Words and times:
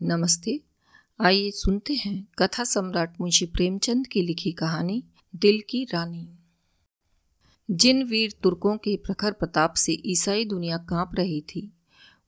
नमस्ते। 0.00 0.60
आइए 1.20 1.50
सुनते 1.50 1.94
हैं 1.94 2.26
कथा 2.38 2.64
सम्राट 2.64 3.12
मुंशी 3.20 3.46
प्रेमचंद 3.46 4.06
की 4.06 4.22
लिखी 4.22 4.50
कहानी, 4.52 5.02
दिल 5.34 5.60
की 5.68 5.82
रानी। 5.84 6.26
जिन 7.68 8.02
वीर 8.02 8.34
तुर्कों 8.42 8.76
के 8.76 8.96
प्रखर 8.96 9.32
प्रताप 9.32 9.74
से 9.74 9.92
ईसाई 10.06 10.44
दुनिया 10.44 10.76
काँप 10.88 11.14
रही 11.14 11.40
थी, 11.40 11.70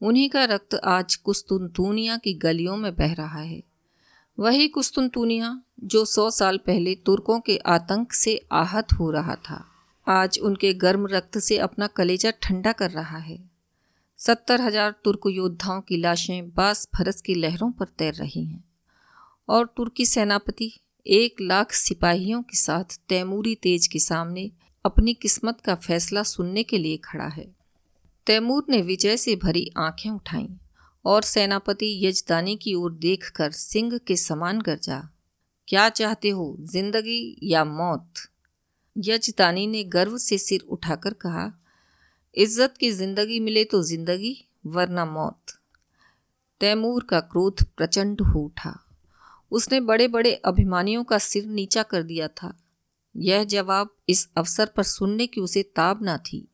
उन्हीं 0.00 0.28
का 0.30 0.44
रक्त 0.44 0.74
आज 0.84 1.16
कुस्तुनतूनिया 1.16 2.16
की 2.16 2.34
गलियों 2.34 2.76
में 2.76 2.94
बह 2.94 3.12
रहा 3.14 3.40
है। 3.40 3.62
वही 4.38 4.68
कुस्तुनतूनिया 4.68 5.60
जो 5.84 6.04
सौ 6.04 6.30
साल 6.30 6.58
पहले 6.58 6.94
तुर्कों 7.06 7.40
के 7.40 7.56
आतंक 7.56 8.12
से 8.12 8.36
आहत 8.52 8.92
हो 8.92 9.10
रहा 9.10 9.34
था, 9.34 9.64
आज 10.06 10.38
उनके 10.38 10.72
गर्म 10.74 11.06
रक्त 11.06 11.38
से 11.38 11.58
अपना 11.58 11.86
कलेजा 11.86 12.30
ठंडा 12.42 12.72
कर 12.72 12.90
रहा 12.90 13.18
है। 13.18 13.55
सत्तर 14.18 14.60
हज़ार 14.60 14.94
तुर्क 15.04 15.20
योद्धाओं 15.26 15.80
की 15.80 15.96
लाशें 15.96 16.50
बास 16.50 16.88
फरस 16.96 17.20
की 17.20 17.34
लहरों 17.34 17.70
पर 17.70 17.86
तैर 17.98 18.14
रही 18.14 18.44
हैं 18.44 18.64
और 19.48 19.66
तुर्की 19.76 20.06
सेनापति 20.06 20.72
एक 21.06 21.40
लाख 21.40 21.72
सिपाहियों 21.72 22.42
के 22.42 22.56
साथ 22.56 22.98
तैमूरी 23.08 23.54
तेज 23.54 23.86
के 23.86 23.98
सामने 23.98 24.50
अपनी 24.84 25.14
किस्मत 25.14 25.60
का 25.60 25.74
फैसला 25.74 26.22
सुनने 26.22 26.62
के 26.62 26.78
लिए 26.78 26.96
खड़ा 26.96 27.26
है। 27.26 27.46
तैमूर 28.26 28.66
ने 28.68 28.80
विजय 28.82 29.16
से 29.16 29.36
भरी 29.36 29.70
आँखें 29.76 30.10
उठाईं 30.10 30.48
और 31.04 31.22
सेनापति 31.22 32.06
यजदानी 32.06 32.56
की 32.56 32.74
ओर 32.74 32.92
देखकर 32.92 33.50
सिंह 33.50 33.98
के 33.98 34.16
समान 34.16 34.60
गरजा, 34.60 35.08
क्या 35.68 35.88
चाहते 35.88 36.30
हो, 36.30 36.56
ज़िंदगी 36.60 37.38
या 37.42 37.64
मौत? 37.64 38.12
यजदानी 38.96 39.66
ने 39.66 39.84
गर्व 39.84 40.16
से 40.18 40.38
सिर 40.38 40.60
उठाकर 40.68 41.12
कहा 41.12 41.46
इज़्ज़त 42.36 42.74
की 42.76 42.90
ज़िंदगी 42.90 43.40
मिले 43.40 43.64
तो 43.64 43.82
ज़िंदगी, 43.82 44.44
वरना 44.66 45.04
मौत। 45.04 45.58
तैमूर 46.60 47.04
का 47.04 47.20
क्रोध 47.20 47.62
प्रचंड 47.76 48.20
हो 48.20 48.40
उठा। 48.40 48.78
उसने 49.50 49.80
बड़े 49.80 50.08
बड़े 50.08 50.34
अभिमानियों 50.34 51.04
का 51.04 51.18
सिर 51.18 51.46
नीचा 51.46 51.82
कर 51.82 52.02
दिया 52.02 52.28
था। 52.28 52.58
यह 53.16 53.44
जवाब 53.44 53.96
इस 54.08 54.28
अवसर 54.36 54.66
पर 54.66 54.82
सुनने 54.82 55.26
की 55.26 55.40
उसे 55.40 55.62
ताब 55.62 56.02
ना 56.02 56.18
थी। 56.18 56.48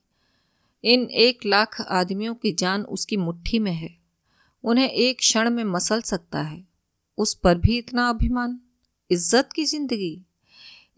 इन 0.84 1.02
एक 1.02 1.46
लाख 1.46 1.80
आदमियों 1.80 2.34
की 2.34 2.52
जान 2.52 2.82
उसकी 2.82 3.16
मुट्ठी 3.16 3.58
में 3.58 3.72
है। 3.72 3.96
उन्हें 4.64 4.90
एक 4.90 5.18
क्षण 5.18 5.50
में 5.50 5.64
मसल 5.64 6.00
सकता 6.00 6.42
है। 6.42 6.64
उस 7.18 7.34
पर 7.34 7.58
भी 7.58 7.78
इतना 7.78 8.08
अभिमान? 8.08 8.60
इज़्ज़त 9.10 9.48
की 9.52 9.64
ज़िंदगी? 9.64 10.22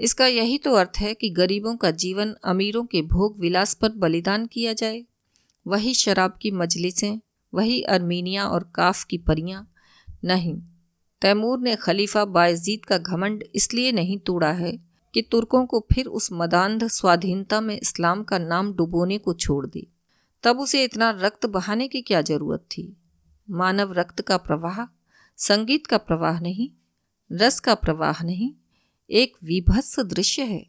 इसका 0.01 0.27
यही 0.27 0.59
तो 0.59 0.75
अर्थ 0.75 0.99
है 0.99 1.15
कि 1.15 1.31
गरीबों 1.31 1.77
का 1.77 1.91
जीवन 1.91 2.35
अमीरों 2.45 2.85
के 2.85 3.03
भोग 3.03 3.39
विलास 3.41 3.75
पर 3.75 3.89
बलिदान 3.89 4.47
किया 4.47 4.73
जाए। 4.73 5.05
वही 5.67 5.95
शराब 5.95 6.39
की 6.43 6.51
मजलिसें, 6.51 7.21
वही 7.53 7.83
अर्मीनिया 7.83 8.47
और 8.47 8.71
काफ 8.75 9.05
की 9.05 9.19
परियाँ। 9.19 9.73
नहीं, 10.25 10.63
तैमूर 11.23 11.59
ने 11.59 11.77
खलीफा 11.77 12.25
बायजीद 12.25 12.85
का 12.85 12.99
घमंड 12.99 13.45
इसलिए 13.55 13.93
नहीं 13.93 14.19
तोड़ा 14.19 14.51
है 14.53 14.73
कि 15.15 15.23
तुर्कों 15.23 15.67
को 15.67 15.87
फिर 15.93 16.07
उस 16.07 16.29
मदान्ध 16.33 16.87
स्वाधीनता 16.89 17.61
में 17.61 17.79
इस्लाम 17.81 18.23
का 18.23 18.39
नाम 18.39 18.73
डुबोने 18.73 19.19
को 19.19 19.35
छोड़ 19.35 19.67
दी। 19.67 19.87
तब 20.43 20.61
उसे 20.61 20.85
इतना 20.85 21.11
रक्त 21.11 21.47
बहाने 21.47 21.89
की 21.89 22.03
क्या 22.03 22.23
ज़रूरत 22.23 22.61
थी? 22.61 22.97
मानव 23.51 23.93
रक्त 23.93 24.21
का 24.21 24.37
प्रवाह, 24.37 24.85
संगीत 25.39 25.87
का 25.87 25.99
प्रवाह 25.99 26.41
नहीं, 26.41 26.71
रस 27.31 27.61
का 27.61 27.75
प्रवाह 27.75 28.23
नहीं 28.25 28.53
एक 29.11 29.37
विभत्स 29.45 30.01
दृश्य 30.01 30.43
है, 30.43 30.67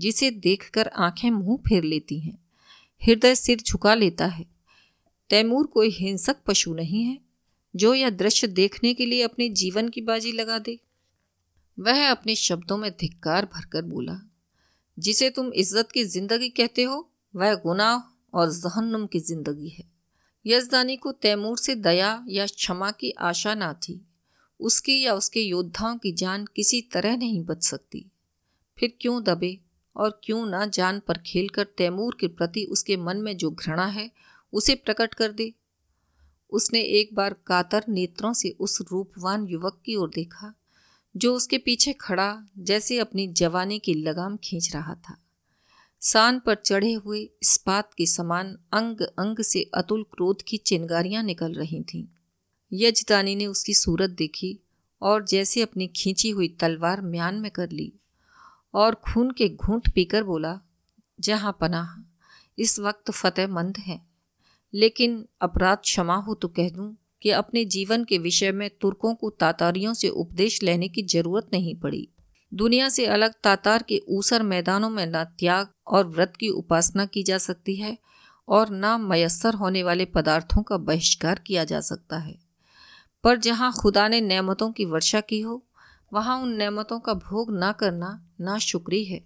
जिसे 0.00 0.30
देखकर 0.30 0.88
आँखें 0.88 1.30
मुँह 1.30 1.56
फेर 1.56 1.84
लेती 1.84 2.20
हैं, 2.20 2.38
हृदय 3.02 3.34
सिर 3.34 3.58
झुका 3.60 3.94
लेता 3.94 4.26
है। 4.26 4.46
तैमूर 5.30 5.66
कोई 5.66 5.90
हिंसक 5.90 6.36
पशु 6.46 6.74
नहीं 6.74 7.04
है, 7.04 7.18
जो 7.76 7.94
यह 7.94 8.10
दृश्य 8.10 8.46
देखने 8.46 8.94
के 8.94 9.06
लिए 9.06 9.22
अपने 9.22 9.48
जीवन 9.48 9.88
की 9.88 10.00
बाजी 10.00 10.32
लगा 10.32 10.58
दे। 10.58 10.80
वह 11.78 12.10
अपने 12.10 12.34
शब्दों 12.34 12.76
में 12.76 12.90
धिक्कार 12.90 13.44
भरकर 13.44 13.82
बोला, 13.82 14.20
जिसे 14.98 15.30
तुम 15.30 15.52
इज़्ज़त 15.52 15.92
की 15.92 16.04
ज़िंदगी 16.04 16.48
कहते 16.48 16.82
हो, 16.82 17.10
वह 17.36 17.54
गुनाह 17.54 18.02
और 18.38 18.52
जहन्नुम 18.52 19.06
की 19.06 19.20
ज़िंदगी 19.20 19.68
है। 19.68 19.84
यजदानी 20.46 20.96
को 20.96 21.12
तैमूर 21.12 21.58
से 21.58 21.74
दया 21.74 22.24
या 22.28 22.46
क्षमा 22.46 22.90
की 22.90 23.10
आशा 23.10 23.54
ना 23.54 23.72
थी। 23.72 24.05
उसकी 24.60 25.00
या 25.00 25.14
उसके 25.14 25.40
योद्धाओं 25.40 25.98
की 25.98 26.12
जान 26.12 26.46
किसी 26.56 26.82
तरह 26.82 27.16
नहीं 27.16 27.44
बच 27.44 27.64
सकती। 27.64 28.06
फिर 28.78 28.92
क्यों 29.00 29.22
दबे 29.22 29.58
और 29.96 30.20
क्यों 30.24 30.46
ना 30.46 30.66
जान 30.66 31.00
पर 31.00 31.18
खेलकर 31.18 31.64
तैमूर 31.64 32.16
के 32.20 32.28
प्रति 32.28 32.64
उसके 32.64 32.96
मन 32.96 33.16
में 33.16 33.36
जो 33.36 33.50
घृणा 33.50 33.86
है, 33.86 34.10
उसे 34.52 34.74
प्रकट 34.74 35.14
कर 35.14 35.32
दे? 35.32 35.54
उसने 36.50 36.80
एक 36.80 37.14
बार 37.14 37.36
कातर 37.46 37.84
नेत्रों 37.88 38.32
से 38.32 38.50
उस 38.50 38.82
रूपवान 38.92 39.46
युवक 39.46 39.82
की 39.84 39.96
ओर 39.96 40.10
देखा, 40.10 40.54
जो 41.16 41.34
उसके 41.34 41.58
पीछे 41.58 41.92
खड़ा 41.92 42.42
जैसे 42.58 42.98
अपनी 42.98 43.28
जवानी 43.28 43.78
की 43.78 43.94
लगाम 43.94 44.36
खींच 44.36 44.74
रहा 44.74 44.94
था। 44.94 45.18
सान 46.00 46.38
पर 46.38 46.54
चढ़े 46.54 46.92
हुए 46.92 47.20
इस्पात 47.20 47.94
के 47.94 48.06
समान 48.06 48.58
अंग 48.72 49.00
अंग 49.00 49.40
से 49.40 49.70
अतुल 49.74 50.02
क्रोध 50.02 50.42
की 50.42 50.56
चिंगारियाँ 50.56 51.22
निकल 51.22 51.52
रही 51.52 51.82
थीं। 51.82 52.04
यजदानी 52.72 53.34
ने 53.36 53.46
उसकी 53.46 53.74
सूरत 53.74 54.10
देखी 54.10 54.58
और 55.02 55.24
जैसे 55.24 55.62
अपनी 55.62 55.86
खींची 55.86 56.30
हुई 56.30 56.48
तलवार 56.48 57.00
म्यान 57.00 57.34
में 57.34 57.50
कर 57.50 57.70
ली 57.70 57.92
और 58.74 58.94
खून 58.94 59.30
के 59.30 59.48
घूंट 59.48 59.88
पीकर 59.88 60.22
बोला, 60.22 60.60
जहाँ 61.20 61.56
पनाह, 61.60 62.02
इस 62.58 62.78
वक्त 62.78 63.10
फतेहमंद 63.10 63.76
है। 63.76 64.00
लेकिन 64.74 65.26
अपराध 65.40 65.78
क्षमा 65.78 66.16
हो 66.16 66.34
तो 66.34 66.48
कह 66.48 66.70
दूँ 66.70 66.96
कि 67.22 67.30
अपने 67.30 67.64
जीवन 67.64 68.04
के 68.04 68.18
विषय 68.18 68.52
में 68.52 68.70
तुर्कों 68.80 69.14
को 69.14 69.30
तातारियों 69.30 69.94
से 69.94 70.08
उपदेश 70.08 70.62
लेने 70.62 70.88
की 70.88 71.02
ज़रूरत 71.02 71.50
नहीं 71.52 71.74
पड़ी। 71.74 72.08
दुनिया 72.54 72.88
से 72.88 73.06
अलग 73.06 73.34
तातार 73.44 73.82
के 73.82 74.02
ऊसर 74.08 74.42
मैदानों 74.42 74.90
में 74.90 75.06
न 75.06 75.24
त्याग 75.24 75.68
और 75.86 76.06
व्रत 76.06 76.32
की 76.40 76.48
उपासना 76.48 77.06
की 77.06 77.22
जा 77.22 77.38
सकती 77.38 77.76
है 77.76 77.98
और 78.48 78.66
न 78.70 79.00
मयसर 79.00 79.54
होने 79.54 79.82
वाले 79.82 80.04
पदार्थों 80.04 80.62
का 80.62 80.76
बहिष्कार 80.76 81.38
किया 81.38 81.64
जा 81.64 81.80
सकता 81.80 82.18
है। 82.18 82.45
पर 83.26 83.36
जहाँ 83.36 83.72
खुदा 83.72 84.06
ने 84.08 84.20
नेमतों 84.20 84.70
की 84.72 84.84
वर्षा 84.84 85.20
की 85.20 85.40
हो, 85.40 85.62
वहाँ 86.12 86.38
उन 86.40 86.52
नेमतों 86.56 86.98
का 87.00 87.14
भोग 87.14 87.50
ना 87.52 87.70
करना, 87.72 88.10
ना 88.40 88.58
शुक्री 88.58 89.04
है। 89.04 89.20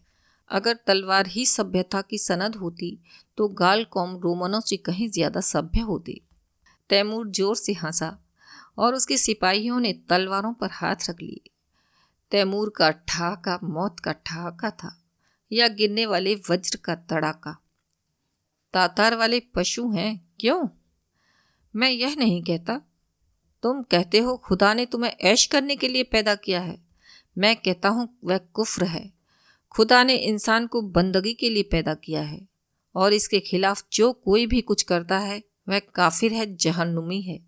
अगर 0.51 0.79
तलवार 0.87 1.27
ही 1.27 1.45
सभ्यता 1.47 2.01
की 2.03 2.19
सनद 2.19 2.57
होती 2.57 2.99
तो 3.39 3.49
गाल 3.49 3.85
कौम 3.85 4.17
रोमनों 4.17 4.61
से 4.61 4.77
कहीं 4.77 5.09
ज़्यादा 5.11 5.41
सभ्य 5.41 5.81
होती। 5.81 6.21
तैमूर 6.91 7.29
ज़ोर 7.29 7.57
से 7.57 7.73
हंसा, 7.73 8.17
और 8.79 8.95
उसके 8.95 9.17
सिपाहियों 9.17 9.81
ने 9.81 9.93
तलवारों 10.09 10.55
पर 10.55 10.71
हाथ 10.73 11.09
रख 11.11 11.23
लिए। 11.23 11.51
तैमूर 12.33 12.73
का 12.77 12.91
ठहाका 12.91 13.59
मौत 13.63 14.01
का 14.01 14.13
ठहाका 14.27 14.71
था, 14.71 14.97
या 15.53 15.69
गिरने 15.69 16.07
वाले 16.07 16.35
वज्र 16.51 16.79
का 16.85 16.95
तड़ाका। 16.95 17.57
तातार 18.75 19.17
वाले 19.17 19.41
पशु 19.55 19.91
हैं, 19.91 20.21
क्यों? 20.41 20.69
मैं 21.75 21.91
यह 21.91 22.17
नहीं 22.19 22.43
कहता 22.43 22.81
तुम 23.63 23.83
कहते 23.83 24.19
हो, 24.19 24.37
खुदा 24.37 24.75
ने 24.75 24.87
तुम्हें 24.87 25.11
ऐश 25.11 25.47
करने 25.47 25.77
के 25.77 25.89
लिए 25.89 26.03
पैदा 26.03 26.35
किया 26.35 26.61
है। 26.61 26.79
मैं 27.39 27.57
कहता 27.57 27.89
हूँ, 27.89 28.19
वह 28.25 28.39
कुफ्र 28.39 28.85
है। 28.85 29.13
खुदा 29.71 30.05
ने 30.05 30.15
इंसान 30.15 30.67
को 30.67 30.83
बंदगी 30.83 31.35
के 31.35 31.51
लिए 31.51 31.63
पैदा 31.63 31.95
किया 31.95 32.23
है, 32.23 32.49
और 32.95 33.13
इसके 33.13 33.41
खिलाफ 33.41 33.85
जो 33.93 34.13
कोई 34.13 34.47
भी 34.47 34.61
कुछ 34.61 34.83
करता 34.83 35.19
है, 35.19 35.43
वह 35.69 35.79
काफिर 35.79 36.33
है, 36.33 36.57
जहन्नुमी 36.57 37.21
है। 37.21 37.41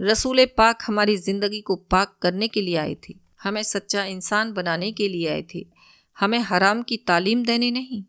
रसूल 0.00 0.44
पाक 0.44 0.78
हमारी 0.86 1.16
ज़िंदगी 1.16 1.60
को 1.60 1.76
पाक 1.76 2.18
करने 2.22 2.48
के 2.48 2.60
लिए 2.60 2.76
आए 2.76 2.96
थे। 3.08 3.14
हमें 3.42 3.62
सच्चा 3.62 4.04
इंसान 4.04 4.52
बनाने 4.52 4.92
के 4.92 5.08
लिए 5.08 5.28
आए 5.28 5.44
थे। 5.54 5.66
हमें 6.20 6.38
हराम 6.38 6.82
की 6.82 6.96
तालीम 6.96 7.44
देने 7.44 7.70
नहीं। 7.70 8.04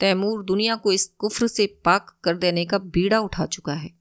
तैमूर 0.00 0.44
दुनिया 0.44 0.76
को 0.76 0.92
इस 0.92 1.06
कुफ्र 1.06 1.46
से 1.46 1.66
पाक 1.84 2.16
कर 2.24 2.36
देने 2.36 2.64
का 2.66 2.78
बीड़ा 2.78 3.20
उठा 3.20 3.46
चुका 3.46 3.72
है। 3.72 3.97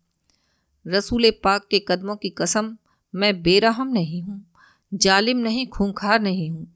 रसूल 0.88 1.32
पाक 1.44 1.68
के 1.72 1.80
कदमों 1.80 2.16
की 2.16 2.30
कसम, 2.30 2.78
मैं 3.16 3.42
बेरहम 3.42 3.88
नहीं 3.88 4.22
हूँ, 4.22 4.46
जालिम 4.94 5.38
नहीं, 5.38 5.68
खूंखार 5.68 6.22
नहीं 6.22 6.50
हूँ। 6.52 6.68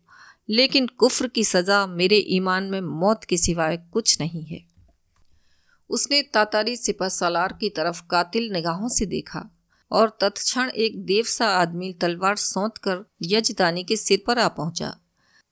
लेकिन 0.50 0.88
कुफ्र 0.88 1.28
की 1.28 1.44
सज़ा 1.44 1.86
मेरे 1.88 2.18
ईमान 2.30 2.64
में 2.64 2.82
मौत 2.82 3.24
के 3.24 3.38
सिवाय 3.38 3.78
कुछ 3.78 4.20
नहीं 4.22 4.44
है। 4.46 4.60
उसने 5.90 6.22
तातारी 6.22 6.76
सिपा 6.76 7.08
सालार 7.10 7.54
की 7.54 7.70
तरफ़ 7.70 8.02
कातिल 8.10 8.52
निगाहों 8.52 8.90
से 8.90 9.06
देखा 9.06 9.44
और 9.92 10.18
तत्क्षण 10.22 10.70
एक 10.70 11.06
देव 11.06 11.24
सा 11.24 11.48
आदमी 11.48 11.94
तलवार 11.94 12.36
सौंत 12.36 12.78
कर 12.78 13.06
यजदानी 13.24 13.84
के 13.84 13.98
सिर 13.98 14.24
पर 14.28 14.40
आ 14.40 14.48
पहुँचा। 14.48 14.96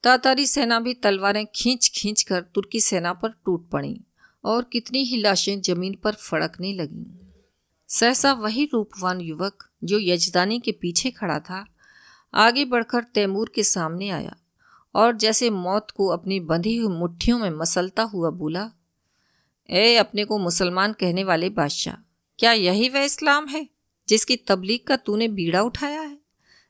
तातारी 0.03 0.45
सेना 0.47 0.79
भी 0.79 0.93
तलवारें 0.93 1.45
खींच 1.55 1.91
खींच 1.95 2.21
कर 2.23 2.41
तुर्की 2.55 2.79
सेना 2.79 3.13
पर 3.13 3.29
टूट 3.45 3.69
पड़ी 3.69 3.99
और 4.43 4.63
कितनी 4.63 5.03
ही 5.03 5.17
लाशें 5.17 5.61
ज़मीन 5.61 5.95
पर 6.03 6.13
फड़कने 6.13 6.73
लगीं। 6.73 7.28
सहसा 7.89 8.33
वही 8.33 8.69
रूपवान 8.73 9.21
युवक, 9.21 9.69
जो 9.83 9.99
यजदानी 9.99 10.59
के 10.59 10.71
पीछे 10.71 11.11
खड़ा 11.11 11.39
था, 11.39 11.65
आगे 12.33 12.65
बढ़कर 12.65 13.03
तैमूर 13.03 13.51
के 13.55 13.63
सामने 13.63 14.09
आया 14.09 14.35
और 14.95 15.17
जैसे 15.17 15.49
मौत 15.49 15.91
को 15.91 16.07
अपनी 16.07 16.39
बंधी 16.39 16.77
हुई 16.77 16.97
मुट्ठियों 16.97 17.39
में 17.39 17.49
मसलता 17.49 18.03
हुआ 18.03 18.29
बोला, 18.29 18.71
ए, 19.69 19.95
अपने 19.95 20.25
को 20.25 20.37
मुसलमान 20.37 20.93
कहने 20.93 21.23
वाले 21.23 21.49
बादशाह, 21.49 21.95
क्या 22.39 22.51
यही 22.51 22.89
वह 22.89 22.99
इस्लाम 22.99 23.47
है, 23.47 23.69
जिसकी 24.09 24.35
तबलीग 24.35 24.87
का 24.87 24.97
तूने 24.97 25.27
बीड़ा 25.27 25.61
उठाया 25.61 26.01
है? 26.01 26.17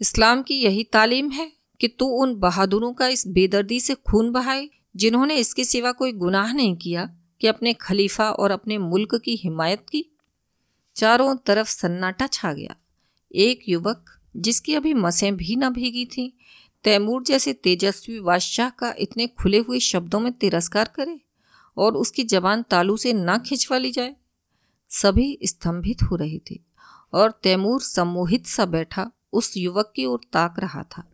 इस्लाम 0.02 0.42
की 0.42 0.54
यही 0.54 0.84
तालीम 0.84 1.32
है 1.32 1.52
कि 1.80 1.88
तू 1.88 2.06
उन 2.06 2.36
बहादुरों 2.36 2.94
का 2.94 3.08
इस 3.08 3.28
बेदर्दी 3.28 3.80
से 3.80 3.96
खून 3.96 4.32
बहाए, 4.32 4.70
जिन्होंने 4.96 5.36
इसके 5.36 5.64
सिवा 5.64 5.92
कोई 5.92 6.12
गुनाह 6.12 6.54
नहीं 6.54 6.76
किया 6.76 7.16
कि 7.42 7.48
अपने 7.48 7.74
खलीफा 7.74 8.30
और 8.30 8.52
अपने 8.52 8.78
मुल्क 8.78 9.16
की 9.16 9.36
हिमायत 9.36 9.80
की? 9.80 10.09
चारों 10.96 11.36
तरफ़ 11.36 11.70
सन्नाटा 11.70 12.28
छा 12.28 12.54
गया। 12.54 12.76
एक 13.36 13.60
युवक, 13.70 14.06
जिसकी 14.38 14.76
अभी 14.76 14.94
मसें 14.94 15.36
भी 15.36 15.56
न 15.56 15.70
भीगी 15.70 16.06
थीं, 16.06 16.32
तैमूर 16.84 17.24
जैसे 17.24 17.54
तेजस्वी 17.54 18.20
बादशाह 18.20 18.70
का 18.70 18.94
इतने 19.00 19.28
खुले 19.28 19.58
हुए 19.58 19.80
शब्दों 19.80 20.20
में 20.20 20.34
तिरस्कार 20.34 20.92
करे 20.96 21.20
और 21.78 21.94
उसकी 21.94 22.24
जबान 22.24 22.64
तालू 22.64 22.98
से 22.98 23.14
ना 23.14 23.38
खिंचवा 23.38 23.78
ली 23.78 23.92
जाए। 23.92 24.16
सभी 24.90 25.40
स्तंभित 25.44 26.04
हो 26.04 26.16
रहे 26.16 26.40
थे 26.52 26.60
और 27.14 27.40
तैमूर 27.44 27.82
सम्मोहित 27.82 28.48
सा 28.48 28.66
बैठा 28.66 29.12
उस 29.34 29.58
युवक 29.58 29.94
की 29.96 30.06
ओर 30.06 30.20
ताक 30.34 30.60
रहा 30.60 30.84
था। 30.84 31.12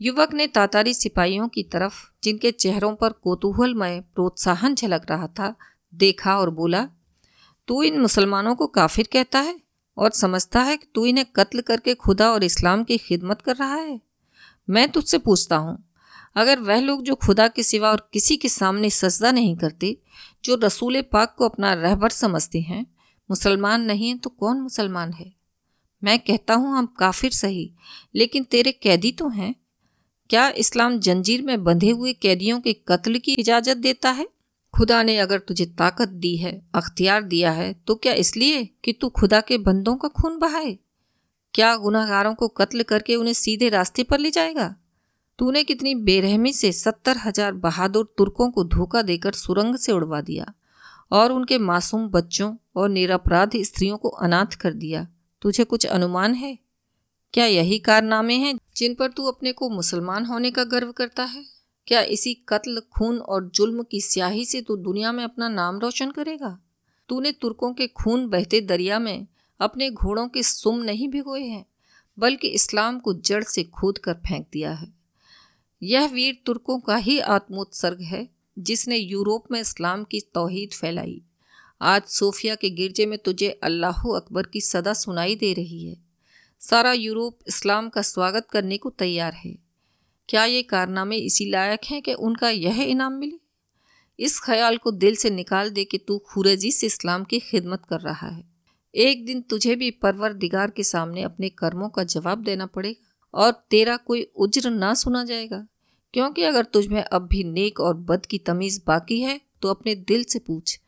युवक 0.00 0.34
ने 0.34 0.46
तातारी 0.46 0.94
सिपाहियों 0.94 1.48
की 1.48 1.62
तरफ़, 1.62 1.94
जिनके 2.24 2.50
चेहरों 2.50 2.96
पर 2.96 3.12
कोतूहलमय 3.12 4.00
प्रोत्साहन 4.00 4.74
झलक 4.74 5.06
रहा 5.10 5.26
था, 5.26 5.54
देखा 5.94 6.38
और 6.38 6.50
बोला 6.50 6.88
तू 7.68 7.82
इन 7.82 8.00
मुसलमानों 8.00 8.54
को 8.54 8.66
काफिर 8.66 9.08
कहता 9.12 9.40
है 9.40 9.60
और 9.96 10.10
समझता 10.10 10.62
है 10.62 10.76
कि 10.76 10.86
तू 10.94 11.04
इन्हें 11.06 11.26
कत्ल 11.36 11.60
करके 11.60 11.94
खुदा 11.94 12.30
और 12.32 12.44
इस्लाम 12.44 12.84
की 12.84 12.98
खिदमत 12.98 13.40
कर 13.40 13.56
रहा 13.56 13.74
है? 13.74 14.00
मैं 14.68 14.88
तुझसे 14.88 15.18
पूछता 15.18 15.56
हूँ, 15.56 15.78
अगर 16.36 16.58
वह 16.58 16.80
लोग 16.80 17.02
जो 17.02 17.14
खुदा 17.14 17.48
के 17.48 17.62
सिवा 17.62 17.90
और 17.90 18.08
किसी 18.12 18.36
के 18.36 18.48
सामने 18.48 18.90
सजदा 18.90 19.30
नहीं 19.32 19.56
करते, 19.56 19.96
जो 20.44 20.58
रसूल 20.62 21.00
पाक 21.02 21.34
को 21.38 21.44
अपना 21.44 21.72
रहबर 21.72 22.10
समझते 22.10 22.60
हैं, 22.60 22.86
मुसलमान 23.30 23.82
नहीं 23.82 24.08
है 24.08 24.18
तो 24.18 24.30
कौन 24.30 24.60
मुसलमान 24.60 25.12
है? 25.12 25.32
मैं 26.02 26.18
कहता 26.18 26.54
हूँ, 26.54 26.76
हम 26.78 26.86
काफिर 26.98 27.30
सही, 27.30 27.70
लेकिन 28.14 28.44
तेरे 28.44 28.72
कैदी 28.72 29.12
तो 29.12 29.28
हैं। 29.28 29.54
क्या 30.30 30.48
इस्लाम 30.48 30.98
जंजीर 30.98 31.42
में 31.42 31.64
बंधे 31.64 31.90
हुए 31.90 32.12
कैदियों 32.12 32.60
के 32.60 32.72
कत्ल 32.88 33.18
की 33.18 33.32
इजाज़त 33.32 33.76
देता 33.76 34.10
है? 34.10 34.28
खुदा 34.74 35.02
ने 35.02 35.16
अगर 35.18 35.38
तुझे 35.38 35.64
ताकत 35.78 36.08
दी 36.08 36.36
है, 36.36 36.60
अख्तियार 36.74 37.22
दिया 37.24 37.50
है 37.52 37.72
तो 37.86 37.94
क्या 37.94 38.12
इसलिए 38.14 38.64
कि 38.84 38.92
तू 38.92 39.08
खुदा 39.10 39.40
के 39.40 39.58
बंदों 39.60 39.94
का 39.96 40.08
खून 40.10 40.38
बहाए? 40.38 40.76
क्या 41.54 41.74
गुनाहगारों 41.76 42.34
को 42.34 42.48
कत्ल 42.50 42.82
करके 42.82 43.16
उन्हें 43.16 43.34
सीधे 43.34 43.68
रास्ते 43.68 44.02
पर 44.02 44.18
ले 44.18 44.30
जाएगा? 44.30 44.74
तूने 45.38 45.62
कितनी 45.64 45.94
बेरहमी 45.94 46.52
से 46.52 46.72
सत्तर 46.72 47.16
हज़ार 47.18 47.52
बहादुर 47.54 48.12
तुर्कों 48.18 48.50
को 48.50 48.64
धोखा 48.66 49.02
देकर 49.02 49.32
सुरंग 49.34 49.76
से 49.76 49.92
उड़वा 49.92 50.20
दिया, 50.22 50.52
और 51.12 51.32
उनके 51.32 51.58
मासूम 51.60 52.08
बच्चों 52.08 52.54
और 52.76 52.88
निरपराध 52.88 53.56
स्त्रियों 53.62 53.96
को 53.96 54.08
अनाथ 54.08 54.56
कर 54.60 54.72
दिया। 54.74 55.06
तुझे 55.42 55.64
कुछ 55.64 55.86
अनुमान 55.86 56.34
है? 56.34 56.58
क्या 57.34 57.46
यही 57.46 57.78
कारनामे 57.80 58.34
हैं 58.36 58.58
जिन 58.76 58.94
पर 58.94 59.08
तू 59.08 59.24
अपने 59.26 59.52
को 59.52 59.68
मुसलमान 59.70 60.24
होने 60.24 60.50
का 60.50 60.64
गर्व 60.66 60.92
करता 60.92 61.24
है? 61.24 61.44
क्या 61.86 62.00
इसी 62.00 62.34
कत्ल, 62.48 62.80
खून 62.80 63.18
और 63.18 63.50
जुल्म 63.54 63.82
की 63.82 64.00
स्याही 64.00 64.44
से 64.44 64.60
तू 64.60 64.76
दुनिया 64.76 65.12
में 65.12 65.24
अपना 65.24 65.48
नाम 65.48 65.78
रोशन 65.78 66.10
करेगा? 66.10 66.58
तूने 67.08 67.32
तुर्कों 67.32 67.74
के 67.74 67.86
खून 67.86 68.28
बहते 68.28 68.60
दरिया 68.60 68.98
में 68.98 69.26
अपने 69.60 69.90
घोड़ों 69.90 70.28
के 70.28 70.42
सुम 70.42 70.78
नहीं 70.78 71.08
भिगोए 71.08 71.42
हैं, 71.42 71.66
बल्कि 72.18 72.48
इस्लाम 72.48 72.98
को 72.98 73.14
जड़ 73.14 73.44
से 73.44 73.64
खोद 73.64 73.98
कर 73.98 74.14
फेंक 74.14 74.46
दिया 74.52 74.72
है। 74.72 74.92
यह 75.82 76.06
वीर 76.06 76.42
तुर्कों 76.46 76.80
का 76.80 76.96
ही 76.96 77.18
आत्मोत्सर्ग 77.18 78.00
है, 78.00 78.28
जिसने 78.58 78.96
यूरोप 78.96 79.44
में 79.52 79.60
इस्लाम 79.60 80.04
की 80.04 80.20
तोहीद 80.20 80.72
फैलाई। 80.72 81.22
आज 81.82 82.02
सोफिया 82.02 82.54
के 82.54 82.70
गिरजे 82.70 83.06
में 83.06 83.18
तुझे 83.18 83.50
अल्लाह 83.62 84.02
अकबर 84.16 84.46
की 84.46 84.60
सदा 84.60 84.92
सुनाई 84.92 85.36
दे 85.36 85.52
रही 85.52 85.86
है। 85.86 85.96
सारा 86.60 86.92
यूरोप 86.92 87.38
इस्लाम 87.48 87.88
का 87.88 88.02
स्वागत 88.02 88.46
करने 88.50 88.78
को 88.78 88.90
तैयार 88.90 89.32
है। 89.32 89.63
क्या 90.28 90.44
ये 90.44 90.62
कारनामे 90.62 91.16
इसी 91.16 91.50
लायक 91.50 91.80
हैं 91.84 92.00
कि 92.02 92.12
उनका 92.14 92.48
यह 92.48 92.82
इनाम 92.82 93.12
मिले? 93.12 93.38
इस 94.18 94.38
ख्याल 94.40 94.76
को 94.76 94.90
दिल 94.90 95.16
से 95.16 95.30
निकाल 95.30 95.70
दे 95.70 95.84
कि 95.84 95.98
तू 95.98 96.18
खुरजी 96.26 96.70
से 96.72 96.86
इस्लाम 96.86 97.24
की 97.24 97.38
खिदमत 97.40 97.82
कर 97.88 98.00
रहा 98.00 98.28
है। 98.28 98.44
एक 98.94 99.24
दिन 99.26 99.40
तुझे 99.40 99.74
भी 99.76 99.90
परवर 99.92 100.32
दिगार 100.32 100.70
के 100.70 100.82
सामने 100.82 101.22
अपने 101.22 101.48
कर्मों 101.48 101.88
का 101.88 102.04
जवाब 102.04 102.42
देना 102.42 102.66
पड़ेगा 102.66 103.10
और 103.34 103.52
तेरा 103.70 103.96
कोई 103.96 104.22
उज्र 104.36 104.70
ना 104.70 104.94
सुना 104.94 105.24
जाएगा। 105.24 105.66
क्योंकि 106.14 106.42
अगर 106.42 106.64
तुझ 106.64 106.86
में 106.86 107.02
अब 107.02 107.26
भी 107.26 107.42
नेक 107.44 107.80
और 107.80 107.94
बद 107.96 108.26
की 108.26 108.38
तमीज़ 108.38 108.80
बाकी 108.86 109.20
है 109.20 109.40
तो 109.62 109.68
अपने 109.68 109.94
दिल 109.94 110.24
से 110.24 110.38
पूछ, 110.38 110.78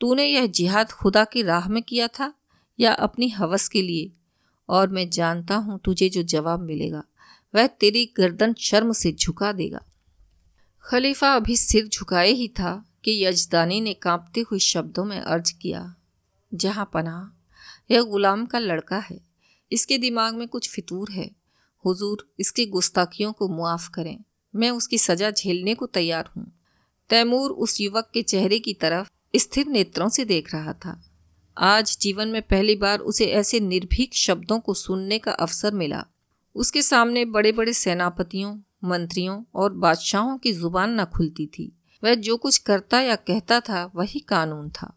तूने 0.00 0.24
यह 0.24 0.46
जिहाद 0.46 0.92
खुदा 0.92 1.24
की 1.24 1.42
राह 1.42 1.68
में 1.68 1.82
किया 1.82 2.08
था 2.08 2.32
या 2.78 2.92
अपनी 2.92 3.28
हवस 3.28 3.68
के 3.68 3.82
लिए? 3.82 4.10
और 4.68 4.88
मैं 4.88 5.08
जानता 5.10 5.56
हूँ 5.56 5.78
तुझे 5.84 6.08
जो 6.08 6.22
जवाब 6.22 6.60
मिलेगा। 6.60 7.02
वह 7.54 7.66
तेरी 7.66 8.04
गर्दन 8.16 8.54
शर्म 8.58 8.92
से 8.92 9.12
झुका 9.12 9.52
देगा। 9.52 9.80
खलीफा 10.84 11.34
अभी 11.34 11.56
सिर 11.56 11.88
झुकाए 11.88 12.30
ही 12.30 12.48
था 12.48 12.84
कि 13.04 13.24
यजदानी 13.24 13.80
ने 13.80 13.94
कांपते 13.94 14.40
हुए 14.40 14.58
शब्दों 14.58 15.04
में 15.04 15.20
अर्ज़ 15.20 15.52
किया, 15.62 15.94
जहाँ 16.54 16.90
पनाह, 16.94 17.36
यह 17.90 18.02
गुलाम 18.02 18.46
का 18.46 18.58
लड़का 18.58 18.98
है। 18.98 19.20
इसके 19.72 19.98
दिमाग 19.98 20.34
में 20.34 20.48
कुछ 20.48 20.70
फितूर 20.70 21.10
है। 21.10 21.30
हुजूर, 21.84 22.32
इसकी 22.40 22.66
गुस्ताखियों 22.66 23.32
को 23.32 23.48
मुआफ़ 23.48 23.90
करें। 23.90 24.18
मैं 24.54 24.70
उसकी 24.70 24.98
सज़ा 24.98 25.30
झेलने 25.30 25.74
को 25.74 25.86
तैयार 25.86 26.30
हूँ। 26.36 26.52
तैमूर 27.10 27.50
उस 27.50 27.80
युवक 27.80 28.10
के 28.14 28.22
चेहरे 28.22 28.58
की 28.58 28.74
तरफ़ 28.74 29.08
स्थिर 29.36 29.66
नेत्रों 29.66 30.08
से 30.08 30.24
देख 30.24 30.54
रहा 30.54 30.72
था। 30.72 31.00
आज 31.58 31.98
जीवन 32.00 32.28
में 32.28 32.42
पहली 32.42 32.76
बार 32.76 32.98
उसे 32.98 33.26
ऐसे 33.26 33.60
निर्भीक 33.60 34.14
शब्दों 34.14 34.60
को 34.60 34.74
सुनने 34.74 35.18
का 35.18 35.32
अवसर 35.32 35.74
मिला। 35.74 36.06
उसके 36.54 36.82
सामने 36.82 37.24
बड़े 37.24 37.52
बड़े 37.52 37.72
सेनापतियों, 37.72 38.58
मंत्रियों 38.84 39.42
और 39.54 39.72
बादशाहों 39.72 40.38
की 40.38 40.52
ज़ुबान 40.52 41.00
न 41.00 41.04
खुलती 41.04 41.46
थी। 41.46 41.72
वह 42.04 42.14
जो 42.14 42.36
कुछ 42.36 42.58
करता 42.58 43.00
या 43.00 43.16
कहता 43.16 43.60
था, 43.60 43.92
वही 43.94 44.20
कानून 44.20 44.70
था। 44.70 44.96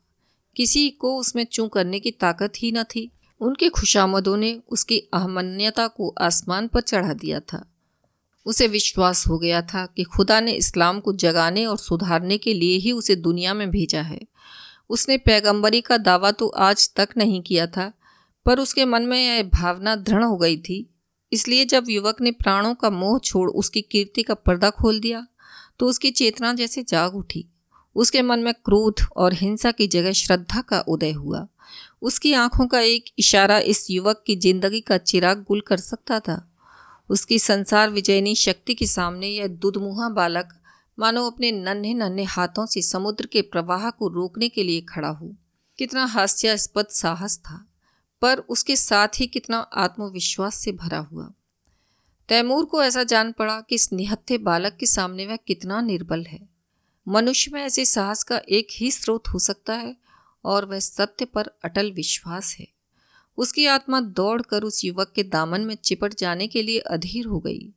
किसी 0.55 0.89
को 0.89 1.19
उसमें 1.19 1.45
चू 1.45 1.67
करने 1.67 1.99
की 1.99 2.11
ताकत 2.11 2.53
ही 2.57 2.71
न 2.71 2.83
थी। 2.83 3.11
उनके 3.39 3.69
खुशामदों 3.69 4.37
ने 4.37 4.61
उसकी 4.69 4.99
अहमन्यता 4.99 5.87
को 5.87 6.15
आसमान 6.21 6.67
पर 6.67 6.81
चढ़ा 6.81 7.13
दिया 7.13 7.39
था। 7.39 7.69
उसे 8.45 8.67
विश्वास 8.67 9.27
हो 9.27 9.37
गया 9.37 9.61
था 9.61 9.85
कि 9.85 10.03
खुदा 10.03 10.39
ने 10.39 10.51
इस्लाम 10.51 10.99
को 10.99 11.13
जगाने 11.13 11.65
और 11.65 11.77
सुधारने 11.77 12.37
के 12.37 12.53
लिए 12.53 12.77
ही 12.77 12.91
उसे 12.91 13.15
दुनिया 13.15 13.53
में 13.53 13.69
भेजा 13.69 14.01
है। 14.01 14.19
उसने 14.89 15.17
पैगंबरी 15.17 15.81
का 15.81 15.97
दावा 15.97 16.31
तो 16.31 16.47
आज 16.47 16.93
तक 16.95 17.09
नहीं 17.17 17.41
किया 17.41 17.67
था, 17.67 17.93
पर 18.45 18.59
उसके 18.59 18.85
मन 18.85 19.03
में 19.03 19.25
यह 19.25 19.43
भावना 19.43 19.95
दृढ़ 19.95 20.23
हो 20.23 20.37
गई 20.37 20.57
थी 20.57 20.89
इसलिए 21.33 21.65
जब 21.65 21.89
युवक 21.89 22.21
ने 22.21 22.31
प्राणों 22.31 22.73
का 22.75 22.89
मोह 22.89 23.17
छोड़ 23.19 23.49
उसकी 23.51 23.81
कीर्ति 23.81 24.23
का 24.23 24.33
पर्दा 24.33 24.69
खोल 24.69 24.99
दिया 24.99 25.25
तो 25.79 25.87
उसकी 25.87 26.11
चेतना 26.11 26.53
जैसे 26.53 26.83
जाग 26.83 27.15
उठी। 27.15 27.45
उसके 27.95 28.21
मन 28.21 28.39
में 28.39 28.53
क्रोध 28.55 29.01
और 29.15 29.33
हिंसा 29.33 29.71
की 29.71 29.87
जगह 29.87 30.11
श्रद्धा 30.11 30.61
का 30.61 30.79
उदय 30.79 31.11
हुआ। 31.11 31.47
उसकी 32.01 32.33
आँखों 32.33 32.65
का 32.67 32.79
एक 32.79 33.05
इशारा 33.19 33.57
इस 33.59 33.89
युवक 33.89 34.23
की 34.27 34.35
ज़िंदगी 34.35 34.81
का 34.81 34.97
चिराग 34.97 35.43
गुल 35.47 35.61
कर 35.61 35.77
सकता 35.77 36.19
था। 36.19 36.39
उसकी 37.09 37.39
संसार 37.39 37.89
विजयनी 37.89 38.35
शक्ति 38.35 38.73
के 38.73 38.85
सामने 38.85 39.27
यह 39.27 39.47
दुधमुहा 39.47 40.09
बालक, 40.09 40.49
मानो 40.97 41.25
अपने 41.27 41.51
नन्हे 41.51 41.93
नन्हे 41.93 42.23
हाथों 42.23 42.65
से 42.65 42.81
समुद्र 42.81 43.25
के 43.25 43.41
प्रवाह 43.41 43.89
को 43.89 44.07
रोकने 44.07 44.49
के 44.49 44.63
लिए 44.63 44.81
खड़ा 44.81 45.09
हो। 45.09 45.35
कितना 45.79 46.05
हास्यास्पद 46.05 46.87
साहस 46.91 47.37
था। 47.37 47.65
पर 48.23 48.39
उसके 48.39 48.75
साथ 48.75 49.07
ही 49.19 49.27
कितना 49.27 49.57
आत्मविश्वास 49.57 50.55
से 50.55 50.71
भरा 50.71 50.99
हुआ। 50.99 51.31
तैमूर 52.29 52.65
को 52.65 52.83
ऐसा 52.83 53.03
जान 53.03 53.31
पड़ा 53.31 53.61
कि 53.61 53.75
इस 53.75 53.93
निहत्थे 53.93 54.37
बालक 54.37 54.77
के 54.79 54.85
सामने 54.85 55.25
वह 55.25 55.35
कितना 55.35 55.81
निर्बल 55.81 56.23
है। 56.23 56.49
मनुष्य 57.07 57.51
में 57.53 57.61
ऐसे 57.61 57.85
साहस 57.85 58.23
का 58.23 58.41
एक 58.49 58.67
ही 58.71 58.91
स्रोत 58.91 59.27
हो 59.27 59.39
सकता 59.39 59.73
है 59.73 59.97
और 60.45 60.65
वह 60.65 60.79
सत्य 60.79 61.25
पर 61.25 61.47
अटल 61.65 61.91
विश्वास 61.91 62.55
है। 62.59 62.67
उसकी 63.37 63.65
आत्मा 63.65 64.01
दौड़कर 64.01 64.63
उस 64.63 64.85
युवक 64.85 65.11
के 65.15 65.23
दामन 65.23 65.61
में 65.61 65.75
चिपट 65.75 66.13
जाने 66.13 66.47
के 66.47 66.63
लिए 66.63 66.79
अधीर 66.79 67.25
हो 67.25 67.39
गई। 67.39 67.73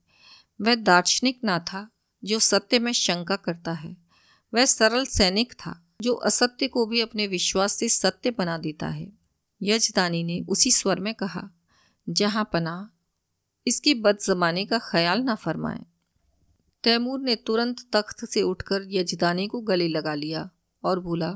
वह 0.61 0.75
दार्शनिक 0.75 1.41
ना 1.45 1.59
था, 1.59 1.91
जो 2.25 2.39
सत्य 2.39 2.79
में 2.79 2.93
शंका 2.93 3.37
करता 3.37 3.73
है। 3.73 3.97
वह 4.55 4.65
सरल 4.65 5.07
सैनिक 5.07 5.53
था, 5.53 5.87
जो 6.03 6.15
असत्य 6.15 6.69
को 6.69 6.87
भी 6.87 7.01
अपने 7.01 7.27
विश्वास 7.27 7.73
से 7.73 7.89
सत्य 7.89 8.31
बना 8.31 8.59
देता 8.59 8.89
है। 8.89 9.16
यजदानी 9.61 10.23
ने 10.25 10.41
उसी 10.49 10.71
स्वर 10.71 11.01
में 11.01 11.13
कहा, 11.15 11.49
जहाँ 12.07 12.49
पना, 12.53 12.77
इसकी 13.67 13.95
बद 13.97 14.19
जमाने 14.21 14.65
का 14.65 14.79
ख्याल 14.81 15.23
ना 15.23 15.35
फरमाए। 15.35 15.85
तैमूर 16.85 17.21
ने 17.21 17.35
तुरंत 17.37 17.81
तख्त 17.93 18.25
से 18.25 18.43
उठकर 18.43 18.87
यजदानी 18.91 19.47
को 19.47 19.61
गले 19.63 19.89
लगा 19.89 20.15
लिया 20.15 20.49
और 20.85 21.01
बोला, 21.01 21.31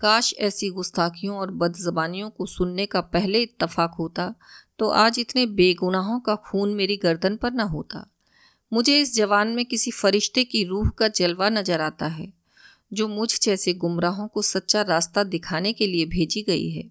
काश 0.00 0.32
ऐसी 0.40 0.68
गुस्ताखियों 0.70 1.36
और 1.36 1.50
बदजबानियों 1.52 2.28
को 2.30 2.46
सुनने 2.46 2.86
का 2.86 3.00
पहले 3.00 3.42
इत्तफाक 3.42 3.94
होता 3.98 4.34
तो 4.78 4.88
आज 4.88 5.18
इतने 5.18 5.44
बेगुनाहों 5.46 6.18
का 6.20 6.34
खून 6.42 6.72
मेरी 6.74 6.96
गर्दन 6.96 7.36
पर 7.36 7.52
न 7.52 7.60
होता। 7.68 8.06
मुझे 8.72 9.00
इस 9.00 9.14
जवान 9.14 9.48
में 9.48 9.64
किसी 9.64 9.90
फरिश्ते 9.90 10.44
की 10.44 10.62
रूह 10.64 10.88
का 10.88 11.08
जलवा 11.10 11.48
नज़र 11.48 11.80
आता 11.80 12.06
है, 12.06 12.32
जो 12.92 13.08
मुझ 13.08 13.28
जैसे 13.40 13.74
गुमराहों 13.74 14.26
को 14.28 14.42
सच्चा 14.42 14.82
रास्ता 14.82 15.24
दिखाने 15.24 15.72
के 15.72 15.86
लिए 15.86 16.06
भेजी 16.06 16.42
गई 16.42 16.70
है। 16.70 16.88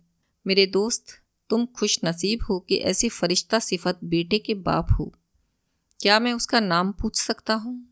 मेरे 0.48 0.66
दोस्त, 0.66 1.06
तुम 1.50 1.66
खुश 1.66 2.00
नसीब 2.06 2.40
हो 2.50 2.60
कि 2.60 2.76
ऐसी 2.76 3.10
फरिश्ता 3.10 3.60
सिफत 3.60 4.00
बेटे 4.04 4.40
के 4.40 4.54
बाप 4.54 4.88
हो। 5.00 5.14
क्या 6.02 6.20
मैं 6.20 6.34
उसका 6.34 6.60
नाम 6.60 6.92
पूछ 6.92 7.22
सकता 7.22 7.54
हूँ? 7.54 7.90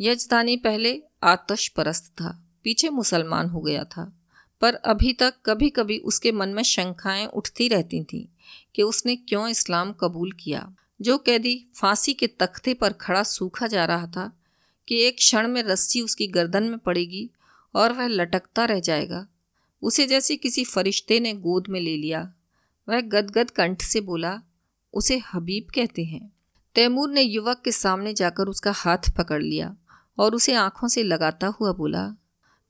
यजदानी 0.00 0.56
पहले 0.56 1.02
आतश 1.22 1.68
परस्त 1.68 2.12
था, 2.12 2.44
पीछे 2.64 2.88
मुसलमान 2.88 3.48
हो 3.48 3.60
गया 3.60 3.84
था। 3.84 4.20
पर 4.60 4.74
अभी 4.74 5.12
तक 5.12 5.34
कभी 5.46 5.70
कभी 5.70 5.98
उसके 5.98 6.32
मन 6.32 6.48
में 6.48 6.62
शंखाएँ 6.62 7.26
उठती 7.26 7.68
रहती 7.68 8.04
थीं 8.04 8.26
कि 8.74 8.82
उसने 8.82 9.16
क्यों 9.16 9.48
इस्लाम 9.48 9.92
कबूल 9.92 10.32
किया। 10.32 10.74
जो 11.00 11.18
कैदी 11.18 11.66
फांसी 11.74 12.14
के 12.14 12.26
तख्ते 12.26 12.74
पर 12.74 12.92
खड़ा 12.92 13.22
सूखा 13.22 13.66
जा 13.66 13.84
रहा 13.84 14.06
था 14.06 14.40
कि 14.88 15.02
एक 15.02 15.16
क्षण 15.16 15.48
में 15.48 15.62
रस्सी 15.62 16.00
उसकी 16.00 16.26
गर्दन 16.26 16.62
में 16.62 16.78
पड़ेगी 16.78 17.30
और 17.74 17.92
वह 17.92 18.06
लटकता 18.06 18.64
रह 18.64 18.80
जाएगा 18.80 19.26
उसे 19.84 20.06
जैसे 20.06 20.36
किसी 20.36 20.64
फरिश्ते 20.64 21.20
ने 21.20 21.32
गोद 21.32 21.64
में 21.68 21.80
ले 21.80 21.96
लिया। 21.96 22.34
वह 22.88 23.00
गदगद 23.00 23.50
कंठ 23.50 23.82
से 23.82 24.00
बोला, 24.00 24.40
उसे 24.94 25.22
हबीब 25.32 25.64
कहते 25.74 26.04
हैं। 26.04 26.32
तैमूर 26.74 27.10
ने 27.10 27.22
युवक 27.22 27.62
के 27.64 27.72
सामने 27.72 28.14
जाकर 28.14 28.44
उसका 28.46 28.70
हाथ 28.70 28.98
पकड़ 29.18 29.42
लिया 29.42 29.76
और 30.18 30.34
उसे 30.34 30.54
आँखों 30.54 30.88
से 30.88 31.02
लगाता 31.02 31.46
हुआ 31.46 31.72
बोला, 31.72 32.14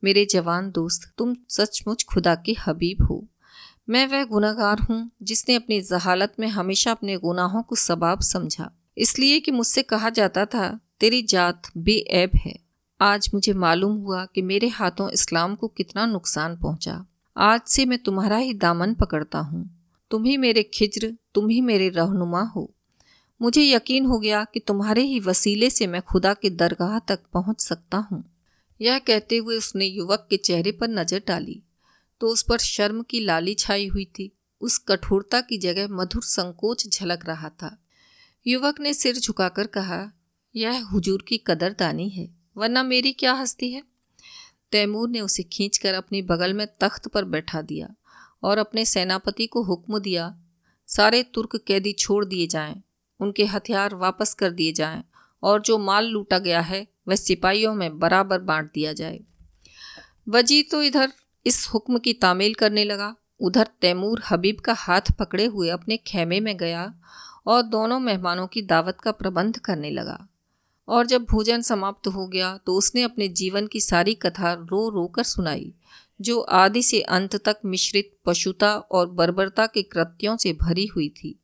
मेरे 0.05 0.27
जवान 0.31 0.71
दोस्त, 0.71 1.15
तुम 1.19 1.37
सचमुच 1.49 2.05
खुदा 2.05 2.35
के 2.35 2.53
हबीब 2.53 3.03
हो। 3.03 3.29
मैं 3.89 4.07
वह 4.07 4.25
गुनागार 4.25 4.79
हूँ 4.79 5.11
जिसने 5.23 5.55
अपनी 5.55 5.81
जहालत 5.81 6.35
में 6.41 6.49
हमेशा 6.49 6.91
अपने 6.91 7.17
गुनाहों 7.17 7.63
को 7.63 7.77
सबाब 7.77 8.21
समझा। 8.21 8.81
इसलिए 8.99 9.41
कि 9.41 9.51
मुझसे 9.51 9.83
कहा 9.83 10.11
जाता 10.11 10.47
था, 10.47 10.81
तेरी 11.01 11.23
जात 11.23 11.63
बेऐब 11.77 12.31
है। 12.37 12.64
आज 13.01 13.31
मुझे 13.35 13.53
मालूम 13.53 13.97
हुआ 13.97 14.27
कि 14.27 14.43
मेरे 14.43 14.69
हाथों 14.69 15.11
इस्लाम 15.11 15.55
को 15.55 15.69
कितना 15.69 16.07
नुकसान 16.07 16.57
पहुँचा। 16.57 17.07
आज 17.37 17.61
से 17.67 17.85
मैं 17.85 17.99
तुम्हारा 17.99 18.37
ही 18.37 18.55
दामन 18.55 18.95
पकड़ता 18.95 19.39
हूँ। 19.39 19.87
तुम 20.11 20.25
ही 20.25 20.37
मेरे 20.37 20.63
खिज्र, 20.63 21.17
तुम 21.35 21.49
ही 21.49 21.61
मेरे 21.61 21.89
रहनुमा 21.89 22.43
हो। 22.43 22.75
मुझे 23.43 23.63
यकीन 23.63 24.07
हो 24.07 24.19
गया 24.19 24.45
कि 24.45 24.61
तुम्हारे 24.61 25.03
ही 25.03 25.21
वसीले 25.21 25.71
से 25.71 25.87
मैं 25.87 26.03
खुदा 26.03 26.35
के 26.35 26.51
दरगाह 26.51 26.99
तक 26.99 27.19
पहुँच 27.33 27.61
सकता 27.61 27.97
हूँ। 27.97 28.25
यह 28.81 28.99
कहते 28.99 29.37
हुए 29.37 29.57
उसने 29.57 29.85
युवक 29.85 30.27
के 30.31 30.37
चेहरे 30.37 30.73
पर 30.73 30.89
नज़र 30.89 31.23
डाली। 31.27 31.63
तो 32.21 32.29
उस 32.29 32.43
पर 32.43 32.59
शर्म 32.59 33.03
की 33.03 33.21
लाली 33.21 33.55
छाई 33.55 33.89
हुई 33.89 34.05
थी। 34.05 34.33
उस 34.61 34.79
कठोरता 34.79 35.41
की 35.41 35.59
जगह 35.59 35.89
मधुर 35.91 36.23
संकोच 36.23 36.89
झलक 36.89 37.27
रहा 37.27 37.49
था। 37.49 37.83
युवक 38.47 38.81
ने 38.81 38.95
सिर 38.95 39.17
झुकाकर 39.17 39.67
कहा, 39.67 40.13
यह 40.57 40.85
हुजूर 40.85 41.25
की 41.29 41.39
कदरदानी 41.39 42.09
है। 42.09 42.34
वरना 42.57 42.83
मेरी 42.83 43.13
क्या 43.13 43.33
हस्ती 43.33 43.71
है? 43.73 43.83
तैमूर 44.73 45.09
ने 45.09 45.21
उसे 45.21 45.43
खींचकर 45.43 45.95
अपनी 45.95 46.23
बगल 46.23 46.55
में 46.55 46.67
तख्त 46.81 47.09
पर 47.09 47.25
बैठा 47.25 47.63
दिया 47.63 47.89
और 48.43 48.59
अपने 48.59 48.85
सेनापति 48.85 49.47
को 49.47 49.63
हुक्म 49.63 49.99
दिया 49.99 50.35
सारे 50.89 51.23
तुर्क 51.23 51.57
कैदी 51.67 51.93
छोड़ 51.93 52.25
दिए 52.25 52.47
जाएँ, 52.47 52.83
उनके 53.21 53.45
हथियार 53.45 53.95
वापस 53.95 54.35
कर 54.35 54.51
दिए 54.51 54.73
जाएँ 54.73 55.03
और 55.43 55.61
जो 55.63 55.79
माल 55.79 56.07
लूटा 56.07 56.39
गया 56.39 56.61
है 56.61 56.87
वह 57.09 57.15
सिपाहियों 57.15 57.75
में 57.75 57.99
बराबर 57.99 58.39
बांट 58.39 58.73
दिया 58.75 58.93
जाए। 58.93 59.21
वजी 60.29 60.63
तो 60.63 60.83
इधर 60.83 61.13
इस 61.47 61.67
हुक्म 61.75 61.99
की 61.99 62.13
तामील 62.13 62.55
करने 62.55 62.85
लगा 62.85 63.15
उधर 63.41 63.69
तैमूर 63.81 64.23
हबीब 64.31 64.61
का 64.61 64.73
हाथ 64.73 65.11
पकड़े 65.19 65.45
हुए 65.45 65.69
अपने 65.69 65.97
खेमे 65.97 66.41
में 66.41 66.57
गया 66.57 66.95
और 67.47 67.63
दोनों 67.63 67.99
मेहमानों 68.01 68.47
की 68.47 68.63
दावत 68.63 69.01
का 69.01 69.13
प्रबंध 69.13 69.59
करने 69.59 69.91
लगा। 69.91 70.27
और 70.89 71.07
जब 71.07 71.25
भोजन 71.25 71.61
समाप्त 71.61 72.07
हो 72.07 72.27
गया 72.27 72.57
तो 72.57 72.75
उसने 72.75 73.03
अपने 73.03 73.29
जीवन 73.29 73.67
की 73.67 73.81
सारी 73.81 74.15
कथा 74.15 74.53
रो 74.53 74.89
रो 74.89 75.07
कर 75.07 75.23
सुनाई, 75.23 75.73
जो 76.21 76.41
आदि 76.41 76.83
से 76.83 77.01
अंत 77.01 77.37
तक 77.37 77.57
मिश्रित 77.65 78.17
पशुता 78.27 78.77
और 78.77 79.11
बर्बरता 79.11 79.67
के 79.67 79.83
कृत्यों 79.83 80.37
से 80.37 80.53
भरी 80.53 80.87
हुई 80.87 81.09
थी। 81.09 81.41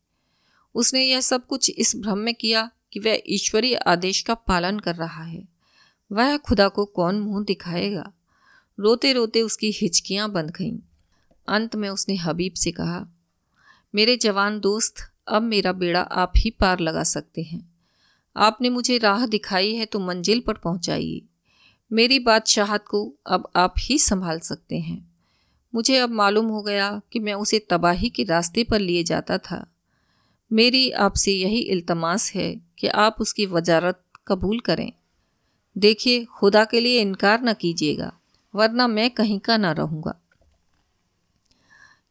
उसने 0.75 1.04
यह 1.04 1.20
सब 1.20 1.47
कुछ 1.47 1.70
इस 1.70 1.97
भ्रम 1.97 2.18
में 2.18 2.35
किया 2.35 2.70
कि 2.92 3.00
वह 3.00 3.23
ईश्वरीय 3.26 3.75
आदेश 3.75 4.23
का 4.23 4.35
पालन 4.35 4.78
कर 4.78 4.94
रहा 4.94 5.25
है। 5.25 5.49
वह 6.12 6.37
खुदा 6.37 6.68
को 6.68 6.85
कौन 6.85 7.20
मुँह 7.20 7.44
दिखाएगा? 7.44 8.12
रोते 8.80 9.12
रोते 9.12 9.42
उसकी 9.42 9.70
हिचकियाँ 9.70 10.30
बंद 10.30 10.50
गईं। 10.50 10.78
अंत 11.49 11.76
में 11.76 11.88
उसने 11.88 12.16
हबीब 12.16 12.54
से 12.54 12.73
कहा, 12.73 13.06
मेरे 13.94 14.16
जवान 14.16 14.61
दोस्त, 14.61 14.94
अब 15.28 15.42
मेरा 15.42 15.73
बेड़ा 15.73 16.00
आप 16.00 16.32
ही 16.37 16.50
पार 16.50 16.80
लगा 16.80 17.02
सकते 17.02 17.42
हैं। 17.42 17.70
आपने 18.37 18.70
मुझे 18.70 18.99
राह 18.99 19.26
दिखाई 19.26 19.75
है 19.75 19.87
तो 19.87 19.99
मंजिल 19.99 20.40
पर 20.40 20.54
पहुंचाइए। 20.54 21.22
मेरी 21.92 22.18
बादशाहत 22.18 22.84
को 22.87 23.14
अब 23.26 23.49
आप 23.56 23.75
ही 23.78 23.99
संभाल 23.99 24.38
सकते 24.38 24.78
हैं। 24.78 25.10
मुझे 25.75 25.96
अब 25.99 26.10
मालूम 26.10 26.46
हो 26.46 26.62
गया 26.62 27.00
कि 27.12 27.18
मैं 27.18 27.34
उसे 27.34 27.66
तबाही 27.70 28.08
के 28.08 28.22
रास्ते 28.22 28.64
पर 28.64 28.78
लिए 28.78 29.04
जाता 29.04 29.38
था। 29.38 29.66
मेरी 30.52 30.90
आपसे 30.90 31.32
यही 31.32 31.58
इल्तमास 31.58 32.32
है 32.34 32.60
कि 32.78 32.87
आप 32.87 33.16
उसकी 33.20 33.46
वजारत 33.46 34.02
कबूल 34.28 34.60
करें। 34.60 34.92
देखिए, 35.78 36.25
खुदा 36.25 36.64
के 36.64 36.80
लिए 36.80 37.00
इनकार 37.00 37.42
न 37.42 37.52
कीजिएगा, 37.52 38.12
वरना 38.54 38.87
मैं 38.87 39.10
कहीं 39.10 39.40
का 39.40 39.56
ना 39.56 39.72
रहूँगा। 39.72 40.20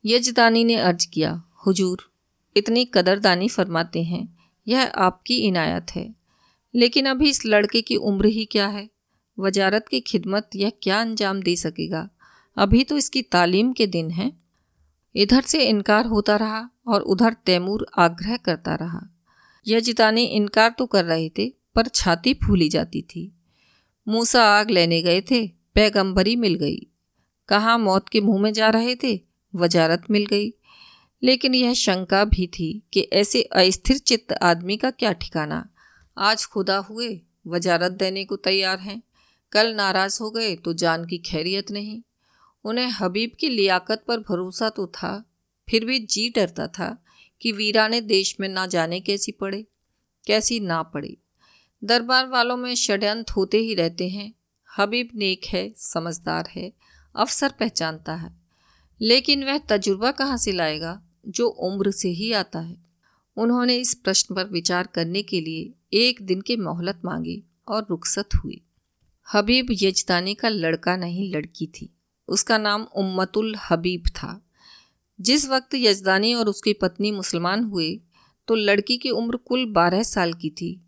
यजदानी 0.05 0.63
ने 0.63 0.75
अर्ज़ 0.75 1.07
किया, 1.07 1.43
हुजूर, 1.67 2.11
इतनी 2.57 2.85
कदरदानी 2.85 3.49
फरमाते 3.49 4.03
हैं 4.03 4.38
यह 4.69 4.81
आपकी 4.83 5.37
इनायत 5.37 5.85
है। 5.95 6.15
लेकिन 6.75 7.05
अभी 7.05 7.29
इस 7.29 7.45
लड़के 7.45 7.81
की 7.81 7.95
उम्र 7.95 8.25
ही 8.25 8.45
क्या 8.45 8.67
है? 8.67 8.89
वजारत 9.39 9.87
की 9.87 9.99
खिदमत 9.99 10.49
यह 10.55 10.71
क्या 10.81 11.01
अंजाम 11.01 11.41
दे 11.41 11.55
सकेगा? 11.55 12.09
अभी 12.57 12.83
तो 12.83 12.97
इसकी 12.97 13.21
तालीम 13.21 13.73
के 13.73 13.87
दिन 13.87 14.11
हैं। 14.11 14.43
इधर 15.15 15.41
से 15.41 15.63
इनकार 15.63 16.05
होता 16.05 16.35
रहा 16.35 16.69
और 16.87 17.01
उधर 17.01 17.33
तैमूर 17.33 17.87
आग्रह 17.97 18.37
करता 18.37 18.75
रहा। 18.75 19.01
यजदानी 19.67 20.23
इनकार 20.23 20.75
तो 20.79 20.85
कर 20.85 21.05
रहे 21.05 21.29
थे, 21.29 21.53
पर 21.75 21.87
छाती 21.87 22.33
फूली 22.33 22.69
जाती 22.69 23.01
थी। 23.01 23.35
मूसा 24.07 24.43
आग 24.43 24.69
लेने 24.69 25.01
गए 25.01 25.21
थे, 25.21 25.51
पैगंबरी 25.75 26.35
मिल 26.35 26.55
गई। 26.55 26.87
कहाँ 27.47 27.79
मौत 27.79 28.09
के 28.09 28.21
मुँह 28.21 28.41
में 28.41 28.53
जा 28.53 28.69
रहे 28.69 28.95
थे? 28.95 29.21
वजारत 29.55 30.03
मिल 30.11 30.25
गई। 30.25 30.53
लेकिन 31.23 31.55
यह 31.55 31.73
शंका 31.73 32.25
भी 32.25 32.47
थी 32.47 32.83
कि 32.93 33.01
ऐसे 33.01 33.41
अस्थिर 33.41 33.97
चित्त 33.97 34.33
आदमी 34.33 34.77
का 34.77 34.91
क्या 34.91 35.11
ठिकाना? 35.11 35.69
आज 36.17 36.45
खुदा 36.45 36.77
हुए, 36.77 37.21
वजारत 37.47 37.91
देने 37.91 38.25
को 38.25 38.35
तैयार 38.35 38.79
हैं। 38.79 39.03
कल 39.51 39.75
नाराज़ 39.75 40.19
हो 40.21 40.31
गए 40.31 40.55
तो 40.55 40.73
जान 40.73 41.05
की 41.05 41.17
खैरियत 41.17 41.71
नहीं। 41.71 42.01
उन्हें 42.63 42.85
हबीब 42.85 43.31
की 43.39 43.49
लियाकत 43.49 44.03
पर 44.07 44.17
भरोसा 44.17 44.69
तो 44.69 44.87
था, 44.87 45.25
फिर 45.69 45.85
भी 45.85 45.99
जी 45.99 46.29
डरता 46.29 46.67
था 46.67 47.03
कि 47.41 47.51
वीराने 47.51 48.01
देश 48.01 48.37
में 48.39 48.49
ना 48.49 48.65
जाने 48.65 48.99
कैसी 48.99 49.31
पड़े, 49.31 49.65
कैसी 50.27 50.59
ना 50.59 50.83
पड़े। 50.83 51.17
दरबार 51.83 52.27
वालों 52.27 52.57
में 52.57 52.75
षड्यंत्र 52.75 53.33
होते 53.33 53.57
ही 53.57 53.73
रहते 53.73 54.09
हैं। 54.09 54.33
हबीब 54.77 55.09
नेक 55.15 55.45
है, 55.45 55.73
समझदार 55.77 56.49
है, 56.55 56.73
अफसर 57.15 57.49
पहचानता 57.49 58.15
है। 58.15 58.39
लेकिन 59.01 59.43
वह 59.43 59.57
तजुर्बा 59.57 60.11
कहाँ 60.11 60.37
से 60.37 60.51
लाएगा? 60.51 61.08
जो 61.29 61.47
उम्र 61.47 61.91
से 61.91 62.09
ही 62.09 62.31
आता 62.33 62.59
है। 62.59 62.77
उन्होंने 63.37 63.75
इस 63.77 63.93
प्रश्न 63.93 64.35
पर 64.35 64.47
विचार 64.47 64.87
करने 64.87 65.21
के 65.21 65.41
लिए 65.41 65.73
एक 65.99 66.21
दिन 66.21 66.41
की 66.41 66.55
मोहलत 66.57 67.01
मांगी 67.05 67.43
और 67.67 67.85
रुखसत 67.89 68.35
हुई। 68.35 68.61
हबीब 69.27 69.67
यजदानी 69.71 70.33
का 70.33 70.49
लड़का 70.49 70.95
नहीं, 70.97 71.31
लड़की 71.31 71.67
थी। 71.67 71.93
उसका 72.27 72.57
नाम 72.57 72.83
उम्मतुल 72.95 73.55
हबीब 73.69 74.07
था। 74.07 74.41
जिस 75.19 75.47
वक्त 75.49 75.75
यजदानी 75.75 76.33
और 76.33 76.47
उसकी 76.47 76.73
पत्नी 76.73 77.11
मुसलमान 77.11 77.63
हुए 77.63 77.99
तो 78.47 78.55
लड़की 78.55 78.97
की 78.97 79.09
उम्र 79.09 79.35
कुल 79.37 79.65
बारह 79.65 80.03
साल 80.03 80.33
की 80.33 80.49
थी, 80.49 80.81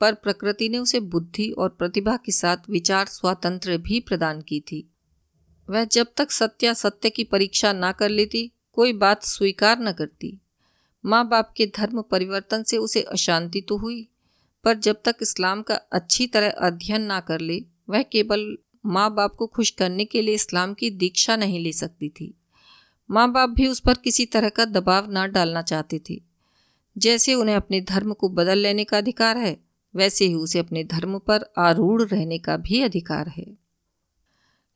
पर 0.00 0.14
प्रकृति 0.14 0.68
ने 0.68 0.78
उसे 0.78 1.00
बुद्धि 1.00 1.50
और 1.50 1.68
प्रतिभा 1.68 2.16
के 2.16 2.32
साथ 2.32 2.70
विचार 2.70 3.06
स्वातंत्र 3.06 3.76
भी 3.78 4.00
प्रदान 4.00 4.40
की 4.40 4.60
थी। 4.60 4.88
वह 5.68 5.84
जब 5.84 6.06
तक 6.16 6.30
सत्या 6.30 6.72
सत्य 6.72 7.10
की 7.10 7.24
परीक्षा 7.24 7.72
ना 7.72 7.92
कर 7.92 8.08
लेती 8.08 8.50
कोई 8.72 8.92
बात 8.92 9.24
स्वीकार 9.24 9.78
न 9.80 9.92
करती। 9.92 10.38
माँ 11.04 11.28
बाप 11.28 11.54
के 11.56 11.66
धर्म 11.66 12.02
परिवर्तन 12.02 12.62
से 12.62 12.76
उसे 12.76 13.02
अशांति 13.02 13.60
तो 13.60 13.76
हुई, 13.76 14.08
पर 14.64 14.74
जब 14.74 14.96
तक 15.04 15.16
इस्लाम 15.22 15.62
का 15.62 15.74
अच्छी 15.74 16.26
तरह 16.26 16.50
अध्ययन 16.50 17.02
ना 17.02 17.20
कर 17.20 17.40
ले, 17.40 17.64
वह 17.90 18.02
केवल 18.02 18.58
माँ 18.86 19.14
बाप 19.14 19.34
को 19.34 19.46
खुश 19.46 19.70
करने 19.70 20.04
के 20.04 20.22
लिए 20.22 20.34
इस्लाम 20.34 20.74
की 20.74 20.90
दीक्षा 20.90 21.36
नहीं 21.36 21.60
ले 21.60 21.72
सकती 21.72 22.08
थी। 22.08 22.34
माँ 23.10 23.32
बाप 23.32 23.50
भी 23.50 23.66
उस 23.66 23.80
पर 23.80 23.94
किसी 23.94 24.26
तरह 24.26 24.48
का 24.48 24.64
दबाव 24.64 25.10
ना 25.10 25.26
डालना 25.26 25.62
चाहते 25.62 26.00
थे। 26.10 26.22
जैसे 26.98 27.34
उन्हें 27.34 27.56
अपने 27.56 27.80
धर्म 27.80 28.12
को 28.12 28.28
बदल 28.28 28.58
लेने 28.58 28.84
का 28.84 28.98
अधिकार 28.98 29.36
है, 29.36 29.56
वैसे 29.96 30.24
ही 30.24 30.34
उसे 30.34 30.58
अपने 30.58 30.84
धर्म 30.84 31.18
पर 31.18 31.52
आरूढ़ 31.58 32.02
रहने 32.02 32.38
का 32.38 32.56
भी 32.56 32.82
अधिकार 32.82 33.28
है। 33.28 33.46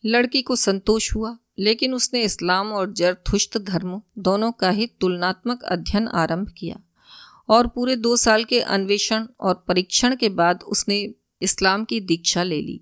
लड़की 0.05 0.43
को 0.43 0.57
संतोष 0.57 1.15
हुआ 1.15 1.39
लेकिन 1.59 1.95
उसने 1.95 2.23
इस्लाम 2.23 2.73
और 2.73 2.93
जरथुश्त 2.93 3.59
धर्म 3.59 4.03
दोनों 4.19 4.53
का 4.53 4.71
ही 4.71 4.87
तुलनात्मक 4.87 5.63
अध्ययन 5.63 6.09
आरंभ 6.09 6.49
किया 6.59 6.77
और 7.49 7.67
पूरे 7.67 7.97
दो 7.97 8.17
साल 8.17 8.45
के 8.45 8.61
अन्वेषण 8.61 9.27
और 9.41 9.65
परीक्षण 9.69 10.17
के 10.17 10.29
बाद 10.29 10.63
उसने 10.63 11.15
इस्लाम 11.43 11.85
की 11.85 12.01
दीक्षा 12.01 12.43
ले 12.43 12.63
ली। 12.63 12.81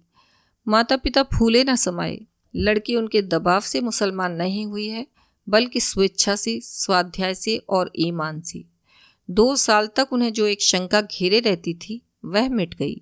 माता 0.68 0.96
पिता 0.96 1.22
फूले 1.22 1.64
न 1.64 1.76
समाये। 1.76 2.26
लड़की 2.56 2.96
उनके 2.96 3.22
दबाव 3.22 3.60
से 3.60 3.80
मुसलमान 3.80 4.32
नहीं 4.32 4.66
हुई 4.66 4.88
है, 4.88 5.06
बल्कि 5.48 5.80
स्वेच्छा 5.80 6.36
से, 6.36 6.60
स्वाध्याय 6.60 7.34
से 7.34 7.56
और 7.56 7.92
ईमान 7.96 8.40
से। 8.40 8.64
दो 9.30 9.56
साल 9.56 9.86
तक 9.86 10.08
उन्हें 10.12 10.32
जो 10.32 10.46
एक 10.46 10.62
शंका 10.62 11.00
घेरे 11.00 11.40
रहती 11.40 11.74
थी, 11.74 12.02
वह 12.24 12.48
मिट 12.48 12.74
गई। 12.74 13.00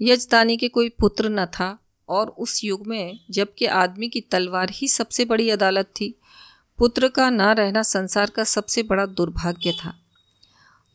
यजदानी 0.00 0.56
के 0.56 0.68
कोई 0.68 0.88
पुत्र 0.88 1.28
न 1.28 1.46
था 1.46 1.78
और 2.10 2.28
उस 2.28 2.64
युग 2.64 2.86
में 2.86 3.20
जबकि 3.30 3.66
आदमी 3.66 4.08
की 4.08 4.20
तलवार 4.20 4.70
ही 4.70 4.88
सबसे 4.88 5.24
बड़ी 5.24 5.50
अदालत 5.50 5.86
थी, 5.86 6.14
पुत्र 6.78 7.08
का 7.08 7.30
ना 7.30 7.52
रहना 7.52 7.82
संसार 7.82 8.30
का 8.30 8.44
सबसे 8.44 8.82
बड़ा 8.82 9.06
दुर्भाग्य 9.06 9.72
था। 9.72 9.94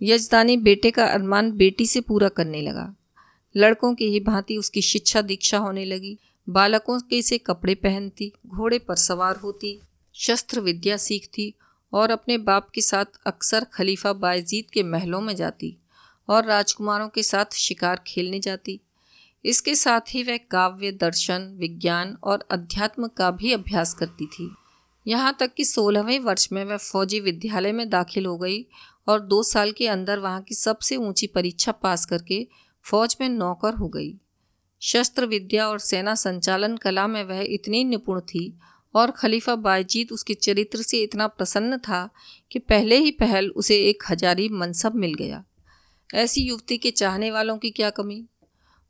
यजदानी 0.01 0.57
बेटे 0.57 0.91
का 0.91 1.05
अरमान 1.05 1.51
बेटी 1.51 1.85
से 1.85 2.01
पूरा 2.01 2.29
करने 2.29 2.61
लगा। 2.61 2.95
लड़कों 3.57 3.95
की 3.95 4.05
ही 4.05 4.19
भांति 4.19 4.57
उसकी 4.57 4.81
शिक्षा 4.81 5.21
दीक्षा 5.21 5.57
होने 5.57 5.85
लगी। 5.85 6.17
बालकों 6.49 6.99
के 6.99 7.21
से 7.21 7.37
कपड़े 7.37 7.75
पहनती, 7.75 8.31
घोड़े 8.47 8.79
पर 8.79 8.95
सवार 8.95 9.35
होती, 9.35 9.79
शस्त्र 10.13 10.59
विद्या 10.59 10.97
सीखती 10.97 11.53
और 11.93 12.11
अपने 12.11 12.37
बाप 12.37 12.69
के 12.69 12.81
साथ 12.81 13.05
अक्सर 13.25 13.63
खलीफा 13.63 14.13
बायजीद 14.13 14.71
के 14.71 14.83
महलों 14.83 15.21
में 15.21 15.35
जाती 15.35 15.77
और 16.29 16.45
राजकुमारों 16.45 17.09
के 17.09 17.23
साथ 17.23 17.45
शिकार 17.53 18.03
खेलने 18.07 18.39
जाती। 18.39 18.79
इसके 19.45 19.75
साथ 19.75 20.01
ही 20.09 20.23
वह 20.23 20.37
काव्य, 20.37 20.91
दर्शन, 20.91 21.55
विज्ञान 21.59 22.17
और 22.23 22.47
अध्यात्म 22.51 23.07
का 23.07 23.31
भी 23.31 23.53
अभ्यास 23.53 23.93
करती 23.93 24.25
थी। 24.25 24.55
यहाँ 25.07 25.37
तक 25.39 25.53
कि 25.53 25.65
सोलहवें 25.65 26.19
वर्ष 26.19 26.49
में 26.51 26.65
वह 26.65 26.77
फौजी 26.77 27.19
विद्यालय 27.19 27.71
में 27.71 27.89
दाखिल 27.89 28.25
हो 28.25 28.37
गई 28.37 28.65
और 29.07 29.19
दो 29.19 29.43
साल 29.43 29.71
के 29.71 29.87
अंदर 29.87 30.19
वहाँ 30.19 30.41
की 30.41 30.55
सबसे 30.55 30.95
ऊँची 30.95 31.27
परीक्षा 31.27 31.71
पास 31.71 32.05
करके 32.05 32.47
फौज 32.83 33.17
में 33.21 33.29
नौकर 33.29 33.73
हो 33.73 33.87
गई। 33.87 34.17
शस्त्र 34.81 35.25
विद्या 35.25 35.67
और 35.67 35.79
सेना 35.79 36.15
संचालन 36.15 36.77
कला 36.77 37.07
में 37.07 37.23
वह 37.23 37.45
इतनी 37.49 37.83
निपुण 37.83 38.19
थी 38.19 38.59
और 38.95 39.11
खलीफा 39.11 39.55
बायजीत 39.55 40.11
उसके 40.11 40.33
चरित्र 40.33 40.81
से 40.81 40.99
इतना 40.99 41.27
प्रसन्न 41.27 41.77
था 41.77 42.09
कि 42.51 42.59
पहले 42.59 42.97
ही 42.97 43.11
पहल 43.11 43.49
उसे 43.49 43.77
एक 43.77 44.03
हजारी 44.09 44.49
मनसब 44.49 44.95
मिल 44.95 45.13
गया। 45.13 45.43
ऐसी 46.13 46.41
युवती 46.41 46.77
के 46.77 46.91
चाहने 46.91 47.31
वालों 47.31 47.57
की 47.57 47.69
क्या 47.69 47.89
कमी? 47.89 48.25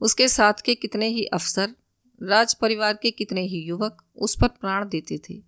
उसके 0.05 0.27
साथ 0.27 0.53
के 0.65 0.75
कितने 0.75 1.07
ही 1.07 1.25
अफसर, 1.25 1.75
राज 2.23 2.53
परिवार 2.53 2.93
के 2.93 3.11
कितने 3.11 3.41
ही 3.41 3.59
युवक 3.59 4.03
उस 4.15 4.37
पर 4.41 4.47
प्राण 4.47 4.89
देते 4.89 5.17
थे, 5.17 5.43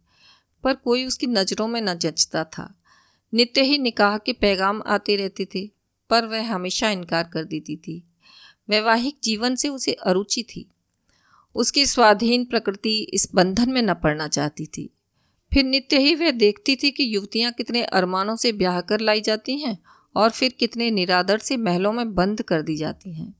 पर 0.63 0.73
कोई 0.73 1.05
उसकी 1.05 1.27
नज़रों 1.27 1.67
में 1.67 1.81
न 1.81 1.93
जचता 1.93 2.43
था। 2.43 2.75
नित्य 3.33 3.61
ही 3.61 3.77
निकाह 3.77 4.17
के 4.17 4.33
पैगाम 4.33 4.83
आते 4.87 5.15
रहते 5.15 5.45
थे, 5.45 5.71
पर 6.09 6.25
वह 6.25 6.53
हमेशा 6.53 6.89
इनकार 6.89 7.23
कर 7.33 7.43
देती 7.43 7.75
थी। 7.75 8.07
वैवाहिक 8.69 9.19
जीवन 9.23 9.55
से 9.55 9.69
उसे 9.69 9.93
अरुचि 9.93 10.43
थी। 10.43 10.71
उसकी 11.55 11.85
स्वाधीन 11.85 12.45
प्रकृति 12.45 12.99
इस 13.13 13.29
बंधन 13.35 13.69
में 13.69 13.81
न 13.81 13.93
पड़ना 13.93 14.27
चाहती 14.27 14.65
थी। 14.65 14.93
फिर 15.53 15.63
नित्य 15.63 15.99
ही 15.99 16.15
वह 16.15 16.31
देखती 16.31 16.75
थी 16.75 16.91
कि 16.91 17.15
युवतियाँ 17.15 17.51
कितने 17.51 17.83
अरमानों 17.83 18.35
से 18.35 18.51
ब्याह 18.51 18.81
कर 18.81 18.99
लाई 18.99 19.21
जाती 19.21 19.57
हैं 19.57 19.79
और 20.15 20.29
फिर 20.29 20.51
कितने 20.51 20.91
निरादर 20.91 21.37
से 21.37 21.57
महलों 21.57 21.93
में 21.93 22.15
बंद 22.15 22.41
कर 22.41 22.61
दी 22.61 22.77
जाती 22.77 23.13
हैं। 23.13 23.36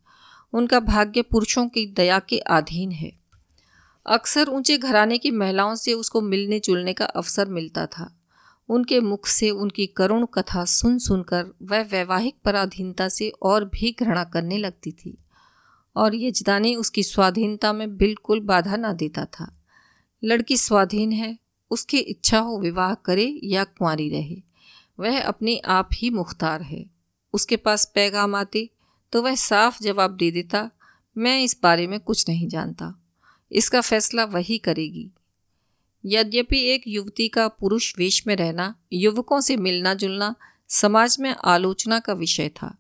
उनका 0.54 0.80
भाग्य 0.80 1.22
पुरुषों 1.22 1.68
की 1.70 1.86
दया 1.86 2.20
के 2.20 2.38
अधीन 2.38 2.92
है। 2.92 3.12
अक्सर 4.06 4.50
ऊँचे 4.50 4.78
घराने 4.78 5.18
की 5.18 5.32
महिलाओं 5.32 5.76
से 5.76 5.94
उसको 5.94 6.22
मिलने 6.22 6.60
जुलने 6.60 6.94
का 6.94 7.06
अवसर 7.06 7.48
मिलता 7.48 7.86
था। 7.86 8.14
उनके 8.70 9.00
मुख 9.00 9.28
से 9.28 9.50
उनकी 9.50 9.86
करुण 9.88 10.26
कथा 10.26 10.66
सुन 10.66 10.98
सुनकर 11.00 11.46
वह 11.62 11.82
वैवाहिक 11.82 12.36
पराधीनता 12.46 13.10
से 13.10 13.30
और 13.30 13.66
भी 13.66 13.96
घृणा 14.00 14.24
करने 14.24 14.58
लगती 14.58 14.92
थी 14.92 15.18
और 15.96 16.16
यजदानी 16.16 16.76
उसकी 16.76 17.04
स्वाधीनता 17.04 17.74
में 17.74 17.98
बिल्कुल 17.98 18.40
बाधा 18.40 18.76
ना 18.76 18.94
देता 18.94 19.26
था। 19.26 19.52
लड़की 20.24 20.58
स्वाधीन 20.58 21.12
है, 21.12 21.38
उसकी 21.72 21.98
इच्छा 21.98 22.40
हो 22.40 22.60
विवाह 22.60 22.94
करे 22.94 23.40
या 23.44 23.64
कुंवारी 23.64 24.10
रहे, 24.10 24.42
वह 25.00 25.22
अपने 25.22 25.58
आप 25.58 25.90
ही 25.94 26.10
मुख्तार 26.10 26.62
है। 26.62 26.86
उसके 27.34 27.56
पास 27.56 27.92
पैगाम 27.96 28.36
आते 28.36 28.70
तो 29.12 29.22
वह 29.22 29.36
साफ़ 29.36 29.84
जवाब 29.84 30.16
दे 30.16 30.32
देता, 30.32 30.70
मैं 31.18 31.42
इस 31.42 31.60
बारे 31.64 31.88
में 31.88 32.00
कुछ 32.00 32.30
नहीं 32.30 32.48
जानता। 32.48 32.94
इसका 33.52 33.82
फैसला 33.82 34.26
वही 34.26 34.58
करेगी। 34.58 35.12
यद्यपि 36.06 36.60
एक 36.62 36.84
युवती 36.88 37.28
का 37.28 37.48
पुरुष 37.48 37.94
वेश 37.98 38.28
में 38.28 38.36
रहना, 38.36 38.76
युवकों 38.94 39.42
से 39.42 39.58
मिलना 39.58 39.94
जुलना 39.94 40.36
समाज 40.68 41.18
में 41.20 41.36
आलोचना 41.44 42.00
का 42.00 42.14
विषय 42.14 42.50
था, 42.50 42.78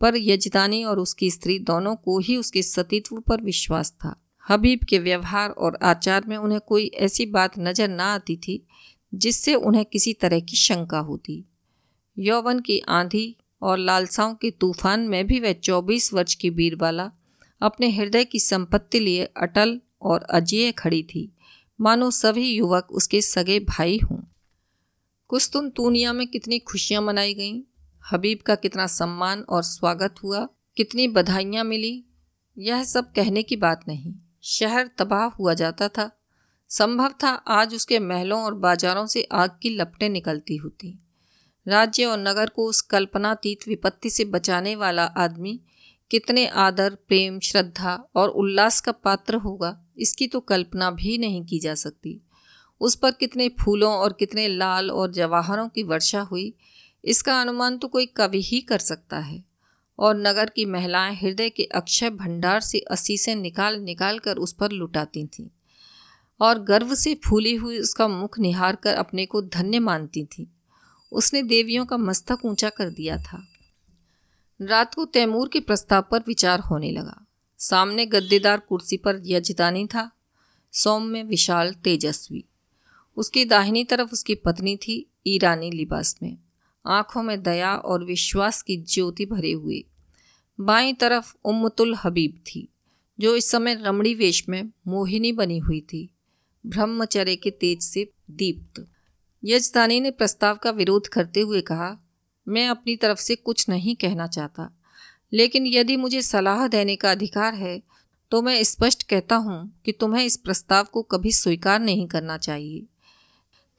पर 0.00 0.16
यजदानी 0.16 0.84
और 0.84 0.98
उसकी 0.98 1.30
स्त्री 1.30 1.58
दोनों 1.58 1.96
को 1.96 2.18
ही 2.18 2.36
उसके 2.36 2.62
सतीत्व 2.62 3.20
पर 3.20 3.40
विश्वास 3.40 3.90
था। 3.90 4.22
हबीब 4.48 4.84
के 4.88 4.98
व्यवहार 4.98 5.50
और 5.50 5.78
आचार 5.82 6.24
में 6.26 6.36
उन्हें 6.36 6.60
कोई 6.60 6.86
ऐसी 6.86 7.26
बात 7.26 7.58
नज़र 7.58 7.88
ना 7.88 8.04
आती 8.04 8.36
थी 8.36 8.66
जिससे 9.14 9.54
उन्हें 9.54 9.84
किसी 9.84 10.12
तरह 10.12 10.40
की 10.40 10.56
शंका 10.56 10.98
होती। 10.98 11.44
यौवन 12.18 12.60
की 12.60 12.78
आंधी 12.78 13.36
और 13.62 13.78
लालसाओं 13.78 14.34
के 14.34 14.50
तूफ़ान 14.50 15.00
में 15.00 15.26
भी 15.26 15.40
वह 15.40 15.52
चौबीस 15.52 16.14
वर्ष 16.14 16.34
की 16.34 16.50
बीरबाला 16.50 17.10
अपने 17.60 17.90
हृदय 17.90 18.24
की 18.24 18.40
संपत्ति 18.40 19.00
लिए 19.00 19.24
अटल 19.24 19.80
और 20.02 20.22
अजय 20.22 20.72
खड़ी 20.72 21.02
थी। 21.02 21.32
मानो 21.80 22.10
सभी 22.10 22.54
युवक 22.54 22.92
उसके 22.92 23.20
सगे 23.20 23.60
भाई 23.60 23.98
हों। 23.98 24.18
कुस्तुन 25.28 25.70
तूनिया 25.70 26.12
में 26.12 26.26
कितनी 26.26 26.58
खुशियाँ 26.58 27.02
मनाई 27.02 27.34
गईं? 27.34 27.62
हबीब 28.12 28.38
का 28.46 28.54
कितना 28.54 28.86
सम्मान 28.86 29.40
और 29.40 29.62
स्वागत 29.62 30.14
हुआ? 30.24 30.48
कितनी 30.76 31.08
बधाइयाँ 31.08 31.64
मिली? 31.64 32.04
यह 32.58 32.84
सब 32.84 33.12
कहने 33.12 33.42
की 33.42 33.56
बात 33.56 33.84
नहीं। 33.88 34.14
शहर 34.42 34.90
तबाह 34.98 35.24
हुआ 35.24 35.54
जाता 35.54 35.88
था। 35.88 36.20
संभव 36.68 37.14
था 37.22 37.28
आज 37.28 37.74
उसके 37.74 37.98
महलों 37.98 38.42
और 38.42 38.54
बाजारों 38.54 39.06
से 39.06 39.22
आग 39.22 39.50
की 39.62 39.70
लपटें 39.70 40.08
निकलती 40.08 40.56
होती। 40.56 41.05
राज्य 41.68 42.04
और 42.04 42.18
नगर 42.18 42.48
को 42.48 42.66
उस 42.66 42.80
कल्पनातीत 42.80 43.68
विपत्ति 43.68 44.10
से 44.10 44.24
बचाने 44.24 44.76
वाला 44.76 45.04
आदमी 45.04 45.60
कितने 46.10 46.46
आदर, 46.46 46.94
प्रेम, 47.08 47.40
श्रद्धा 47.40 48.08
और 48.14 48.28
उल्लास 48.28 48.80
का 48.80 48.92
पात्र 48.92 49.34
होगा, 49.34 49.84
इसकी 49.98 50.26
तो 50.26 50.40
कल्पना 50.40 50.90
भी 50.90 51.18
नहीं 51.18 51.44
की 51.44 51.58
जा 51.58 51.74
सकती। 51.74 52.20
उस 52.80 52.94
पर 52.94 53.10
कितने 53.10 53.48
फूलों 53.48 53.92
और 53.92 54.12
कितने 54.12 54.48
लाल 54.48 54.90
और 54.90 55.12
जवाहरों 55.12 55.68
की 55.68 55.82
वर्षा 55.82 56.20
हुई, 56.20 56.54
इसका 57.04 57.40
अनुमान 57.40 57.78
तो 57.78 57.88
कोई 57.88 58.06
कवि 58.06 58.42
ही 58.42 58.60
कर 58.60 58.78
सकता 58.78 59.18
है। 59.18 59.44
और 59.98 60.16
नगर 60.16 60.50
की 60.50 60.64
महिलाएँ 60.64 61.16
हृदय 61.16 61.50
के 61.50 61.64
अक्षय 61.64 62.10
भंडार 62.10 62.60
से 62.60 62.78
असीसें 62.78 63.36
निकाल 63.36 63.76
निकाल 63.80 64.18
कर 64.18 64.36
उस 64.36 64.52
पर 64.52 64.70
लुटाती 64.70 65.26
थीं 65.26 65.48
और 66.40 66.58
गर्व 66.58 66.94
से 66.94 67.14
फूली 67.14 67.54
हुई 67.54 67.78
उसका 67.78 68.08
मुख 68.08 68.38
निहार 68.38 68.76
कर 68.76 68.94
अपने 68.94 69.26
को 69.26 69.42
धन्य 69.42 69.78
मानती 69.78 70.24
थीं। 70.24 70.46
उसने 71.12 71.42
देवियों 71.42 71.86
का 71.86 71.96
मस्तक 71.96 72.38
ऊँचा 72.44 72.68
कर 72.68 72.90
दिया 72.90 73.16
था। 73.16 73.48
रात 74.60 74.94
को 74.94 75.04
तैमूर 75.04 75.48
के 75.48 75.60
प्रस्ताव 75.60 76.04
पर 76.10 76.22
विचार 76.26 76.60
होने 76.60 76.90
लगा। 76.90 77.26
सामने 77.58 78.06
गद्देदार 78.06 78.60
कुर्सी 78.60 78.96
पर 78.96 79.22
यजदानी 79.24 79.86
था। 79.86 80.10
सौम्य 80.72 81.22
विशाल 81.22 81.74
तेजस्वी। 81.74 82.44
उसकी 83.16 83.44
दाहिनी 83.44 83.84
तरफ़ 83.84 84.12
उसकी 84.12 84.34
पत्नी 84.34 84.76
थी 84.76 85.10
ईरानी 85.26 85.70
लिबास 85.70 86.16
में। 86.22 86.38
आँखों 86.86 87.22
में 87.22 87.42
दया 87.42 87.76
और 87.76 88.04
विश्वास 88.04 88.62
की 88.62 88.76
ज्योति 88.76 89.26
भरे 89.26 89.52
हुए। 89.52 89.84
बाईं 90.60 90.94
तरफ़ 90.94 91.34
उम्मतुल 91.44 91.94
हबीब 91.94 92.42
थी, 92.46 92.68
जो 93.20 93.36
इस 93.36 93.50
समय 93.50 93.74
रमणी 93.74 94.14
वेश 94.14 94.48
में 94.48 94.70
मोहिनी 94.86 95.32
बनी 95.32 95.58
हुई 95.58 95.80
थी। 95.80 96.08
ब्रह्मचर्य 96.66 97.36
के 97.36 97.50
तेज 97.50 97.82
से 97.82 98.10
दीप्त। 98.30 98.86
यजदानी 99.46 100.00
ने 100.00 100.10
प्रस्ताव 100.10 100.56
का 100.56 100.70
विरोध 100.70 101.08
करते 101.08 101.40
हुए 101.40 101.60
कहा, 101.62 101.96
मैं 102.46 102.66
अपनी 102.68 102.96
तरफ़ 102.96 103.18
से 103.18 103.34
कुछ 103.36 103.68
नहीं 103.68 103.94
कहना 103.96 104.26
चाहता, 104.26 104.70
लेकिन 105.32 105.66
यदि 105.66 105.96
मुझे 105.96 106.22
सलाह 106.22 106.66
देने 106.68 106.96
का 106.96 107.10
अधिकार 107.10 107.54
है 107.54 107.80
तो 108.32 108.40
मैं 108.42 108.62
स्पष्ट 108.64 109.02
कहता 109.02 109.36
हूँ 109.36 109.58
कि 109.84 109.92
तुम्हें 109.92 110.24
इस 110.24 110.36
प्रस्ताव 110.36 110.86
को 110.92 111.02
कभी 111.04 111.32
स्वीकार 111.32 111.80
नहीं 111.80 112.06
करना 112.08 112.36
चाहिए। 112.38 112.82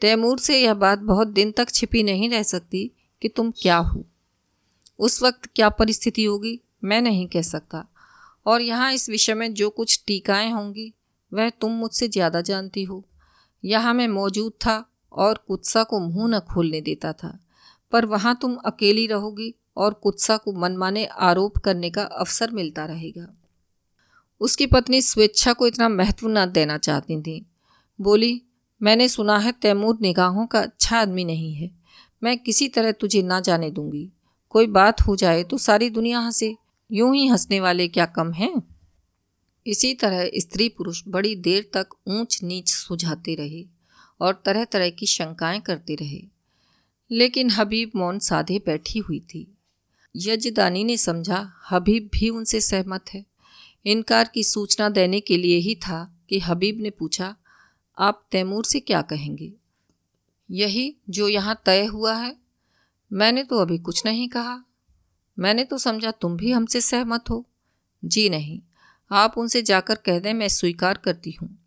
तैमूर 0.02 0.40
से 0.40 0.60
यह 0.60 0.74
बात 0.76 1.00
बहुत 1.02 1.28
दिन 1.30 1.52
तक 1.52 1.70
छिपी 1.70 2.04
नहीं 2.04 2.30
रह 2.30 2.44
सकती 2.46 2.92
कि 3.22 3.30
तुम 3.30 3.52
क्या 3.58 3.78
हो। 3.78 4.04
उस 5.00 5.22
वक्त 5.24 5.50
क्या 5.56 5.70
परिस्थिति 5.72 6.24
होगी, 6.24 6.60
मैं 6.84 7.02
नहीं 7.02 7.28
कह 7.28 7.42
सकता, 7.44 7.86
और 8.46 8.62
यहाँ 8.62 8.92
इस 8.94 9.10
विषय 9.10 9.34
में 9.34 9.54
जो 9.54 9.70
कुछ 9.70 10.04
टीकाएँ 10.08 10.52
होंगी, 10.52 10.94
वह 11.32 11.50
तुम 11.52 11.72
मुझसे 11.74 12.08
ज़्यादा 12.08 12.42
जानती 12.44 12.84
हो। 12.84 13.04
यहाँ 13.64 13.94
मैं 13.94 14.08
मौजूद 14.10 14.52
था 14.62 14.84
और 15.12 15.46
कुत्सा 15.48 15.84
को 15.84 16.00
मुँह 16.00 16.38
न 16.38 16.40
खोलने 16.40 16.82
देता 16.82 17.14
था। 17.14 17.40
पर 17.92 18.06
वहाँ 18.06 18.40
तुम 18.42 18.56
अकेली 18.56 19.08
रहोगी 19.08 19.56
और 19.78 19.94
कुत्सा 19.94 20.38
को 20.38 20.54
मनमाने 20.54 21.06
आरोप 21.06 21.58
करने 21.58 21.90
का 21.90 22.04
अवसर 22.04 22.52
मिलता 22.52 22.86
रहेगा। 22.86 23.34
उसकी 24.42 24.66
पत्नी 24.66 25.02
स्वेच्छा 25.02 25.54
को 25.54 25.68
इतना 25.68 25.90
महत्व 25.90 26.28
न 26.28 26.46
देना 26.46 26.78
चाहती 26.78 27.22
थी। 27.22 27.46
बोली, 28.02 28.42
मैंने 28.82 29.08
सुना 29.08 29.38
है 29.38 29.52
तैमूर 29.52 29.98
निगाहों 30.02 30.48
का 30.48 30.60
अच्छा 30.60 31.00
आदमी 31.00 31.26
नहीं 31.26 31.54
है। 31.54 31.72
मैं 32.24 32.40
किसी 32.40 32.68
तरह 32.68 32.92
तुझे 32.92 33.22
ना 33.22 33.40
जाने 33.40 33.72
दूँगी। 33.72 34.12
कोई 34.50 34.68
बात 34.68 35.02
हो 35.02 35.16
जाए 35.16 35.44
तो 35.44 35.58
सारी 35.58 35.90
दुनिया 35.90 36.20
हंसे। 36.20 36.56
यूँ 36.92 37.16
ही 37.16 37.28
हंसने 37.28 37.60
वाले 37.60 37.88
क्या 37.88 38.06
कम 38.06 38.32
हैं? 38.32 38.64
इसी 39.68 39.94
तरह 39.94 40.30
स्त्री 40.36 40.70
पुरुष 40.70 41.04
बड़ी 41.08 41.36
देर 41.36 41.72
तक 41.74 41.88
ऊंच 42.08 42.40
नीच 42.44 42.74
सुझाते 42.74 43.36
रहे। 43.36 43.77
और 44.22 44.42
तरह 44.46 44.66
तरह 44.66 44.90
की 44.90 45.06
शंकाएँ 45.06 45.60
करते 45.60 45.96
रहे। 45.96 46.24
लेकिन 47.12 47.50
हबीब 47.50 47.92
मौन 47.96 48.20
साधे 48.20 48.60
बैठी 48.66 49.00
हुई 49.00 49.20
थी। 49.20 49.58
यजदानी 50.16 50.84
ने 50.84 50.98
समझा, 50.98 51.54
हबीब 51.72 52.10
भी 52.14 52.30
उनसे 52.30 52.62
सहमत 52.62 53.06
है। 53.14 53.26
इनकार 53.86 54.32
की 54.34 54.44
सूचना 54.44 54.90
देने 54.90 55.20
के 55.20 55.38
लिए 55.38 55.58
ही 55.58 55.76
था 55.76 56.18
कि 56.30 56.40
हबीब 56.40 56.82
ने 56.82 56.90
पूछा, 56.90 57.36
आप 58.00 58.28
तैमूर 58.32 58.66
से 58.66 58.80
क्या 58.80 59.02
कहेंगे? 59.02 59.54
यही 60.52 60.96
जो 61.10 61.28
यहाँ 61.28 61.62
तय 61.66 61.86
हुआ 61.86 62.16
है। 62.16 62.38
मैंने 63.14 63.44
तो 63.44 63.60
अभी 63.60 63.78
कुछ 63.78 64.06
नहीं 64.06 64.30
कहा। 64.30 64.64
मैंने 65.40 65.64
तो 65.64 65.78
समझा 65.78 66.12
तुम 66.12 66.38
भी 66.38 66.52
हमसे 66.52 66.82
सहमत 66.82 67.24
हो। 67.30 67.46
जी 68.06 68.30
नहीं, 68.30 68.62
आप 69.12 69.38
उनसे 69.38 69.62
जाकर 69.62 69.96
कह 69.96 70.20
दें, 70.20 70.34
मैं 70.34 70.48
स्वीकार 70.48 70.98
करती 70.98 71.32
हूँ। 71.32 71.67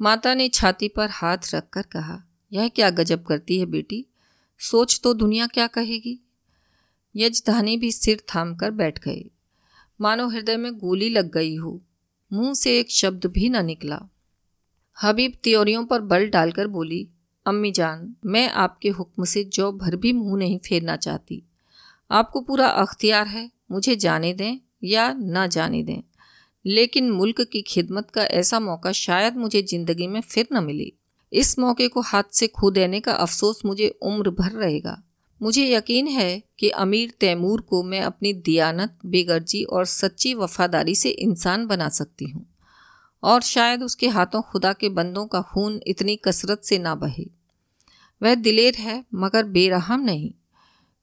माता 0.00 0.34
ने 0.34 0.48
छाती 0.48 0.88
पर 0.88 1.08
हाथ 1.10 1.38
रखकर 1.54 1.82
कहा, 1.82 2.22
यह 2.52 2.68
क्या 2.68 2.90
गजब 2.90 3.24
करती 3.24 3.58
है 3.58 3.66
बेटी? 3.66 4.06
सोच 4.58 5.00
तो 5.04 5.14
दुनिया 5.14 5.46
क्या 5.46 5.66
कहेगी? 5.66 6.20
यजधानी 7.16 7.76
भी 7.76 7.92
सिर 7.92 8.22
थाम 8.34 8.54
कर 8.54 8.70
बैठ 8.70 8.98
गए 8.98 9.24
मानो 10.00 10.28
हृदय 10.28 10.56
में 10.56 10.78
गोली 10.78 11.08
लग 11.08 11.30
गई 11.32 11.56
हो। 11.56 11.82
मुँह 12.32 12.54
से 12.54 12.80
एक 12.80 12.90
शब्द 12.90 13.26
भी 13.26 13.48
न 13.48 13.64
निकला। 13.64 14.08
हबीब 15.02 15.32
त्योरियों 15.42 15.84
पर 15.84 16.00
बल 16.00 16.28
डालकर 16.28 16.66
बोली, 16.66 17.08
अम्मी 17.46 17.72
जान, 17.72 18.16
मैं 18.26 18.50
आपके 18.50 18.88
हुक्म 18.88 19.24
से 19.24 19.44
जो 19.44 19.72
भर 19.72 19.96
भी 19.96 20.12
मुँह 20.12 20.38
नहीं 20.38 20.58
फेरना 20.58 20.96
चाहती। 20.96 21.42
आपको 22.10 22.40
पूरा 22.40 22.66
अख्तियार 22.66 23.26
है, 23.26 23.50
मुझे 23.70 23.96
जाने 23.96 24.32
दें 24.32 24.58
या 24.84 25.12
ना 25.12 25.46
जाने 25.46 25.82
दें। 25.82 26.02
लेकिन 26.68 27.10
मुल्क 27.10 27.40
की 27.40 27.62
खिदमत 27.62 28.10
का 28.10 28.22
ऐसा 28.22 28.60
मौका 28.60 28.92
शायद 28.92 29.36
मुझे 29.36 29.62
ज़िंदगी 29.62 30.06
में 30.06 30.20
फिर 30.20 30.48
न 30.52 30.64
मिले। 30.64 30.92
इस 31.32 31.58
मौके 31.58 31.88
को 31.88 32.00
हाथ 32.00 32.22
से 32.32 32.46
खो 32.46 32.70
देने 32.70 33.00
का 33.00 33.12
अफसोस 33.12 33.62
मुझे 33.64 33.88
उम्र 34.02 34.30
भर 34.30 34.50
रहेगा। 34.50 35.02
मुझे 35.42 35.74
यकीन 35.74 36.08
है 36.08 36.42
कि 36.58 36.68
अमीर 36.68 37.12
तैमूर 37.20 37.60
को 37.60 37.82
मैं 37.82 38.00
अपनी 38.00 38.32
दियानत, 38.32 38.98
बेगर्जी 39.06 39.62
और 39.62 39.84
सच्ची 39.84 40.34
वफादारी 40.34 40.94
से 40.94 41.08
इंसान 41.08 41.66
बना 41.66 41.88
सकती 41.88 42.24
हूँ। 42.24 42.46
और 43.22 43.40
शायद 43.40 43.82
उसके 43.82 44.08
हाथों 44.08 44.42
खुदा 44.42 44.72
के 44.72 44.88
बंदों 44.88 45.26
का 45.26 45.40
खून 45.40 45.80
इतनी 45.86 46.16
कसरत 46.16 46.60
से 46.64 46.78
ना 46.78 46.94
बहे। 46.94 47.26
वह 48.22 48.34
दिलेर 48.34 48.74
है, 48.74 49.04
मगर 49.14 49.44
बेरहम 49.44 50.00
नहीं। 50.00 50.32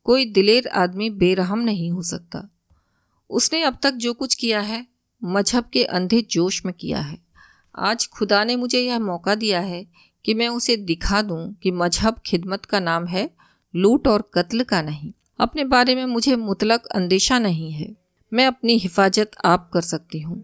कोई 0.03 0.25
दिलेर 0.25 0.67
आदमी 0.67 1.09
बेरहम 1.09 1.59
नहीं 1.59 1.91
हो 1.91 2.01
सकता। 2.01 2.49
उसने 3.29 3.63
अब 3.63 3.77
तक 3.83 3.91
जो 3.91 4.13
कुछ 4.13 4.35
किया 4.35 4.59
है 4.59 4.94
मज़हब 5.25 5.65
के 5.73 5.83
अंधे 5.83 6.21
जोश 6.21 6.65
में 6.65 6.73
किया 6.79 6.99
है। 6.99 7.17
आज 7.79 8.07
खुदा 8.07 8.43
ने 8.43 8.55
मुझे 8.55 8.79
यह 8.79 8.99
मौका 8.99 9.35
दिया 9.35 9.59
है 9.59 9.85
कि 10.25 10.33
मैं 10.33 10.47
उसे 10.47 10.75
दिखा 10.77 11.21
दूँ 11.21 11.53
कि 11.53 11.71
मज़हब 11.71 12.15
खिदमत 12.25 12.65
का 12.65 12.79
नाम 12.79 13.05
है, 13.05 13.29
लूट 13.75 14.07
और 14.07 14.31
कत्ल 14.33 14.63
का 14.63 14.81
नहीं। 14.81 15.11
अपने 15.39 15.63
बारे 15.63 15.95
में 15.95 16.05
मुझे 16.05 16.35
मुतलक 16.35 16.85
अंदेशा 16.85 17.39
नहीं 17.39 17.71
है। 17.71 17.95
मैं 18.33 18.45
अपनी 18.47 18.77
हिफाजत 18.77 19.31
आप 19.45 19.69
कर 19.73 19.81
सकती 19.81 20.19
हूँ। 20.19 20.43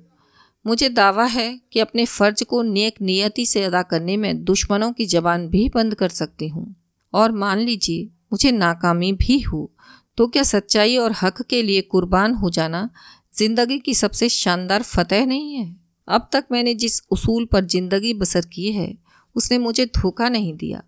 मुझे 0.68 0.90
दावा 0.90 1.26
है 1.26 1.62
कि 1.74 1.80
अपने 1.80 2.06
फ़र्ज़ 2.06 2.44
को 2.44 2.62
नेक 2.62 3.02
नियति 3.02 3.46
से 3.46 3.64
अदा 3.64 3.82
करने 3.82 4.18
में 4.18 4.44
दुश्मनों 4.44 4.92
की 4.92 5.06
जबान 5.06 5.48
भी 5.48 5.70
बंद 5.70 5.96
कर 5.96 6.10
सकती 6.10 6.48
हूँ। 6.48 6.76
और 7.14 7.32
मान 7.32 7.60
लीजिए, 7.60 8.10
मुझे 8.34 8.52
नाकामी 8.52 9.12
भी 9.14 9.40
हो 9.40 9.72
तो 10.18 10.28
क्या 10.28 10.44
सच्चाई 10.44 10.98
और 10.98 11.14
हक 11.22 11.42
के 11.42 11.62
लिए 11.64 11.82
कुर्बान 11.82 12.34
हो 12.34 12.50
जाना 12.50 12.90
ज़िंदगी 13.34 13.78
की 13.80 13.94
सबसे 13.94 14.30
शानदार 14.30 14.84
फतेह 14.84 15.26
नहीं 15.26 15.54
है। 15.54 15.76
अब 16.08 16.30
तक 16.34 16.46
मैंने 16.52 16.74
जिस 16.76 17.02
उसूल 17.12 17.46
पर 17.46 17.66
ज़िंदगी 17.66 18.14
बसर 18.14 18.46
की 18.46 18.72
है, 18.72 18.94
उसने 19.36 19.58
मुझे 19.58 19.86
धोखा 19.96 20.30
नहीं 20.30 20.54
दिया 20.56 20.84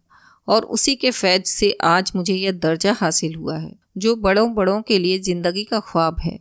और 0.48 0.66
उसी 0.68 0.96
के 0.96 1.12
फैज 1.12 1.46
से 1.46 1.72
आज 1.84 2.12
मुझे 2.16 2.34
यह 2.34 2.52
दर्जा 2.54 2.94
हासिल 2.94 3.36
हुआ 3.36 3.58
है, 3.58 3.74
जो 3.98 4.16
बड़ों 4.16 4.54
बड़ों 4.56 4.82
के 4.82 4.98
लिए 5.00 5.20
ज़िंदगी 5.20 5.64
का 5.64 5.80
ख्वाब 5.82 6.20
है। 6.20 6.40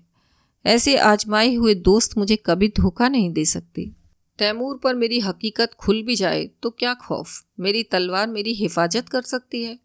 ऐसे 0.65 0.97
आजमाए 0.97 1.55
हुए 1.55 1.75
दोस्त 1.75 2.19
मुझे 2.19 2.37
कभी 2.37 2.69
धोखा 2.77 3.09
नहीं 3.09 3.33
दे 3.33 3.45
सकते। 3.45 3.91
तैमूर 4.39 4.79
पर 4.85 4.95
मेरी 4.95 5.21
हकीकत 5.21 5.75
खुल 5.75 6.03
भी 6.03 6.17
जाए 6.17 6.45
तो 6.63 6.71
क्या 6.71 6.95
खौफ? 6.97 7.29
मेरी 7.61 7.83
तलवार 7.83 8.29
मेरी 8.29 8.55
हिफाजत 8.55 9.09
कर 9.09 9.23
सकती 9.23 9.63
है? 9.65 9.79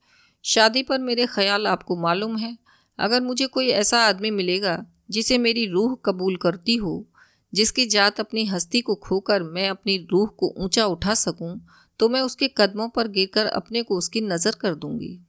शादी 0.45 0.83
पर 0.83 0.99
मेरे 0.99 1.25
ख्याल 1.25 1.67
आपको 1.67 1.95
मालूम 1.95 2.37
है। 2.37 2.57
अगर 2.99 3.21
मुझे 3.21 3.47
कोई 3.47 3.67
ऐसा 3.69 3.99
आदमी 3.99 4.31
मिलेगा 4.31 4.83
जिसे 5.11 5.37
मेरी 5.37 5.65
रूह 5.65 5.95
कबूल 6.05 6.35
करती 6.35 6.75
हो, 6.75 7.05
जिसकी 7.53 7.85
जात 7.85 8.19
अपनी 8.19 8.45
हस्ती 8.45 8.81
को 8.81 8.95
खोकर 8.95 9.43
मैं 9.43 9.69
अपनी 9.69 10.07
रूह 10.11 10.27
को 10.27 10.53
ऊँचा 10.57 10.85
उठा 10.85 11.13
सकूँ 11.13 11.67
तो 11.99 12.09
मैं 12.09 12.21
उसके 12.21 12.47
कदमों 12.57 12.89
पर 12.89 13.07
गिरकर 13.07 13.45
अपने 13.45 13.83
को 13.83 13.97
उसकी 13.97 14.21
नज़र 14.21 14.51
कर 14.51 14.75
दूँगी। 14.75 15.19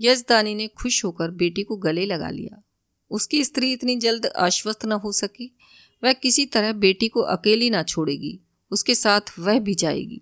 यजदानी 0.00 0.54
ने 0.54 0.66
खुश 0.66 1.04
होकर 1.04 1.30
बेटी 1.30 1.62
को 1.62 1.76
गले 1.76 2.06
लगा 2.06 2.30
लिया। 2.30 2.62
उसकी 3.10 3.44
स्त्री 3.44 3.72
इतनी 3.72 3.96
जल्द 3.96 4.26
आश्वस्त 4.26 4.84
न 4.84 4.92
हो 4.92 5.12
सकी। 5.12 5.56
वह 6.04 6.12
किसी 6.12 6.46
तरह 6.46 6.72
बेटी 6.72 7.08
को 7.08 7.20
अकेली 7.20 7.70
ना 7.70 7.82
छोड़ेगी, 7.82 8.40
उसके 8.70 8.94
साथ 8.94 9.20
वह 9.38 9.58
भी 9.58 9.74
जाएगी। 9.74 10.20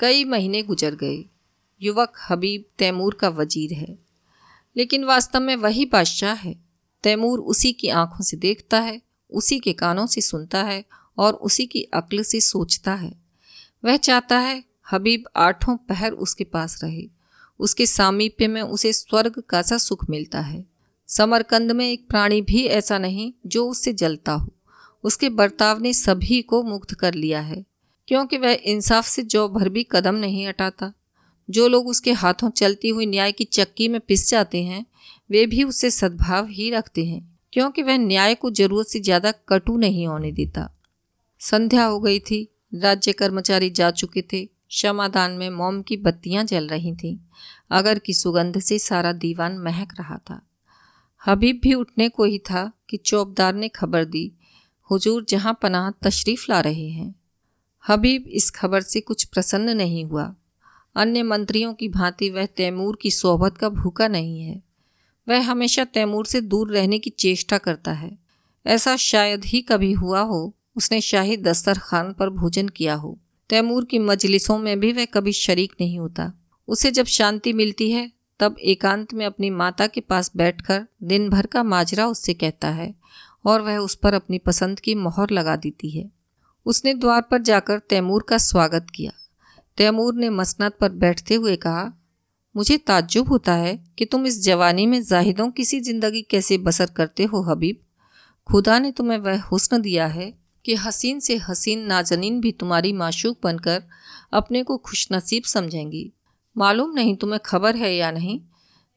कई 0.00 0.24
महीने 0.24 0.62
गुजर 0.62 0.94
गए। 0.94 1.24
युवक 1.82 2.12
हबीब 2.30 2.64
तैमूर 2.78 3.14
का 3.14 3.28
वज़ीर 3.28 3.72
है। 3.72 3.98
लेकिन 4.76 5.04
वास्तव 5.04 5.40
में 5.40 5.56
वही 5.56 5.84
बादशाह 5.84 6.34
है। 6.34 6.65
तैमूर 7.02 7.38
उसी 7.38 7.72
की 7.72 7.88
आँखों 7.88 8.24
से 8.24 8.36
देखता 8.36 8.80
है, 8.80 9.02
उसी 9.30 9.58
के 9.58 9.72
कानों 9.72 10.06
से 10.06 10.20
सुनता 10.20 10.62
है 10.62 10.84
और 11.18 11.34
उसी 11.34 11.66
की 11.66 11.82
अक्ल 11.82 12.22
से 12.22 12.40
सोचता 12.40 12.94
है। 12.94 13.12
वह 13.84 13.96
चाहता 13.96 14.38
है 14.38 14.64
हबीब 14.92 15.24
आठों 15.36 15.76
पहर 15.76 16.12
उसके 16.12 16.44
पास 16.44 16.84
रहे। 16.84 17.08
उसके 17.60 17.86
सामीप्य 17.86 18.48
में 18.48 18.62
उसे 18.62 18.92
स्वर्ग 18.92 19.42
का 19.48 19.62
सा 19.62 19.78
सुख 19.78 20.10
मिलता 20.10 20.40
है। 20.40 20.64
समरकंद 21.06 21.72
में 21.72 21.90
एक 21.90 22.08
प्राणी 22.08 22.42
भी 22.42 22.64
ऐसा 22.66 22.98
नहीं 22.98 23.32
जो 23.46 23.70
उससे 23.70 23.92
जलता 23.92 24.32
हो। 24.32 24.52
उसके 25.04 25.28
बर्ताव 25.28 25.80
ने 25.80 25.92
सभी 25.92 26.42
को 26.42 26.62
मुक्त 26.62 26.94
कर 26.94 27.14
लिया 27.14 27.40
है, 27.40 27.64
क्योंकि 28.08 28.38
वह 28.38 28.58
इंसाफ 28.64 29.06
से 29.06 29.22
जो 29.22 29.48
भर 29.48 29.68
भी 29.68 29.86
कदम 29.90 30.14
नहीं 30.14 30.46
हटाता। 30.46 30.92
जो 31.50 31.68
लोग 31.68 31.88
उसके 31.88 32.12
हाथों 32.12 32.50
चलती 32.50 32.88
हुई 32.88 33.06
न्याय 33.06 33.32
की 33.32 33.44
चक्की 33.44 33.88
में 33.88 34.00
पिस 34.00 34.28
जाते 34.30 34.62
हैं 34.62 34.86
वे 35.30 35.46
भी 35.46 35.64
उससे 35.64 35.90
सद्भाव 35.90 36.46
ही 36.46 36.70
रखते 36.70 37.04
हैं, 37.04 37.38
क्योंकि 37.52 37.82
वह 37.82 37.98
न्याय 37.98 38.34
को 38.34 38.50
ज़रूरत 38.50 38.86
से 38.86 39.00
ज़्यादा 39.00 39.32
कटु 39.48 39.76
नहीं 39.76 40.06
होने 40.06 40.32
देता। 40.32 40.70
संध्या 41.40 41.84
हो 41.84 42.00
गई 42.00 42.18
थी, 42.18 42.48
राज्य 42.74 43.12
कर्मचारी 43.12 43.70
जा 43.70 43.90
चुके 43.90 44.22
थे, 44.22 44.44
क्षमादान 44.44 45.32
में 45.32 45.50
मोम 45.50 45.82
की 45.82 45.96
बत्तियाँ 45.96 46.44
जल 46.44 46.68
रही 46.68 46.94
थीं, 46.96 47.18
अगर 47.70 47.98
की 47.98 48.14
सुगंध 48.14 48.58
से 48.58 48.78
सारा 48.78 49.12
दीवान 49.12 49.58
महक 49.58 49.92
रहा 49.98 50.16
था। 50.16 50.40
हबीब 51.26 51.60
भी 51.62 51.74
उठने 51.74 52.08
को 52.08 52.24
ही 52.24 52.38
था 52.38 52.72
कि 52.90 52.96
चौबदार 52.96 53.54
ने 53.54 53.68
खबर 53.68 54.04
दी, 54.04 54.32
हुजूर 54.90 55.26
जहाँ 55.28 55.58
पनाह 55.62 55.90
तशरीफ़ 55.90 56.46
ला 56.50 56.60
रहे 56.60 56.88
हैं। 56.88 57.14
हबीब 57.88 58.24
इस 58.28 58.50
खबर 58.50 58.80
से 58.80 59.00
कुछ 59.00 59.24
प्रसन्न 59.24 59.76
नहीं 59.76 60.04
हुआ। 60.04 60.34
अन्य 60.96 61.22
मंत्रियों 61.22 61.74
की 61.74 61.88
भांति 61.88 62.30
वह 62.30 62.46
तैमूर 62.46 62.98
की 63.02 63.10
सोहबत 63.10 63.58
का 63.58 63.68
भूखा 63.68 64.08
नहीं 64.08 64.40
है। 64.40 64.65
वह 65.28 65.50
हमेशा 65.50 65.84
तैमूर 65.84 66.26
से 66.26 66.40
दूर 66.40 66.70
रहने 66.70 66.98
की 66.98 67.10
चेष्टा 67.10 67.58
करता 67.58 67.92
है। 67.92 68.18
ऐसा 68.66 68.96
शायद 68.96 69.44
ही 69.44 69.60
कभी 69.60 69.92
हुआ 69.92 70.20
हो, 70.20 70.54
उसने 70.76 71.00
शाही 71.00 71.36
दस्तरखान 71.36 72.12
पर 72.12 72.30
भोजन 72.30 72.68
किया 72.68 72.94
हो। 72.94 73.18
तैमूर 73.50 73.84
की 73.84 73.98
मजलिसों 73.98 74.58
में 74.58 74.80
भी 74.80 74.92
वह 74.92 75.04
कभी 75.04 75.32
शरीक 75.32 75.72
नहीं 75.80 75.98
होता। 75.98 76.32
उसे 76.68 76.90
जब 76.90 77.06
शांति 77.06 77.52
मिलती 77.52 77.90
है, 77.90 78.12
तब 78.40 78.56
एकांत 78.60 79.14
में 79.14 79.26
अपनी 79.26 79.50
माता 79.50 79.86
के 79.86 80.00
पास 80.00 80.32
बैठकर 80.36 80.86
दिन 81.02 81.30
भर 81.30 81.46
का 81.46 81.62
माजरा 81.62 82.06
उससे 82.06 82.34
कहता 82.34 82.68
है 82.68 82.94
और 83.44 83.60
वह 83.60 83.76
उस 83.76 83.94
पर 83.94 84.14
अपनी 84.14 84.38
पसंद 84.38 84.80
की 84.80 84.94
मोहर 84.94 85.30
लगा 85.30 85.56
देती 85.56 85.90
है। 85.90 86.10
उसने 86.66 86.94
द्वार 86.94 87.22
पर 87.22 87.42
जाकर 87.42 87.78
तैमूर 87.78 88.26
का 88.28 88.38
स्वागत 88.38 88.86
किया। 88.94 89.12
तैमूर 89.76 90.14
ने 90.14 90.30
मसनत 90.30 90.76
पर 90.80 90.92
बैठते 90.92 91.34
हुए 91.34 91.56
कहा 91.56 91.92
मुझे 92.56 92.76
ताज्जुब 92.78 93.28
होता 93.28 93.54
है 93.54 93.76
कि 93.98 94.04
तुम 94.04 94.26
इस 94.26 94.42
जवानी 94.44 94.86
में 94.86 95.02
जाहिदों 95.02 95.50
किसी 95.50 95.80
ज़िंदगी 95.80 96.22
कैसे 96.22 96.58
बसर 96.58 96.90
करते 96.96 97.24
हो, 97.24 97.42
हबीब। 97.42 97.80
खुदा 98.48 98.78
ने 98.78 98.90
तुम्हें 98.92 99.18
वह 99.18 99.42
हुस्न 99.42 99.80
दिया 99.80 100.06
है 100.08 100.32
कि 100.64 100.74
हसीन 100.76 101.20
से 101.20 101.36
हसीन 101.38 101.84
नाजनीन 101.86 102.40
भी 102.40 102.52
तुम्हारी 102.52 102.92
माशूक 102.94 103.38
बनकर 103.42 103.82
अपने 104.32 104.62
को 104.62 104.76
खुशनसीब 104.78 105.42
समझेंगी। 105.44 106.10
मालूम 106.56 106.92
नहीं 106.92 107.14
तुम्हें 107.16 107.40
खबर 107.44 107.76
है 107.76 107.94
या 107.94 108.10
नहीं, 108.10 108.40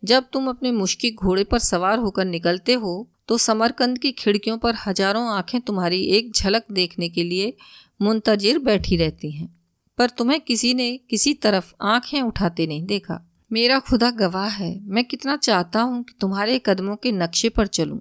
जब 0.03 0.29
तुम 0.33 0.49
अपने 0.49 0.71
मुश्किल 0.71 1.15
घोड़े 1.17 1.43
पर 1.43 1.59
सवार 1.59 1.99
होकर 1.99 2.25
निकलते 2.27 2.73
हो 2.75 3.07
तो 3.27 3.37
समरकंद 3.39 3.97
की 3.97 4.11
खिड़कियों 4.13 4.57
पर 4.57 4.75
हज़ारों 4.77 5.27
आँखें 5.29 5.59
तुम्हारी 5.61 6.01
एक 6.09 6.31
झलक 6.33 6.71
देखने 6.71 7.09
के 7.09 7.23
लिए 7.23 7.53
मुंतजिर 7.99 8.59
बैठी 8.61 8.97
रहती 8.97 9.31
हैं, 9.31 9.49
पर 9.97 10.09
तुम्हें 10.09 10.39
किसी 10.41 10.73
ने 10.73 10.95
किसी 11.09 11.33
तरफ़ 11.35 11.73
आँखें 11.85 12.21
उठाते 12.21 12.67
नहीं 12.67 12.85
देखा। 12.85 13.25
मेरा 13.51 13.79
खुदा 13.79 14.09
गवाह 14.11 14.47
है। 14.47 14.79
मैं 14.85 15.03
कितना 15.03 15.35
चाहता 15.35 15.81
हूँ 15.81 16.03
कि 16.03 16.13
तुम्हारे 16.21 16.57
कदमों 16.65 16.95
के 16.95 17.11
नक्शे 17.11 17.49
पर 17.49 17.67
चलूँ, 17.67 17.99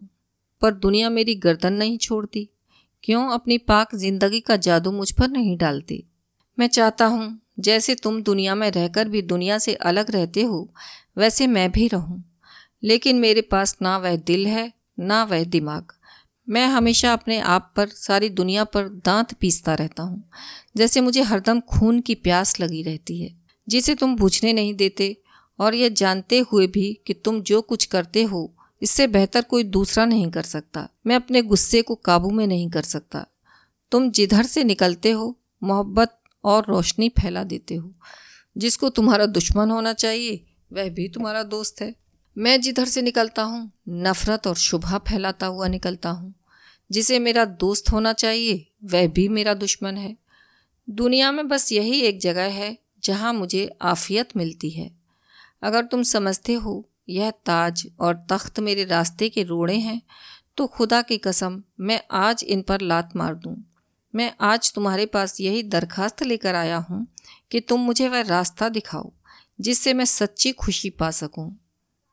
पर 0.63 0.75
दुनिया 0.75 1.11
मेरी 1.11 1.35
गर्दन 1.35 1.73
नहीं 1.73 1.97
छोड़ती। 1.99 2.49
क्यों 3.05 3.25
अपनी 3.31 3.57
पाक 3.59 3.95
ज़िंदगी 3.95 4.41
का 4.41 4.57
जादू 4.57 4.91
मुझ 4.93 5.11
पर 5.11 5.29
नहीं 5.29 5.57
डालते? 5.57 6.03
मैं 6.59 6.67
चाहता 6.67 7.07
हूँ, 7.07 7.41
जैसे 7.59 7.95
तुम 7.95 8.21
दुनिया 8.23 8.55
में 8.55 8.71
रहकर 8.71 9.09
भी 9.09 9.23
दुनिया 9.23 9.59
से 9.59 9.75
अलग 9.75 10.11
रहते 10.11 10.43
हो, 10.43 10.69
वैसे 11.19 11.47
मैं 11.47 11.71
भी 11.73 11.87
रहूँ। 11.89 12.23
लेकिन 12.83 13.19
मेरे 13.19 13.41
पास 13.41 13.77
ना 13.83 13.97
वह 13.99 14.17
दिल 14.17 14.47
है, 14.47 14.73
ना 15.01 15.23
वह 15.25 15.45
दिमाग। 15.45 15.93
मैं 16.49 16.67
हमेशा 16.67 17.13
अपने 17.13 17.39
आप 17.39 17.73
पर, 17.77 17.89
सारी 17.89 18.29
दुनिया 18.29 18.65
पर 18.65 18.89
दांत 19.05 19.33
पीसता 19.35 19.75
रहता 19.75 20.03
हूँ, 20.03 20.23
जैसे 20.77 21.01
मुझे 21.01 21.23
हरदम 21.23 21.61
खून 21.61 22.01
की 22.01 22.15
प्यास 22.15 22.59
लगी 22.61 22.83
रहती 22.83 23.21
है, 23.23 23.35
जिसे 23.69 23.95
तुम 23.95 24.17
बुझने 24.17 24.53
नहीं 24.53 24.75
देते 24.75 25.17
और 25.61 25.75
यह 25.75 25.89
जानते 25.89 26.39
हुए 26.39 26.67
भी 26.67 27.01
कि 27.07 27.15
तुम 27.15 27.41
जो 27.41 27.63
कुछ 27.63 27.85
करते 27.85 28.23
हो, 28.23 28.55
इससे 28.83 29.07
बेहतर 29.07 29.43
कोई 29.43 29.65
दूसरा 29.65 30.05
नहीं 30.05 30.31
कर 30.31 30.43
सकता। 30.43 30.89
मैं 31.07 31.17
अपने 31.17 31.43
गुस्से 31.43 31.83
को 31.83 31.95
काबू 31.95 32.31
में 32.31 32.47
नहीं 32.47 32.71
कर 32.71 32.83
सकता। 32.83 33.27
तुम 33.91 34.11
जिधर 34.11 34.43
से 34.43 34.65
निकलते 34.65 35.11
हो, 35.11 35.39
मोहब्बत 35.63 36.21
और 36.45 36.65
रोशनी 36.69 37.09
फैला 37.09 37.45
देते 37.45 37.75
हो। 37.75 37.95
जिसको 38.59 38.89
तुम्हारा 38.89 39.27
दुश्मन 39.27 39.71
होना 39.71 39.93
चाहिए, 39.93 40.47
वह 40.73 40.89
भी 40.89 41.09
तुम्हारा 41.09 41.43
दोस्त 41.43 41.81
है। 41.81 41.95
मैं 42.39 42.61
जिधर 42.61 42.85
से 42.85 43.03
निकलता 43.03 43.43
हूँ, 43.43 43.73
नफ़रत 43.89 44.47
और 44.47 44.57
शुभा 44.57 44.99
फैलाता 44.99 45.47
हुआ 45.47 45.69
निकलता 45.69 46.11
हूँ। 46.11 46.35
जिसे 46.91 47.19
मेरा 47.19 47.45
दोस्त 47.45 47.93
होना 47.93 48.13
चाहिए, 48.13 48.73
वह 48.85 49.07
भी 49.07 49.29
मेरा 49.29 49.55
दुश्मन 49.55 49.97
है। 49.97 50.17
दुनिया 50.91 51.33
में 51.33 51.49
बस 51.49 51.73
यही 51.73 52.01
एक 52.01 52.21
जगह 52.21 52.45
है, 52.45 52.79
जहाँ 53.05 53.33
मुझे 53.33 53.77
आफियत 53.83 54.37
मिलती 54.37 54.71
है। 54.71 54.98
अगर 55.63 55.85
तुम 55.85 56.03
समझते 56.03 56.55
हो 56.55 56.85
यह 57.09 57.31
ताज 57.47 57.87
और 58.01 58.15
तख्त 58.31 58.61
मेरे 58.61 58.85
रास्ते 58.85 59.29
के 59.29 59.43
रोड़े 59.43 59.77
हैं 59.77 60.01
तो 60.57 60.67
खुदा 60.67 61.01
की 61.03 61.19
कसम 61.19 61.63
मैं 61.81 62.01
आज 62.11 62.45
इन 62.45 62.63
पर 62.63 62.81
लात 62.81 63.17
मार 63.17 63.35
दूँ। 63.35 63.57
मैं 64.15 64.33
आज 64.41 64.73
तुम्हारे 64.75 65.05
पास 65.07 65.41
यही 65.41 65.63
दरखास्त 65.63 66.23
लेकर 66.23 66.55
आया 66.55 66.77
हूँ 66.89 67.07
कि 67.51 67.61
तुम 67.61 67.81
मुझे 67.81 68.09
वह 68.09 68.21
रास्ता 68.21 68.69
दिखाओ, 68.69 69.13
जिससे 69.61 69.95
मैं 69.95 70.05
सच्ची 70.05 70.53
खुशी 70.53 70.91
पा 70.91 71.11
सकूँ। 71.11 71.51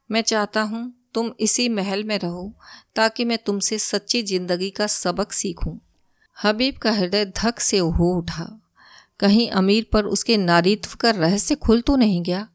मैं 0.10 0.21
चाहता 0.21 0.62
हूँ 0.62 0.84
तुम 1.13 1.31
इसी 1.39 1.67
महल 1.69 2.03
में 2.03 2.17
रहो, 2.19 2.51
ताकि 2.95 3.25
मैं 3.25 3.38
तुमसे 3.38 3.77
सच्ची 3.79 4.21
ज़िंदगी 4.23 4.69
का 4.69 4.88
सबक 4.88 5.31
सीखूं। 5.31 5.77
हबीब 6.38 6.77
का 6.77 6.91
हृदय 6.91 7.25
धक 7.36 7.60
से 7.60 7.77
हो 7.77 8.12
उठा। 8.17 8.47
कहीं 9.19 9.49
अमीर 9.51 9.86
पर 9.93 10.05
उसके 10.05 10.38
नारीत्व 10.38 10.95
का 10.99 11.10
रहस्य 11.12 11.55
खुल 11.55 11.81
तो 11.81 11.95
नहीं 11.95 12.21
गया? 12.23 12.47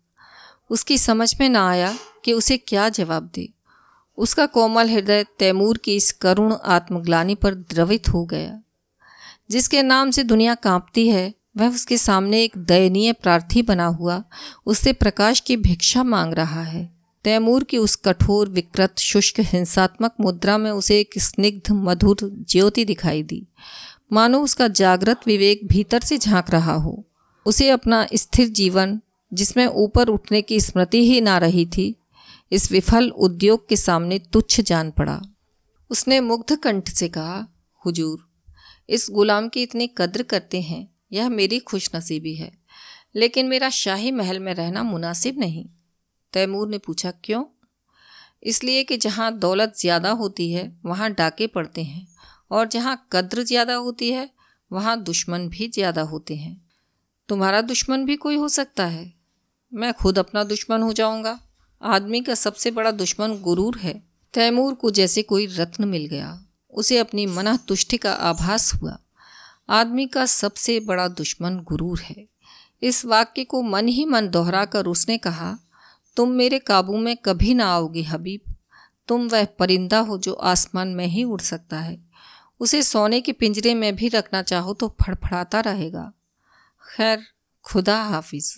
उसकी 0.70 0.98
समझ 0.98 1.40
में 1.40 1.48
ना 1.48 1.68
आया 1.68 1.98
कि 2.24 2.32
उसे 2.32 2.56
क्या 2.56 2.88
जवाब 2.88 3.30
दे। 3.34 3.48
उसका 4.18 4.46
कोमल 4.46 4.90
हृदय 4.90 5.24
तैमूर 5.38 5.78
की 5.78 5.96
इस 5.96 6.12
करुण 6.12 6.54
आत्मग्लानी 6.64 7.34
पर 7.34 7.54
द्रवित 7.54 8.08
हो 8.08 8.24
गया। 8.24 8.62
जिसके 9.50 9.82
नाम 9.82 10.10
से 10.10 10.22
दुनिया 10.22 10.54
कांपती 10.54 11.08
है, 11.08 11.34
वह 11.56 11.74
उसके 11.74 11.98
सामने 11.98 12.42
एक 12.42 12.58
दयनीय 12.58 13.12
प्रार्थी 13.12 13.62
बना 13.62 13.86
हुआ, 13.86 14.24
उससे 14.66 14.92
प्रकाश 14.92 15.40
की 15.40 15.56
भिक्षा 15.56 16.02
मांग 16.02 16.34
रहा 16.34 16.62
है। 16.62 16.90
तैमूर 17.24 17.64
की 17.64 17.78
उस 17.78 17.96
कठोर, 17.96 18.48
विकृत, 18.48 18.98
शुष्क, 18.98 19.34
हिंसात्मक 19.38 20.14
मुद्रा 20.20 20.58
में 20.58 20.70
उसे 20.70 21.00
एक 21.00 21.10
स्निग्ध, 21.18 21.70
मधुर 21.70 22.16
ज्योति 22.22 22.84
दिखाई 22.84 23.22
दी। 23.22 23.46
मानो 24.12 24.40
उसका 24.40 24.68
जागृत 24.68 25.20
विवेक 25.26 25.60
भीतर 25.64 26.00
से 26.00 26.18
झाँक 26.18 26.50
रहा 26.50 26.74
हो। 26.74 27.04
उसे 27.46 27.68
अपना 27.68 28.06
स्थिर 28.14 28.48
जीवन 28.48 29.00
जिसमें 29.32 29.66
ऊपर 29.66 30.08
उठने 30.08 30.42
की 30.42 30.60
स्मृति 30.60 31.04
ही 31.10 31.20
ना 31.20 31.38
रही 31.38 31.66
थी, 31.66 31.96
इस 32.52 32.72
विफल 32.72 33.10
उद्योग 33.10 33.68
के 33.68 33.76
सामने 33.76 34.18
तुच्छ 34.18 34.60
जान 34.60 34.90
पड़ा। 34.90 35.20
उसने 35.90 36.20
मुग्ध 36.20 36.56
कंठ 36.56 36.88
से 36.88 37.08
कहा, 37.08 37.46
हुजूर, 37.84 38.28
इस 38.88 39.06
गुलाम 39.10 39.48
की 39.48 39.62
इतनी 39.62 39.86
कद्र 39.98 40.22
करते 40.22 40.60
हैं, 40.60 40.88
यह 41.12 41.28
मेरी 41.28 41.58
खुशनसीबी 41.58 42.34
है, 42.34 42.52
लेकिन 43.16 43.46
मेरा 43.46 43.70
शाही 43.70 44.10
महल 44.10 44.38
में 44.38 44.54
रहना 44.54 44.82
मुनासिब 44.82 45.38
नहीं। 45.38 45.66
तैमूर 46.32 46.68
ने 46.68 46.78
पूछा, 46.78 47.10
क्यों? 47.10 47.44
इसलिए 48.42 48.84
कि 48.84 48.96
जहाँ 48.96 49.38
दौलत 49.38 49.72
ज़्यादा 49.76 50.10
होती 50.10 50.52
है, 50.52 50.80
वहाँ 50.84 51.12
डाके 51.12 51.46
पड़ते 51.46 51.82
हैं, 51.82 52.06
और 52.50 52.68
जहाँ 52.68 53.08
कद्र 53.12 53.42
ज़्यादा 53.42 53.74
होती 53.74 54.10
है, 54.10 54.30
वहाँ 54.72 55.02
दुश्मन 55.02 55.48
भी 55.48 55.68
ज़्यादा 55.68 56.02
होते 56.02 56.36
हैं। 56.36 56.60
तुम्हारा 57.28 57.60
दुश्मन 57.60 58.04
भी 58.04 58.16
कोई 58.16 58.36
हो 58.36 58.48
सकता 58.48 58.86
है? 58.86 59.19
मैं 59.72 59.92
खुद 59.94 60.18
अपना 60.18 60.44
दुश्मन 60.44 60.82
हो 60.82 60.92
जाऊँगा। 60.92 61.38
आदमी 61.82 62.20
का 62.20 62.34
सबसे 62.34 62.70
बड़ा 62.70 62.90
दुश्मन 62.90 63.36
गुरूर 63.38 63.78
है। 63.78 64.02
तैमूर 64.34 64.74
को 64.74 64.90
जैसे 64.90 65.22
कोई 65.22 65.46
रत्न 65.46 65.84
मिल 65.84 66.06
गया, 66.06 66.44
उसे 66.70 66.98
अपनी 66.98 67.26
मना 67.26 67.56
तुष्टि 67.56 67.96
का 67.96 68.12
आभास 68.12 68.74
हुआ। 68.74 68.98
आदमी 69.68 70.06
का 70.06 70.26
सबसे 70.26 70.80
बड़ा 70.80 71.08
दुश्मन 71.08 71.58
गुरूर 71.58 72.00
है। 72.00 72.26
इस 72.82 73.04
वाक्य 73.04 73.44
को 73.44 73.62
मन 73.62 73.88
ही 73.88 74.04
मन 74.04 74.28
दोहरा 74.28 74.64
कर 74.64 74.86
उसने 74.86 75.18
कहा, 75.18 75.58
तुम 76.16 76.30
मेरे 76.30 76.58
काबू 76.58 76.96
में 76.96 77.16
कभी 77.16 77.54
ना 77.54 77.66
आओगे 77.66 78.02
हबीब। 78.02 78.54
तुम 79.08 79.28
वह 79.28 79.44
परिंदा 79.44 79.98
हो 79.98 80.18
जो 80.18 80.32
आसमान 80.32 80.88
में 80.88 81.06
ही 81.06 81.24
उड़ 81.24 81.40
सकता 81.40 81.80
है। 81.80 81.98
उसे 82.60 82.82
सोने 82.82 83.20
के 83.20 83.32
पिंजरे 83.32 83.74
में 83.74 83.96
भी 83.96 84.08
रखना 84.08 84.42
चाहो 84.42 84.74
तो 84.74 84.96
फड़फड़ाता 85.02 85.60
रहेगा। 85.60 86.12
खैर, 86.96 87.22
खुदा 87.64 88.02
हाफिज। 88.02 88.54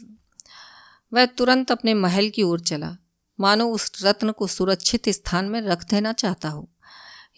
वह 1.14 1.26
तुरंत 1.26 1.70
अपने 1.70 1.94
महल 1.94 2.28
की 2.28 2.42
ओर 2.42 2.60
चला। 2.60 2.96
मानो 3.40 3.68
उस 3.68 3.92
रत्न 4.02 4.32
को 4.32 4.46
सुरक्षित 4.46 5.08
स्थान 5.08 5.44
में 5.44 5.60
रख 5.60 5.90
देना 5.90 6.12
चाहता 6.12 6.48
हो। 6.48 6.70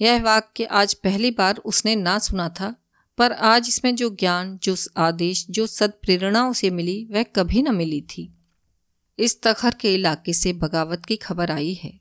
यह 0.01 0.23
वाक्य 0.23 0.65
आज 0.65 0.95
पहली 0.95 1.31
बार 1.31 1.57
उसने 1.57 1.97
ना 1.97 2.19
सुना 2.19 2.49
था, 2.49 2.75
पर 3.19 3.33
आज 3.33 3.69
इसमें 3.69 3.97
जो 3.97 4.11
ज्ञान, 4.11 4.59
जो 4.63 4.77
आदेश, 4.97 5.47
जो 5.51 5.67
सदप्रेरणा 5.67 6.49
उसे 6.49 6.71
मिली, 6.71 7.09
वह 7.11 7.23
कभी 7.23 7.63
न 7.63 7.75
मिली 7.75 8.01
थी। 8.01 8.39
इस 9.19 9.43
तखर 9.43 9.75
के 9.81 9.95
इलाके 9.95 10.33
से 10.33 10.53
बगावत 10.53 11.05
की 11.05 11.17
खबर 11.17 11.51
आई 11.51 11.75
है। 11.75 12.01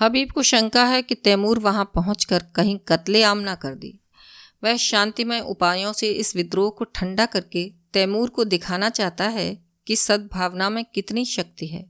हबीब 0.00 0.30
को 0.30 0.42
शंका 0.42 0.84
है 0.84 1.02
कि 1.02 1.14
तैमूर 1.14 1.58
वहाँ 1.58 1.84
पहुंचकर 1.94 2.44
कहीं 2.54 2.78
कत्ले 2.78 3.22
आम 3.22 3.38
ना 3.38 3.54
कर 3.54 3.74
दी। 3.74 4.00
वह 4.64 4.76
शांतिमय 4.76 5.40
उपायों 5.40 5.92
से 5.92 6.08
इस 6.08 6.36
विद्रोह 6.36 6.70
को 6.70 6.84
ठंडा 6.84 7.26
करके 7.26 7.72
तैमूर 7.92 8.28
को 8.28 8.44
दिखाना 8.44 8.90
चाहता 8.90 9.24
है 9.24 9.69
कि 9.86 9.96
सद्भावना 9.96 10.70
में 10.70 10.84
कितनी 10.84 11.24
शक्ति 11.24 11.66
है। 11.66 11.84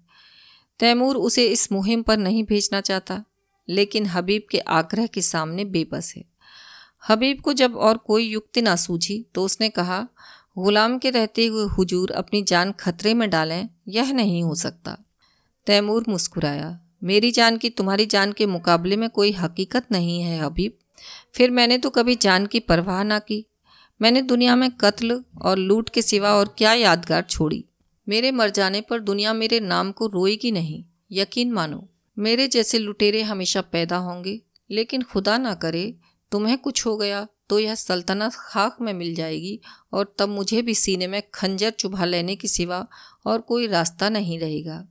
तैमूर 0.80 1.16
उसे 1.16 1.46
इस 1.46 1.70
मुहिम 1.72 2.02
पर 2.02 2.18
नहीं 2.18 2.44
भेजना 2.44 2.80
चाहता, 2.80 3.22
लेकिन 3.68 4.06
हबीब 4.06 4.46
के 4.50 4.58
आग्रह 4.58 5.06
के 5.06 5.22
सामने 5.22 5.64
बेबस 5.64 6.12
है। 6.16 6.24
हबीब 7.08 7.40
को 7.40 7.52
जब 7.52 7.76
और 7.76 7.96
कोई 7.96 8.26
युक्ति 8.26 8.62
ना 8.62 8.76
सूझी 8.76 9.24
तो 9.34 9.44
उसने 9.44 9.68
कहा, 9.68 10.06
गुलाम 10.58 10.98
के 10.98 11.10
रहते 11.10 11.46
हुए 11.46 11.66
हुजूर 11.68 12.10
अपनी 12.10 12.42
जान 12.42 12.72
खतरे 12.72 13.14
में 13.14 13.28
डालें, 13.30 13.68
यह 13.88 14.12
नहीं 14.12 14.42
हो 14.42 14.54
सकता। 14.54 14.96
तैमूर 15.66 16.04
मुस्कुराया, 16.08 16.78
मेरी 17.04 17.30
जान 17.30 17.56
की 17.56 17.70
तुम्हारी 17.70 18.06
जान 18.06 18.32
के 18.32 18.46
मुकाबले 18.46 18.96
में 18.96 19.08
कोई 19.10 19.32
हकीकत 19.32 19.86
नहीं 19.92 20.20
है 20.22 20.38
हबीब। 20.40 20.78
फिर 21.34 21.50
मैंने 21.50 21.78
तो 21.78 21.90
कभी 21.90 22.14
जान 22.14 22.46
की 22.46 22.60
परवाह 22.60 23.02
ना 23.02 23.18
की। 23.18 23.44
मैंने 24.00 24.22
दुनिया 24.22 24.56
में 24.56 24.70
कत्ल 24.70 25.22
और 25.42 25.58
लूट 25.58 25.88
के 25.88 26.02
सिवा 26.02 26.34
और 26.34 26.54
क्या 26.58 26.72
यादगार 26.72 27.22
छोड़ी। 27.22 27.64
मेरे 28.10 28.30
मर 28.30 28.50
जाने 28.50 28.80
पर 28.80 29.00
दुनिया 29.00 29.32
मेरे 29.32 29.60
नाम 29.60 29.92
को 29.92 30.06
रोएगी 30.06 30.50
नहीं। 30.50 30.84
यकीन 31.12 31.52
मानो, 31.52 31.88
मेरे 32.16 32.46
जैसे 32.48 32.78
लुटेरे 32.78 33.22
हमेशा 33.22 33.60
पैदा 33.62 33.96
होंगे। 33.96 34.40
लेकिन 34.70 35.02
खुदा 35.02 35.38
ना 35.38 35.54
करे, 35.54 35.94
तुम्हें 36.32 36.58
कुछ 36.58 36.86
हो 36.86 36.96
गया 36.96 37.26
तो 37.48 37.58
यह 37.58 37.74
सल्तनत 37.74 38.32
खाक 38.34 38.76
में 38.80 38.92
मिल 38.92 39.14
जाएगी 39.14 39.60
और 39.92 40.14
तब 40.18 40.28
मुझे 40.28 40.62
भी 40.62 40.74
सीने 40.74 41.06
में 41.06 41.22
खंजर 41.34 41.70
चुभा 41.70 42.04
लेने 42.04 42.36
के 42.36 42.48
सिवा 42.48 42.86
और 43.26 43.40
कोई 43.40 43.66
रास्ता 43.66 44.08
नहीं 44.08 44.38
रहेगा। 44.38 44.86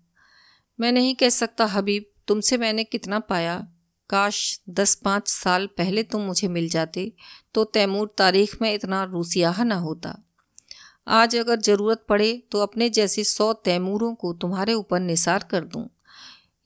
मैं 0.80 0.92
नहीं 0.92 1.16
कह 1.16 1.30
सकता, 1.30 1.66
हबीब, 1.66 2.06
तुमसे 2.28 2.58
मैंने 2.58 2.84
कितना 2.84 3.20
पाया। 3.20 3.68
काश 4.10 4.60
दस 4.70 4.96
पाँच 4.96 5.28
साल 5.28 5.68
पहले 5.68 6.04
तुम 6.04 6.22
मुझे 6.22 6.48
मिल 6.48 6.70
जाते 6.70 7.14
तो 7.54 7.64
तैमूर 7.64 8.14
तारीख 8.18 8.62
में 8.62 8.74
इतना 8.74 9.04
रूसियाह 9.04 9.64
ना 9.64 9.76
होता। 9.76 10.18
आज 11.12 11.36
अगर 11.36 11.60
ज़रूरत 11.60 12.06
पड़े 12.10 12.44
तो 12.52 12.60
अपने 12.60 12.90
जैसे 12.90 13.24
सौ 13.24 13.54
तैमूरों 13.54 14.16
को 14.16 14.34
तुम्हारे 14.34 14.74
ऊपर 14.74 15.00
निसार 15.00 15.48
कर 15.52 15.64
दूँ। 15.64 15.90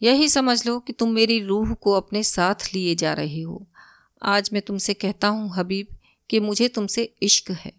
यही 0.02 0.30
समझ 0.30 0.68
लो 0.68 0.80
कि 0.80 0.94
तुम 0.94 1.10
मेरी 1.10 1.40
रूह 1.40 1.74
को 1.74 1.92
अपने 1.92 2.24
साथ 2.24 2.56
लिए 2.74 2.96
जा 2.96 3.14
रहे 3.14 3.42
हो। 3.42 3.68
आज 4.22 4.50
मैं 4.54 4.62
तुमसे 4.62 4.94
कहता 4.94 5.28
हूँ, 5.28 5.56
हबीब, 5.56 5.88
कि 6.30 6.40
मुझे 6.40 6.68
तुमसे 6.68 7.14
इश्क 7.22 7.52
है। 7.52 7.74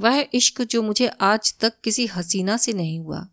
वह 0.00 0.26
इश्क 0.34 0.62
जो 0.62 0.82
मुझे 0.82 1.06
आज 1.06 1.54
तक 1.60 1.72
किसी 1.84 2.06
हसीना 2.06 2.56
से 2.56 2.72
नहीं 2.72 3.00
हुआ। 3.00 3.28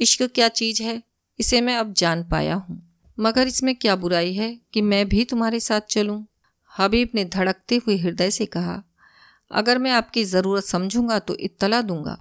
इश्क 0.00 0.22
क्या 0.22 0.48
चीज़ 0.48 0.82
है? 0.82 1.02
इसे 1.40 1.60
मैं 1.60 1.76
अब 1.76 1.92
जान 1.92 2.24
पाया 2.24 2.54
हूँ। 2.54 2.98
मगर 3.20 3.46
इसमें 3.46 3.76
क्या 3.76 3.96
बुराई 3.96 4.34
है 4.34 4.60
कि 4.72 4.80
मैं 4.80 5.08
भी 5.08 5.24
तुम्हारे 5.24 5.60
साथ 5.60 5.80
चलूँ? 5.80 6.26
हबीब 6.78 7.08
ने 7.14 7.24
धड़कते 7.24 7.76
हुए 7.76 7.96
हृदय 7.96 8.30
से 8.30 8.46
कहा 8.46 8.82
अगर 9.50 9.78
मैं 9.78 9.90
आपकी 9.90 10.24
ज़रूरत 10.24 10.64
समझूँगा 10.64 11.18
तो 11.18 11.36
इत्तला 11.36 11.80
दूँगा। 11.82 12.18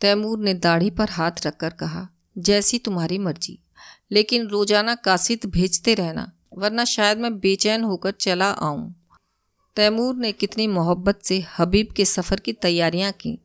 तैमूर 0.00 0.38
ने 0.38 0.54
दाढ़ी 0.54 0.90
पर 0.90 1.10
हाथ 1.10 1.46
रखकर 1.46 1.70
कहा, 1.70 2.08
जैसी 2.36 2.78
तुम्हारी 2.78 3.18
मर्ज़ी, 3.18 3.58
लेकिन 4.12 4.46
रोज़ाना 4.46 4.94
कासिद 4.94 5.46
भेजते 5.46 5.94
रहना, 5.94 6.30
वरना 6.54 6.84
शायद 6.84 7.18
मैं 7.18 7.38
बेचैन 7.38 7.84
होकर 7.84 8.10
चला 8.10 8.50
आऊँ। 8.50 8.94
तैमूर 9.76 10.14
ने 10.16 10.32
कितनी 10.32 10.66
मोहब्बत 10.66 11.20
से 11.22 11.44
हबीब 11.58 11.92
के 11.96 12.04
सफ़र 12.04 12.40
की 12.40 12.52
तैयारियाँ 12.52 13.12
की 13.12 13.38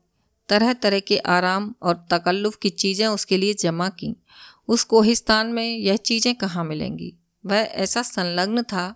तरह 0.49 0.73
तरह 0.73 0.99
के 0.99 1.17
आराम 1.17 1.73
और 1.81 2.05
तकल्लुफ़ 2.11 2.57
की 2.61 2.69
चीज़ें 2.69 3.05
उसके 3.07 3.37
लिए 3.37 3.53
जमा 3.53 3.87
की। 3.89 4.15
उस 4.69 4.83
कोहिस्तान 4.83 5.47
में 5.47 5.77
यह 5.77 5.95
चीज़ें 5.95 6.33
कहाँ 6.35 6.63
मिलेंगी? 6.63 7.13
वह 7.43 7.57
ऐसा 7.57 8.01
संलग्न 8.01 8.63
था, 8.63 8.95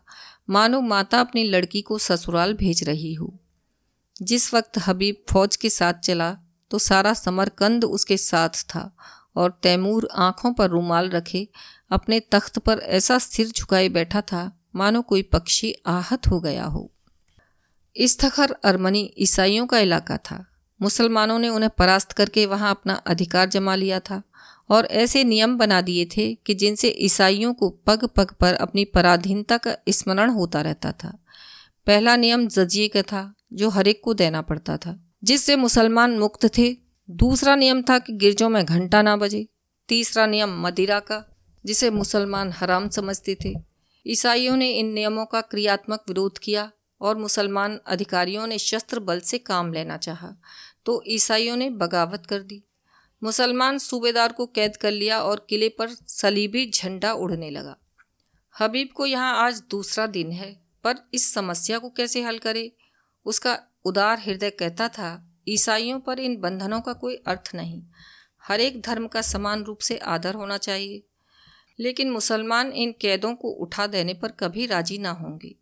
मानो 0.49 0.81
माता 0.81 1.19
अपनी 1.19 1.43
लड़की 1.43 1.81
को 1.81 1.97
ससुराल 1.97 2.53
भेज 2.53 2.83
रही 2.83 3.13
हो। 3.13 3.33
जिस 4.21 4.53
वक्त 4.53 4.77
हबीब 4.77 5.23
फौज 5.29 5.55
के 5.55 5.69
साथ 5.69 5.93
चला 5.93 6.37
तो 6.71 6.79
सारा 6.79 7.13
समरकंद 7.13 7.85
उसके 7.85 8.17
साथ 8.17 8.49
था 8.49 8.95
और 9.35 9.59
तैमूर 9.63 10.09
आँखों 10.15 10.53
पर 10.53 10.69
रुमाल 10.69 11.09
रखे, 11.09 11.47
अपने 11.91 12.19
तख्त 12.19 12.59
पर 12.59 12.79
ऐसा 12.79 13.17
सिर 13.17 13.47
झुकाए 13.47 13.89
बैठा 13.89 14.21
था, 14.21 14.59
मानो 14.75 15.01
कोई 15.01 15.21
पक्षी 15.21 15.75
आहत 15.85 16.27
हो 16.27 16.39
गया 16.39 16.65
हो। 16.65 16.91
इस्तखर 17.95 18.55
अरमनी 18.63 19.13
ईसाइयों 19.17 19.67
का 19.67 19.79
इलाका 19.79 20.17
था। 20.17 20.45
मुसलमानों 20.81 21.39
ने 21.39 21.49
उन्हें 21.49 21.71
परास्त 21.77 22.11
करके 22.11 22.45
वहाँ 22.45 22.71
अपना 22.71 22.93
अधिकार 22.93 23.49
जमा 23.49 23.75
लिया 23.75 23.99
था 23.99 24.21
और 24.69 24.85
ऐसे 24.85 25.23
नियम 25.23 25.57
बना 25.57 25.81
दिए 25.81 26.05
थे 26.05 26.35
कि 26.35 26.53
जिनसे 26.53 26.89
ईसाइयों 26.89 27.53
को 27.53 27.69
पग 27.69 28.05
पग 28.05 28.31
पर 28.31 28.53
अपनी 28.53 28.85
पराधीनता 28.85 29.57
का 29.57 29.75
स्मरण 29.89 30.29
होता 30.29 30.61
रहता 30.61 30.91
था। 30.91 31.20
पहला 31.85 32.15
नियम 32.15 32.47
जजिए 32.47 32.87
का 32.87 33.01
था, 33.01 33.35
जो 33.53 33.69
हर 33.69 33.87
एक 33.87 34.01
को 34.03 34.13
देना 34.13 34.41
पड़ता 34.41 34.77
था। 34.77 35.07
जिससे 35.23 35.55
मुसलमान 35.55 36.19
मुक्त 36.19 36.57
थे। 36.57 36.77
दूसरा 37.09 37.55
नियम 37.55 37.81
था 37.81 37.99
कि 37.99 38.13
गिरजों 38.13 38.49
में 38.49 38.65
घंटा 38.65 39.01
ना 39.01 39.17
बजे। 39.17 39.47
तीसरा 39.87 40.25
नियम 40.25 40.61
मदिरा 40.61 40.99
का, 40.99 41.37
जिसे 41.65 41.89
मुसलमान 41.89 42.51
हराम 42.51 42.89
समझते 42.89 43.37
थे। 43.45 43.53
ईसाइयों 44.07 44.57
ने 44.57 44.71
इन 44.71 44.85
नियमों 44.85 45.25
का 45.25 45.41
क्रियात्मक 45.41 46.03
विरोध 46.07 46.37
किया 46.37 46.71
और 47.01 47.17
मुसलमान 47.17 47.79
अधिकारियों 47.87 48.47
ने 48.47 48.57
शस्त्र 48.57 48.99
बल 48.99 49.19
से 49.19 49.37
काम 49.37 49.73
लेना 49.73 49.97
चाहा 49.97 50.33
तो 50.85 51.03
ईसाइयों 51.07 51.57
ने 51.57 51.69
बगावत 51.69 52.25
कर 52.25 52.39
दी। 52.39 52.63
मुसलमान 53.23 53.77
सूबेदार 53.77 54.31
को 54.31 54.45
कैद 54.45 54.77
कर 54.77 54.91
लिया 54.91 55.21
और 55.21 55.47
किले 55.49 55.69
पर 55.69 55.89
सलीबी 55.89 56.71
झंडा 56.71 57.13
उड़ने 57.13 57.49
लगा। 57.49 57.77
हबीब 58.59 58.89
को 58.95 59.05
यहाँ 59.05 59.45
आज 59.45 59.63
दूसरा 59.69 60.07
दिन 60.07 60.31
है। 60.31 60.60
पर 60.83 60.95
इस 61.13 61.33
समस्या 61.33 61.79
को 61.79 61.89
कैसे 61.89 62.21
हल 62.21 62.37
करे? 62.37 62.71
उसका 63.25 63.63
उदार 63.85 64.19
हृदय 64.19 64.49
कहता 64.49 64.87
था, 64.87 65.39
ईसाइयों 65.47 65.99
पर 65.99 66.19
इन 66.19 66.37
बंधनों 66.37 66.81
का 66.81 66.93
कोई 66.93 67.15
अर्थ 67.15 67.51
नहीं। 67.55 67.83
हर 68.43 68.61
एक 68.61 68.81
धर्म 68.81 69.07
का 69.07 69.21
समान 69.21 69.63
रूप 69.63 69.79
से 69.79 69.97
आदर 69.97 70.33
होना 70.33 70.57
चाहिए। 70.57 71.03
लेकिन 71.79 72.11
मुसलमान 72.11 72.71
इन 72.71 72.95
कैदों 73.01 73.35
को 73.35 73.49
उठा 73.49 73.87
देने 73.87 74.13
पर 74.13 74.27
कभी 74.31 74.65
राज़ी 74.65 74.97
ना 74.97 75.11
होंगे। 75.11 75.55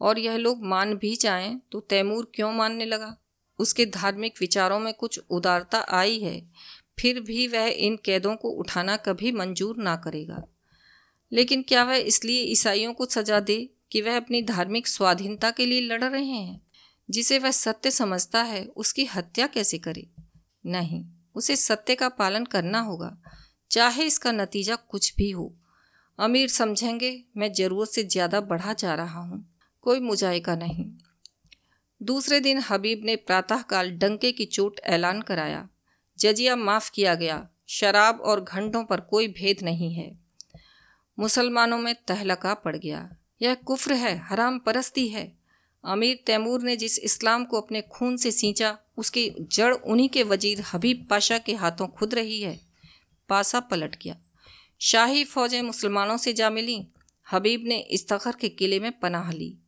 और 0.00 0.18
यह 0.18 0.36
लोग 0.36 0.64
मान 0.64 0.94
भी 0.94 1.16
जाएँ 1.16 1.60
तो 1.72 1.80
तैमूर 1.80 2.32
क्यों 2.34 2.52
मानने 2.52 2.84
लगा? 2.84 3.16
उसके 3.58 3.86
धार्मिक 3.86 4.34
विचारों 4.40 4.78
में 4.78 4.94
कुछ 4.94 5.20
उदारता 5.30 5.78
आई 5.78 6.18
है। 6.18 6.50
फिर 6.98 7.20
भी 7.20 7.48
वह 7.48 7.66
इन 7.66 7.96
कैदों 7.96 8.36
को 8.36 8.50
उठाना 8.50 8.96
कभी 8.96 9.32
मंजूर 9.32 9.76
ना 9.76 9.96
करेगा। 9.96 10.42
लेकिन 11.32 11.62
क्या 11.62 11.84
वह 11.84 11.94
इसलिए 11.94 12.42
ईसाइयों 12.42 12.94
को 12.94 13.06
सजा 13.06 13.40
दे 13.40 13.73
कि 13.92 14.00
वह 14.00 14.16
अपनी 14.16 14.42
धार्मिक 14.42 14.88
स्वाधीनता 14.88 15.50
के 15.50 15.66
लिए 15.66 15.80
लड़ 15.80 16.04
रहे 16.04 16.24
हैं। 16.24 16.60
जिसे 17.10 17.38
वह 17.38 17.50
सत्य 17.50 17.90
समझता 17.90 18.42
है, 18.42 18.64
उसकी 18.66 19.04
हत्या 19.04 19.46
कैसे 19.46 19.78
करे? 19.78 20.06
नहीं, 20.64 21.04
उसे 21.34 21.56
सत्य 21.56 21.94
का 21.94 22.08
पालन 22.08 22.44
करना 22.44 22.80
होगा, 22.80 23.16
चाहे 23.70 24.04
इसका 24.04 24.32
नतीजा 24.32 24.76
कुछ 24.76 25.14
भी 25.16 25.30
हो। 25.30 25.54
अमीर 26.18 26.48
समझेंगे, 26.48 27.24
मैं 27.36 27.52
ज़रूरत 27.52 27.88
से 27.88 28.02
ज़्यादा 28.02 28.40
बढ़ा 28.40 28.72
जा 28.72 28.94
रहा 28.94 29.20
हूँ, 29.20 29.54
कोई 29.82 30.00
मुजायका 30.00 30.56
नहीं। 30.56 30.84
दूसरे 32.02 32.40
दिन 32.40 32.58
हबीब 32.58 33.02
ने 33.04 33.16
प्रातःकाल 33.16 33.90
डंके 33.90 34.32
की 34.32 34.44
चोट 34.44 34.80
ऐलान 34.80 35.20
कराया। 35.22 35.68
जजिया 36.18 36.56
माफ़ 36.56 36.90
किया 36.94 37.14
गया, 37.14 37.48
शराब 37.68 38.20
और 38.20 38.40
घंटों 38.40 38.84
पर 38.84 39.00
कोई 39.00 39.28
भेद 39.28 39.62
नहीं 39.62 39.94
है। 39.94 40.10
मुसलमानों 41.18 41.78
में 41.78 41.94
तहलका 42.08 42.54
पड़ 42.54 42.76
गया। 42.76 43.08
यह 43.44 43.54
कुफ्र 43.54 43.92
है, 43.92 44.18
हराम 44.18 44.58
परस्ती 44.58 45.08
है। 45.08 45.32
अमीर 45.84 46.22
तैमूर 46.26 46.62
ने 46.62 46.76
जिस 46.76 46.98
इस्लाम 46.98 47.44
को 47.44 47.60
अपने 47.60 47.80
खून 47.80 48.16
से 48.16 48.30
सींचा, 48.30 48.78
उसकी 48.96 49.30
जड़ 49.40 49.74
उन्हीं 49.74 50.08
के 50.08 50.22
वज़ीर 50.22 50.64
हबीब 50.72 51.06
पाशा 51.10 51.38
के 51.38 51.54
हाथों 51.54 51.86
खुद 51.86 52.14
रही 52.14 52.40
है। 52.40 52.60
पासा 53.28 53.60
पलट 53.60 54.02
गया। 54.02 54.16
शाही 54.80 55.24
फौजें 55.24 55.62
मुसलमानों 55.62 56.16
से 56.16 56.32
जा 56.32 56.50
मिली। 56.50 56.86
हबीब 57.32 57.64
ने 57.66 57.78
इस्तखर 57.78 58.32
के 58.32 58.48
किले 58.48 58.80
में 58.80 59.00
पनाह 59.00 59.32
ली। 59.32 59.58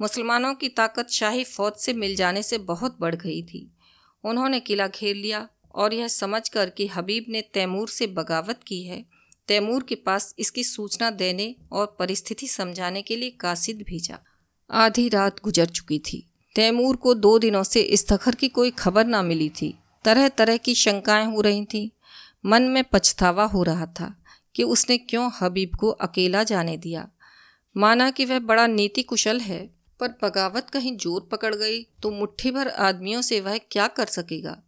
मुसलमानों 0.00 0.54
की 0.54 0.68
ताकत 0.68 1.10
शाही 1.10 1.44
फौज 1.44 1.72
से 1.72 1.92
मिल 1.92 2.16
जाने 2.16 2.42
से 2.42 2.58
बहुत 2.58 2.96
बढ़ 3.00 3.14
गई 3.14 3.42
थी। 3.42 3.70
उन्होंने 4.24 4.60
किला 4.60 4.86
घेर 4.86 5.16
लिया 5.16 5.48
और 5.74 5.94
यह 5.94 6.08
समझकर 6.08 6.70
कि 6.70 6.86
हबीब 6.86 7.26
ने 7.28 7.42
तैमूर 7.42 7.88
से 7.88 8.06
बगावत 8.06 8.60
की 8.66 8.82
है। 8.82 9.04
तैमूर 9.50 9.82
के 9.82 9.94
पास 9.94 10.34
इसकी 10.38 10.64
सूचना 10.64 11.10
देने 11.10 11.56
और 11.72 11.96
परिस्थिति 11.98 12.48
समझाने 12.48 13.02
के 13.02 13.16
लिए 13.16 13.30
कासिद 13.30 13.84
भेजा। 13.88 14.18
आधी 14.70 15.08
रात 15.08 15.36
गुजर 15.44 15.66
चुकी 15.66 15.98
थी। 15.98 16.26
तैमूर 16.54 16.96
को 16.96 17.14
दो 17.14 17.38
दिनों 17.38 17.62
से 17.62 17.80
इस 17.80 17.92
इस्तखर 17.92 18.34
की 18.34 18.48
कोई 18.48 18.70
खबर 18.70 19.06
ना 19.06 19.22
मिली 19.22 19.48
थी। 19.48 19.78
तरह 20.04 20.28
तरह 20.28 20.56
की 20.56 20.74
शंकाएँ 20.74 21.26
हो 21.26 21.40
रही 21.40 21.64
थीं। 21.64 21.90
मन 22.46 22.62
में 22.62 22.84
पछतावा 22.84 23.44
हो 23.44 23.62
रहा 23.62 23.86
था 23.86 24.22
कि 24.54 24.62
उसने 24.62 24.98
क्यों 24.98 25.30
हबीब 25.40 25.74
को 25.74 25.90
अकेला 25.90 26.42
जाने 26.42 26.76
दिया। 26.76 27.08
माना 27.76 28.10
कि 28.10 28.24
वह 28.24 28.38
बड़ा 28.38 28.66
नीति 28.66 29.02
कुशल 29.02 29.40
है, 29.40 29.70
पर 30.00 30.08
बगावत 30.08 30.70
कहीं 30.70 30.96
ज़ोर 30.96 31.28
पकड़ 31.32 31.54
गई 31.54 31.82
तो 31.82 32.10
मुट्ठी 32.10 32.50
भर 32.50 32.68
आदमियों 32.68 33.22
से 33.22 33.40
वह 33.40 33.58
क्या 33.58 33.86
कर 33.86 34.06
सकेगा? 34.06 34.62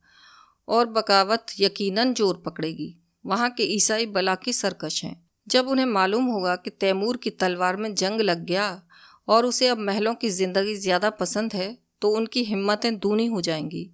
और 0.68 0.87
बगावत 0.87 1.47
यकीनन 1.61 2.14
ज़ोर 2.14 2.42
पकड़ेगी। 2.47 2.97
वहाँ 3.24 3.50
के 3.50 3.62
ईसाई 3.74 4.06
बला 4.08 4.35
के 4.35 4.52
सरकश 4.52 5.02
हैं। 5.04 5.16
जब 5.46 5.68
उन्हें 5.68 5.87
मालूम 5.87 6.24
होगा 6.24 6.54
कि 6.56 6.70
तैमूर 6.70 7.16
की 7.16 7.30
तलवार 7.32 7.76
में 7.76 7.94
जंग 7.94 8.20
लग 8.20 8.44
गया 8.44 8.82
और 9.28 9.46
उसे 9.46 9.68
अब 9.68 9.78
महलों 9.78 10.14
की 10.14 10.28
ज़िंदगी 10.30 10.74
ज़्यादा 10.76 11.11
पसंद 11.12 11.54
है 11.54 11.76
तो 12.02 12.11
उनकी 12.11 12.42
हिम्मतें 12.44 12.98
दूनी 12.98 13.26
हो 13.26 13.40
जाएँगी। 13.40 13.90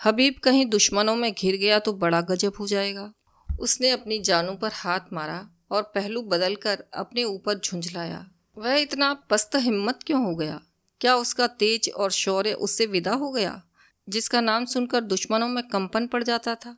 हबीब 0.00 0.34
कहीं 0.44 0.64
दुश्मनों 0.66 1.16
में 1.16 1.32
घिर 1.32 1.56
गया 1.56 1.78
तो 1.78 1.92
बड़ा 1.94 2.20
गजब 2.20 2.52
हो 2.60 2.66
जाएगा। 2.66 3.12
उसने 3.48 3.90
अपनी 3.90 4.18
जानों 4.20 4.54
पर 4.56 4.70
हाथ 4.74 5.12
मारा 5.12 5.46
और 5.70 5.82
पहलू 5.94 6.22
बदलकर 6.22 6.84
अपने 6.94 7.24
ऊपर 7.24 7.58
झुंझलाया। 7.58 8.24
वह 8.56 8.74
इतना 8.74 9.12
पस्त 9.30 9.56
हिम्मत 9.56 10.00
क्यों 10.06 10.24
हो 10.24 10.34
गया? 10.34 10.60
क्या 11.00 11.16
उसका 11.16 11.46
तेज 11.46 11.90
और 11.90 12.10
शौर्य 12.10 12.52
उससे 12.54 12.86
विदा 12.86 13.12
हो 13.12 13.30
गया, 13.30 13.60
जिसका 14.08 14.40
नाम 14.40 14.64
सुनकर 14.64 15.00
दुश्मनों 15.02 15.48
में 15.48 15.62
कंपन 15.64 16.06
पड़ 16.06 16.22
जाता 16.22 16.54
था? 16.54 16.76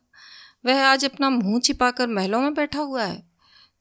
वह 0.65 0.83
आज 0.83 1.05
अपना 1.05 1.29
मुँह 1.29 1.59
छिपाकर 1.59 2.07
महलों 2.07 2.39
में 2.41 2.53
बैठा 2.53 2.79
हुआ 2.79 3.03
है। 3.03 3.23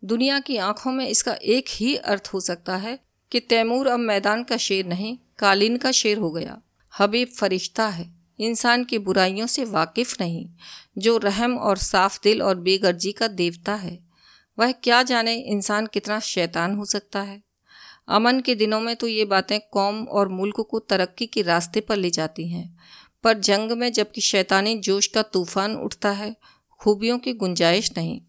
दुनिया 0.03 0.39
की 0.41 0.57
आँखों 0.57 0.93
में 0.93 1.07
इसका 1.09 1.33
एक 1.35 1.69
ही 1.71 1.95
अर्थ 1.97 2.31
हो 2.35 2.41
सकता 2.41 2.77
है 2.77 2.99
कि 3.33 3.41
तैमूर 3.41 3.87
अब 3.87 3.99
मैदान 3.99 4.43
का 4.45 4.57
शेर 4.57 4.87
नहीं, 4.87 5.17
कालीन 5.39 5.77
का 5.77 5.91
शेर 5.91 6.19
हो 6.19 6.31
गया। 6.31 6.61
हबीब 6.93 7.29
फरिश्ता 7.29 7.87
है, 7.89 8.07
इंसान 8.39 8.85
की 8.85 8.99
बुराइयों 8.99 9.47
से 9.47 9.65
वाकिफ 9.65 10.15
नहीं, 10.21 10.47
जो 10.99 11.17
रहम 11.19 11.57
और 11.59 11.79
साफ़ 11.79 12.19
दिल 12.25 12.43
और 12.43 12.57
बेगर्जी 12.59 13.13
का 13.13 13.29
देवता 13.29 13.75
है। 13.75 13.99
वह 14.59 14.73
क्या 14.73 15.03
जाने 15.03 15.35
इंसान 15.35 15.87
कितना 15.87 16.21
शैतान 16.21 16.77
हो 16.77 16.85
सकता 16.85 17.21
है। 17.21 17.43
अमन 18.09 18.41
के 18.41 18.55
दिनों 18.55 18.81
में 18.81 18.95
तो 18.97 19.07
ये 19.07 19.25
बातें 19.25 19.59
कौम 19.73 20.05
और 20.05 20.29
मुल्क 20.29 20.61
को 20.61 20.79
तरक्की 20.79 21.27
के 21.27 21.43
रास्ते 21.43 21.81
पर 21.81 21.97
ले 21.97 22.11
जाती 22.11 22.49
हैं, 22.49 22.77
पर 23.25 23.39
जंग 23.39 23.73
में 23.73 23.93
जबकि 23.93 24.21
शैतानी 24.21 24.79
जोश 24.79 25.07
का 25.07 25.23
तूफ़ान 25.23 25.77
उठता 25.77 26.11
है 26.11 26.37
खूबियों 26.79 27.19
की 27.19 27.33
गुंजाइश 27.33 27.93
नहीं। 27.97 28.21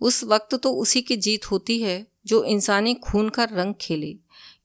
उस 0.00 0.24
वक्त 0.24 0.54
तो 0.54 0.70
उसी 0.70 1.02
की 1.02 1.16
जीत 1.16 1.50
होती 1.50 1.82
है, 1.82 2.06
जो 2.26 2.44
इंसानी 2.44 2.94
खून 2.94 3.28
का 3.28 3.44
रंग 3.44 3.74
खेले, 3.80 4.16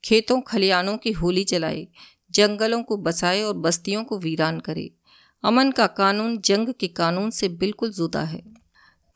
खेतों 0.03 0.41
खलियानों 0.41 0.97
की 0.97 1.11
होली 1.11 1.43
जलाए, 1.43 1.87
जंगलों 2.31 2.83
को 2.83 2.97
बसाए 2.97 3.41
और 3.41 3.53
बस्तियों 3.53 4.03
को 4.03 4.19
वीरान 4.19 4.59
करे। 4.59 4.91
अमन 5.43 5.71
का 5.71 5.87
कानून 5.87 6.37
जंग 6.37 6.73
के 6.79 6.87
कानून 6.87 7.31
से 7.31 7.49
बिल्कुल 7.49 7.91
जुदा 7.91 8.21
है। 8.21 8.43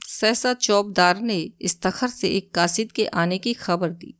सहसा 0.08 0.54
चौबदार 0.54 1.22
ने 1.22 1.52
इस 1.62 1.82
तखर 1.82 2.08
से 2.08 2.30
एक 2.30 2.54
कासिद 2.54 2.92
के 2.92 3.06
आने 3.06 3.38
की 3.38 3.54
खबर 3.54 3.90
दी। 3.90 4.16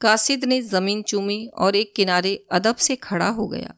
कासिद 0.00 0.44
ने 0.44 0.62
ज़मीन 0.62 1.02
चूमी 1.02 1.46
और 1.46 1.76
एक 1.76 1.94
किनारे 1.94 2.46
अदब 2.50 2.76
से 2.76 2.96
खड़ा 2.96 3.28
हो 3.28 3.48
गया। 3.48 3.74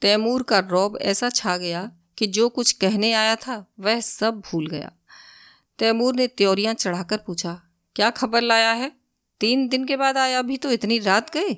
तैमूर 0.00 0.42
का 0.42 0.58
रौब 0.58 0.98
ऐसा 1.02 1.30
छा 1.30 1.56
गया 1.56 1.90
कि 2.18 2.26
जो 2.26 2.48
कुछ 2.48 2.72
कहने 2.72 3.12
आया 3.12 3.36
था, 3.36 3.64
वह 3.80 4.00
सब 4.00 4.40
भूल 4.40 4.66
गया। 4.66 4.92
तैमूर 5.78 6.14
ने 6.14 6.26
त्योरियाँ 6.26 6.74
चढ़ाकर 6.74 7.16
पूछा, 7.16 7.62
क्या 7.96 8.10
खबर 8.10 8.42
लाया 8.42 8.72
है? 8.72 8.92
तीन 9.40 9.68
दिन 9.68 9.84
के 9.84 9.96
बाद 9.96 10.18
आया, 10.18 10.38
अभी 10.38 10.56
तो 10.56 10.70
इतनी 10.70 10.98
रात 10.98 11.34
गए? 11.34 11.56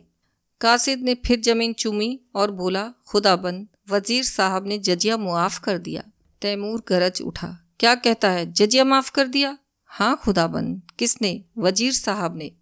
कासिद 0.60 1.02
ने 1.02 1.14
फिर 1.14 1.40
ज़मीन 1.40 1.72
चूमी 1.72 2.20
और 2.34 2.50
बोला, 2.50 2.92
खुदाबंद, 3.06 3.66
वज़ीर 3.90 4.24
साहब 4.24 4.66
ने 4.66 4.78
जजिया 4.78 5.16
मुआफ़ 5.16 5.60
कर 5.60 5.78
दिया। 5.78 6.02
तैमूर 6.42 6.82
गरज 6.88 7.22
उठा, 7.22 7.66
क्या 7.80 7.94
कहता 7.94 8.30
है? 8.30 8.52
जजिया 8.52 8.84
माफ़ 8.84 9.12
कर 9.12 9.26
दिया? 9.26 9.58
हाँ 9.86 10.16
खुदाबंद, 10.16 10.82
किसने? 10.98 11.44
वज़ीर 11.58 11.92
साहब 11.92 12.36
ने। 12.36 12.52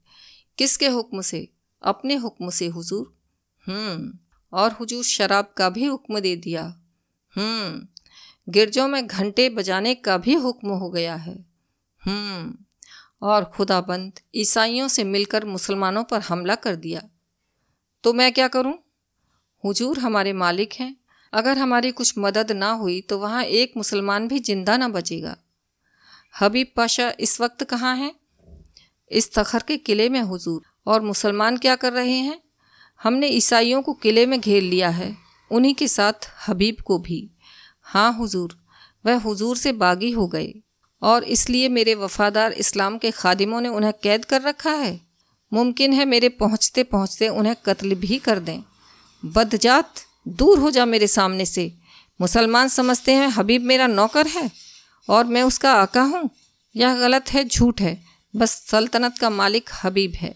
किसके 0.58 0.88
हुक्म 0.88 1.20
से? 1.20 1.48
अपने 1.82 2.14
हुक्म 2.14 2.50
से, 2.50 2.66
हुजूर। 2.66 3.14
हम्म 3.66 4.18
और 4.52 4.72
हुजूर 4.72 5.04
शराब 5.04 5.52
का 5.56 5.68
भी 5.70 5.84
हुक्म 5.84 6.20
दे 6.20 6.36
दिया। 6.36 6.83
हम्म 7.36 8.52
गिरजों 8.52 8.88
में 8.88 9.06
घंटे 9.06 9.48
बजाने 9.48 9.94
का 9.94 10.18
भी 10.18 10.34
हुक्म 10.34 10.68
हो 10.68 10.90
गया 10.90 11.14
है। 11.14 11.44
हम्म 12.02 12.54
और 13.22 13.44
खुदाबंद 13.44 14.20
ईसाइयों 14.34 14.88
से 14.88 15.04
मिलकर 15.04 15.44
मुसलमानों 15.44 16.04
पर 16.04 16.20
हमला 16.20 16.54
कर 16.54 16.76
दिया। 16.76 17.02
तो 18.02 18.12
मैं 18.12 18.32
क्या 18.32 18.48
करूँ? 18.48 18.78
हुजूर 19.64 19.98
हमारे 19.98 20.32
मालिक 20.32 20.72
हैं। 20.72 20.96
अगर 21.32 21.58
हमारी 21.58 21.90
कुछ 21.90 22.14
मदद 22.18 22.52
ना 22.52 22.70
हुई 22.70 23.00
तो 23.00 23.18
वहाँ 23.18 23.44
एक 23.44 23.72
मुसलमान 23.76 24.28
भी 24.28 24.38
ज़िंदा 24.38 24.76
ना 24.76 24.88
बचेगा। 24.88 25.36
हबीब 26.40 26.72
पाशा 26.76 27.12
इस 27.20 27.40
वक्त 27.40 27.64
कहाँ 27.64 27.96
हैं? 27.96 28.14
इस 29.10 29.34
तखर 29.34 29.62
के 29.62 29.76
किले 29.76 30.08
में 30.08 30.20
हुजूर। 30.20 30.62
और 30.86 31.00
मुसलमान 31.00 31.56
क्या 31.56 31.76
कर 31.76 31.92
रहे 31.92 32.18
हैं? 32.18 32.40
हमने 33.02 33.26
ईसाइयों 33.26 33.82
को 33.82 33.92
किले 33.92 34.26
में 34.26 34.40
घेर 34.40 34.62
लिया 34.62 34.88
है। 34.88 35.23
उन्हीं 35.54 35.74
के 35.74 35.88
साथ 35.88 36.12
हबीब 36.48 36.76
को 36.84 36.98
भी। 36.98 37.30
हाँ 37.82 38.12
हुजूर, 38.12 38.58
वह 39.06 39.18
हुजूर 39.18 39.56
से 39.56 39.72
बागी 39.72 40.10
हो 40.10 40.26
गए। 40.28 40.54
और 41.02 41.24
इसलिए 41.24 41.68
मेरे 41.68 41.94
वफादार 41.94 42.52
इस्लाम 42.52 42.98
के 42.98 43.10
खादिमों 43.10 43.60
ने 43.60 43.68
उन्हें 43.68 43.92
कैद 44.02 44.24
कर 44.24 44.42
रखा 44.42 44.70
है? 44.70 45.00
मुमकिन 45.52 45.92
है 45.92 46.04
मेरे 46.04 46.28
पहुँचते 46.28 46.82
पहुँचते 46.82 47.28
उन्हें 47.28 47.56
कत्ल 47.66 47.94
भी 47.94 48.18
कर 48.18 48.38
दें। 48.38 48.60
बदजात, 49.24 49.94
दूर 50.28 50.58
हो 50.58 50.70
जा 50.70 50.84
मेरे 50.84 51.06
सामने 51.06 51.46
से। 51.46 51.74
मुसलमान 52.20 52.68
समझते 52.68 53.12
हैं 53.12 53.28
हबीब 53.28 53.62
मेरा 53.62 53.86
नौकर 53.86 54.26
है, 54.26 54.50
और 55.10 55.24
मैं 55.24 55.42
उसका 55.42 55.72
आका 55.72 56.02
हूँ। 56.02 56.30
यह 56.76 56.94
गलत 56.94 57.24
है, 57.30 57.48
झूठ 57.48 57.80
है। 57.80 58.04
बस 58.36 58.50
सल्तनत 58.50 59.18
का 59.18 59.30
मालिक 59.30 59.70
हबीब 59.84 60.12
है। 60.14 60.34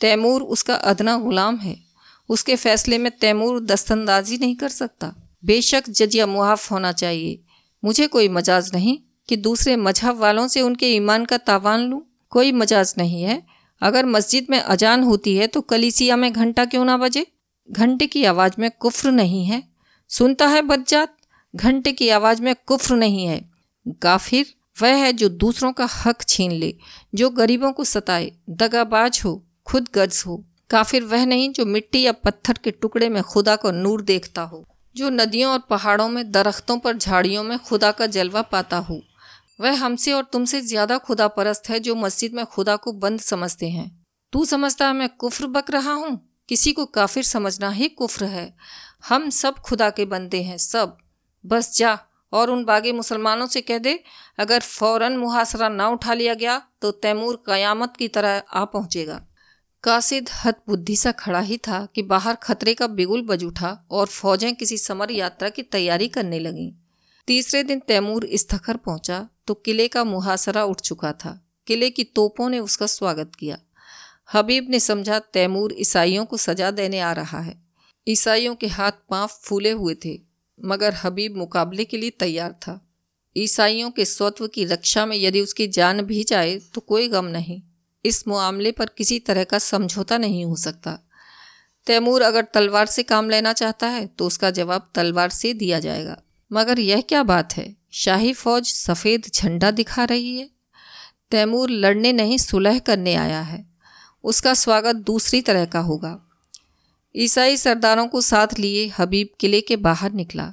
तैमूर 0.00 0.42
उसका 0.42 0.74
अदना 0.74 1.18
गुलाम 1.18 1.56
है। 1.56 1.83
उसके 2.28 2.56
फैसले 2.56 2.98
में 2.98 3.18
तैमूर 3.18 3.60
दस्तंदाजी 3.60 4.38
नहीं 4.38 4.56
कर 4.56 4.68
सकता। 4.68 5.14
बेशक 5.44 5.90
जजिया 5.90 6.26
मुआफ़ 6.26 6.74
होना 6.74 6.92
चाहिए। 6.92 7.42
मुझे 7.84 8.06
कोई 8.06 8.28
मजाज 8.28 8.70
नहीं 8.74 8.98
कि 9.28 9.36
दूसरे 9.36 9.76
मज़हब 9.76 10.16
वालों 10.16 10.48
से 10.48 10.60
उनके 10.60 10.86
ईमान 10.86 11.24
का 11.24 11.38
तावान 11.38 11.80
लूँ। 11.80 12.02
कोई 12.30 12.52
मजाज 12.52 12.94
नहीं 12.98 13.22
है। 13.22 13.46
अगर 13.82 14.06
मस्जिद 14.06 14.46
में 14.50 14.58
अजान 14.58 15.02
होती 15.02 15.36
है 15.36 15.46
तो 15.46 15.60
कलीसिया 15.60 16.16
में 16.16 16.32
घंटा 16.32 16.64
क्यों 16.64 16.84
ना 16.84 16.96
बजे? 16.96 17.26
घंटे 17.70 18.06
की 18.06 18.24
आवाज़ 18.24 18.52
में 18.58 18.70
कुफ्र 18.70 19.10
नहीं 19.10 19.44
है। 19.44 19.62
सुनता 20.08 20.46
है 20.46 20.62
बदजात, 20.62 21.16
घंटे 21.56 21.92
की 21.92 22.08
आवाज़ 22.08 22.42
में 22.42 22.54
कुफ्र 22.66 22.96
नहीं 22.96 23.24
है। 23.24 23.50
गाफिर 23.88 24.46
वह 24.82 24.88
है 24.88 25.12
जो 25.12 25.28
दूसरों 25.28 25.72
का 25.72 25.88
हक 26.06 26.22
छीन 26.28 26.52
ले, 26.52 26.76
जो 27.14 27.30
गरीबों 27.30 27.72
को 27.72 27.84
सताए, 27.84 28.32
दगाबाज 28.50 29.20
हो, 29.24 29.46
खुद 29.66 29.88
गर्ज 29.94 30.24
हो। 30.26 30.44
काफिर 30.70 31.04
वह 31.04 31.24
नहीं 31.26 31.50
जो 31.52 31.64
मिट्टी 31.66 32.02
या 32.02 32.12
पत्थर 32.14 32.58
के 32.64 32.70
टुकड़े 32.72 33.08
में 33.08 33.22
खुदा 33.22 33.56
को 33.56 33.70
नूर 33.72 34.02
देखता 34.02 34.42
हो, 34.42 34.64
जो 34.96 35.10
नदियों 35.10 35.52
और 35.52 35.58
पहाड़ों 35.70 36.08
में, 36.08 36.30
दरख्तों 36.30 36.78
पर, 36.78 36.96
झाड़ियों 36.96 37.42
में 37.42 37.58
खुदा 37.58 37.90
का 37.92 38.06
जलवा 38.08 38.42
पाता 38.44 38.76
हो। 38.78 39.00
वह 39.60 39.78
हमसे 39.78 40.12
और 40.12 40.24
तुमसे 40.32 40.60
ज़्यादा 40.60 40.98
खुदा 40.98 41.26
परस्त 41.28 41.68
है 41.70 41.80
जो 41.80 41.94
मस्जिद 41.94 42.34
में 42.34 42.44
खुदा 42.46 42.76
को 42.76 42.92
बंद 42.94 43.20
समझते 43.20 43.68
हैं। 43.68 43.90
तू 44.32 44.44
समझता 44.44 44.86
है 44.86 44.92
मैं 44.92 45.08
कुफ्र 45.10 45.46
बक 45.46 45.70
रहा 45.70 45.92
हूँ? 45.92 46.18
किसी 46.48 46.72
को 46.72 46.84
काफिर 46.86 47.24
समझना 47.24 47.70
ही 47.70 47.88
कुफ्र 47.90 48.24
है। 48.24 48.54
हम 49.08 49.28
सब 49.30 49.58
खुदा 49.58 49.90
के 49.90 50.04
बंदे 50.04 50.40
हैं, 50.42 50.56
सब। 50.58 50.96
बस 51.44 51.76
जा 51.76 51.98
और 52.32 52.50
उन 52.50 52.64
बागे 52.64 52.92
मुसलमानों 52.92 53.46
से 53.46 53.60
कह 53.60 53.78
दे, 53.78 53.98
अगर 54.38 54.60
फ़ौरन 54.60 55.16
मुहासरा 55.16 55.68
ना 55.68 55.88
उठा 55.88 56.14
लिया 56.14 56.34
गया 56.34 56.60
तो 56.82 56.90
तैमूर 56.92 57.42
कयामत 57.46 57.94
की 57.98 58.08
तरह 58.08 58.42
आ 58.52 58.64
पहुंचेगा। 58.64 59.20
कासिद 59.84 60.28
हत 60.34 60.62
बुद्धि 60.68 60.94
सा 60.96 61.10
खड़ा 61.12 61.40
ही 61.40 61.56
था 61.58 61.86
कि 61.94 62.02
बाहर 62.02 62.34
खतरे 62.34 62.72
का 62.74 62.86
बिगुल 62.86 63.22
बज 63.22 63.42
उठा 63.44 63.72
और 63.90 64.06
फौजें 64.06 64.54
किसी 64.54 64.76
समर 64.78 65.10
यात्रा 65.10 65.48
की 65.48 65.62
तैयारी 65.62 66.08
करने 66.08 66.38
लगीं। 66.38 66.70
तीसरे 67.28 67.62
दिन 67.62 67.78
तैमूर 67.78 68.24
इस्तखर 68.24 68.76
पहुँचा 68.76 69.18
तो 69.46 69.54
किले 69.54 69.88
का 69.88 70.04
मुहासरा 70.04 70.62
उठ 70.64 70.80
चुका 70.80 71.12
था। 71.12 71.40
किले 71.66 71.90
की 71.90 72.04
तोपों 72.04 72.48
ने 72.50 72.58
उसका 72.58 72.86
स्वागत 72.86 73.34
किया। 73.34 73.58
हबीब 74.34 74.70
ने 74.70 74.80
समझा 74.80 75.18
तैमूर 75.18 75.74
ईसाइयों 75.78 76.24
को 76.24 76.36
सजा 76.36 76.70
देने 76.70 77.00
आ 77.00 77.12
रहा 77.12 77.40
है। 77.40 77.56
ईसाइयों 78.06 78.54
के 78.54 78.66
हाथ 78.66 78.92
पाँव 79.10 79.28
फूले 79.42 79.70
हुए 79.72 79.96
थे, 80.04 80.18
मगर 80.60 80.94
हबीब 80.94 81.36
मुकाबले 81.36 81.84
के 81.84 81.96
लिए 81.96 82.10
तैयार 82.10 82.52
था। 82.52 82.80
ईसाइयों 83.36 83.90
के 83.90 84.04
स्वत्व 84.04 84.46
की 84.46 84.64
रक्षा 84.64 85.06
में 85.06 85.16
यदि 85.16 85.40
उसकी 85.40 85.68
जान 85.68 86.02
भी 86.02 86.24
जाए 86.24 86.58
तो 86.74 86.80
कोई 86.80 87.08
गम 87.08 87.24
नहीं। 87.28 87.60
इस 88.04 88.26
मामले 88.28 88.72
पर 88.72 88.90
किसी 88.98 89.18
तरह 89.18 89.44
का 89.44 89.58
समझौता 89.58 90.18
नहीं 90.18 90.44
हो 90.44 90.56
सकता। 90.56 90.98
तैमूर 91.86 92.22
अगर 92.22 92.44
तलवार 92.44 92.86
से 92.86 93.02
काम 93.02 93.30
लेना 93.30 93.52
चाहता 93.52 93.86
है 93.86 94.06
तो 94.06 94.26
उसका 94.26 94.50
जवाब 94.50 94.90
तलवार 94.94 95.30
से 95.30 95.52
दिया 95.54 95.80
जाएगा। 95.80 96.16
मगर 96.50 96.80
यह 96.80 97.00
क्या 97.00 97.22
बात 97.22 97.56
है? 97.56 97.76
शाही 97.92 98.32
फौज 98.32 98.66
सफ़ेद 98.66 99.30
झंडा 99.34 99.70
दिखा 99.70 100.04
रही 100.04 100.38
है। 100.38 100.48
तैमूर 101.30 101.70
लड़ने 101.70 102.12
नहीं, 102.12 102.38
सुलह 102.38 102.78
करने 102.78 103.14
आया 103.14 103.40
है। 103.40 103.64
उसका 104.24 104.54
स्वागत 104.54 104.96
दूसरी 104.96 105.40
तरह 105.40 105.64
का 105.64 105.80
होगा। 105.80 106.18
ईसाई 107.14 107.56
सरदारों 107.56 108.06
को 108.06 108.20
साथ 108.20 108.58
लिए 108.58 108.86
हबीब 108.98 109.28
किले 109.40 109.60
के 109.60 109.76
बाहर 109.76 110.12
निकला। 110.12 110.52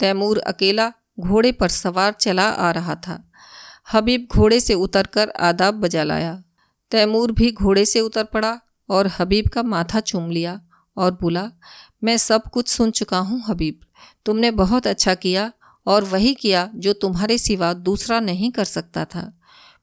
तैमूर 0.00 0.38
अकेला 0.38 0.92
घोड़े 1.20 1.52
पर 1.52 1.68
सवार 1.68 2.12
चला 2.12 2.48
आ 2.48 2.70
रहा 2.70 2.94
था। 2.94 3.22
हबीब 3.92 4.28
घोड़े 4.30 4.60
से 4.60 4.74
उतरकर 4.74 5.30
आदाब 5.30 5.74
बजा 5.74 6.02
लाया। 6.02 6.42
तैमूर 6.90 7.32
भी 7.32 7.50
घोड़े 7.52 7.84
से 7.84 8.00
उतर 8.00 8.24
पड़ा 8.24 8.58
और 8.88 9.10
हबीब 9.18 9.48
का 9.48 9.62
माथा 9.62 10.00
चूम 10.00 10.30
लिया 10.30 10.60
और 10.96 11.10
बोला, 11.12 11.50
मैं 12.04 12.16
सब 12.16 12.42
कुछ 12.42 12.68
सुन 12.68 12.90
चुका 12.90 13.18
हूँ 13.18 13.42
हबीब। 13.48 13.80
तुमने 14.26 14.50
बहुत 14.50 14.86
अच्छा 14.86 15.14
किया 15.14 15.52
और 15.86 16.04
वही 16.04 16.34
किया 16.34 16.70
जो 16.74 16.92
तुम्हारे 16.92 17.38
सिवा 17.38 17.72
दूसरा 17.72 18.20
नहीं 18.20 18.50
कर 18.50 18.64
सकता 18.64 19.04
था। 19.04 19.32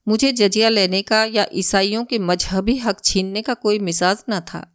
मुझे 0.08 0.32
जजिया 0.32 0.70
लेने 0.70 1.02
का 1.02 1.24
या 1.24 1.46
ईसाइयों 1.54 2.04
के 2.06 2.20
मजहबी 2.20 2.78
हक 2.78 3.04
छीनने 3.04 3.42
का 3.42 3.54
कोई 3.54 3.80
मिजाज 3.80 4.24
न 4.30 4.40
था। 4.40 4.66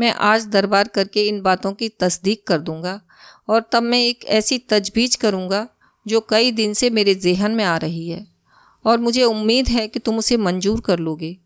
मैं 0.00 0.12
आज 0.12 0.46
दरबार 0.46 0.88
करके 0.88 1.26
इन 1.28 1.40
बातों 1.40 1.72
की 1.72 1.88
तस्दीक 1.88 2.46
कर 2.46 2.58
दूँगा 2.58 3.00
और 3.48 3.64
तब 3.72 3.82
मैं 3.82 3.98
एक 3.98 4.24
ऐसी 4.24 4.58
तजवीज़ 4.58 5.16
करूँगा 5.18 5.66
जो 6.06 6.20
कई 6.20 6.50
दिन 6.52 6.72
से 6.74 6.90
मेरे 6.90 7.14
जहन 7.14 7.52
में 7.52 7.64
आ 7.64 7.76
रही 7.76 8.08
है 8.08 8.26
और 8.84 8.98
मुझे 8.98 9.22
उम्मीद 9.22 9.68
है 9.68 9.86
कि 9.88 9.98
तुम 9.98 10.18
उसे 10.18 10.36
मंजूर 10.36 10.80
कर 10.80 10.98
लोगे। 10.98 11.36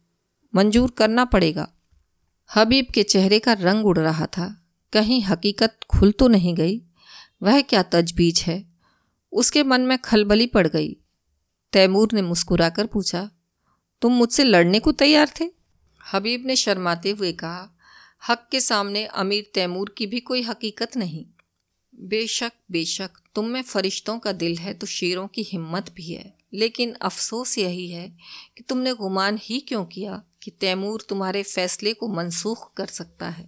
मंजूर 0.54 0.90
करना 0.90 1.24
पड़ेगा। 1.24 1.72
हबीब 2.56 2.86
के 2.94 3.02
चेहरे 3.02 3.38
का 3.38 3.52
रंग 3.52 3.86
उड़ 3.86 3.98
रहा 3.98 4.26
था। 4.26 4.64
कहीं 4.92 5.22
हकीकत 5.22 5.78
खुल 5.90 6.12
तो 6.12 6.28
नहीं 6.28 6.54
गई। 6.54 6.82
वह 7.42 7.60
क्या 7.60 7.82
तजबीज 7.82 8.40
है? 8.46 8.66
उसके 9.32 9.62
मन 9.62 9.80
में 9.80 9.98
खलबली 9.98 10.46
पड़ 10.46 10.66
गई। 10.66 10.96
तैमूर 11.72 12.08
ने 12.12 12.22
मुस्कुराकर 12.22 12.86
पूछा, 12.86 13.30
तुम 14.02 14.12
मुझसे 14.12 14.44
लड़ने 14.44 14.78
को 14.78 14.92
तैयार 14.92 15.30
थे? 15.40 15.50
हबीब 16.12 16.46
ने 16.46 16.56
शर्माते 16.56 17.10
हुए 17.10 17.32
कहा, 17.32 17.78
हक 18.28 18.48
के 18.50 18.60
सामने 18.60 19.04
अमीर 19.04 19.50
तैमूर 19.54 19.94
की 19.98 20.06
भी 20.06 20.20
कोई 20.20 20.42
हकीकत 20.42 20.96
नहीं। 20.96 21.26
बेशक 21.94 22.52
बेशक, 22.70 23.10
तुम 23.34 23.44
में 23.44 23.62
फरिश्तों 23.62 24.18
का 24.18 24.32
दिल 24.32 24.58
है 24.58 24.74
तो 24.74 24.86
शेरों 24.86 25.28
की 25.28 25.42
हिम्मत 25.42 25.92
भी 25.96 26.12
है। 26.12 26.36
लेकिन 26.54 26.92
अफसोस 26.92 27.58
यही 27.58 27.90
है 27.90 28.08
कि 28.56 28.62
तुमने 28.62 28.94
गुमान 28.94 29.38
ही 29.42 29.60
क्यों 29.60 29.84
किया? 29.84 30.22
कि 30.48 30.56
तैमूर 30.60 31.04
तुम्हारे 31.08 31.42
फैसले 31.42 31.92
को 31.92 32.06
मनसूख 32.08 32.72
कर 32.74 32.86
सकता 32.86 33.28
है। 33.28 33.46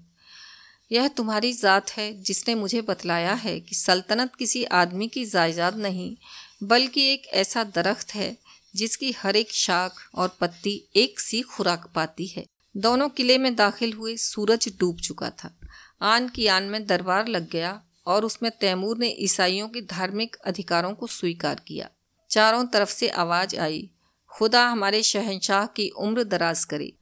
यह 0.90 1.06
तुम्हारी 1.08 1.52
ज़ात 1.52 1.90
है 1.90 2.12
जिसने 2.22 2.54
मुझे 2.54 2.80
बतलाया 2.80 3.34
है 3.34 3.58
कि 3.60 3.74
सल्तनत 3.74 4.34
किसी 4.34 4.64
आदमी 4.64 5.06
की 5.08 5.24
जायदाद 5.24 5.76
नहीं, 5.76 6.16
बल्कि 6.62 7.06
एक 7.12 7.26
ऐसा 7.34 7.64
दरख्त 7.66 8.14
है 8.14 8.36
जिसकी 8.74 9.14
हर 9.18 9.36
एक 9.36 9.52
शाख 9.52 10.02
और 10.14 10.36
पत्ती 10.40 10.74
एक 10.96 11.20
सी 11.20 11.40
खुराक 11.42 11.90
पाती 11.94 12.26
है। 12.26 12.44
दोनों 12.74 13.08
किले 13.08 13.38
में 13.38 13.54
दाखिल 13.54 13.92
हुए 13.92 14.16
सूरज 14.16 14.68
डूब 14.80 15.00
चुका 15.00 15.30
था। 15.30 15.54
आन 16.02 16.28
की 16.28 16.46
आन 16.46 16.64
में 16.64 16.84
दरबार 16.86 17.28
लग 17.28 17.48
गया 17.50 17.80
और 18.06 18.24
उसमें 18.24 18.50
तैमूर 18.60 18.98
ने 18.98 19.08
ईसाइयों 19.20 19.68
के 19.68 19.80
धार्मिक 19.80 20.36
अधिकारों 20.44 20.92
को 20.94 21.06
स्वीकार 21.06 21.60
किया। 21.68 21.88
चारों 22.30 22.64
तरफ़ 22.66 22.90
से 22.90 23.08
आवाज़ 23.08 23.56
आई 23.56 23.90
खुदा 24.32 24.66
हमारे 24.66 25.02
शहनशाह 25.02 25.66
की 25.66 25.88
उम्र 25.88 26.24
दराज 26.24 26.64
करे। 26.64 26.92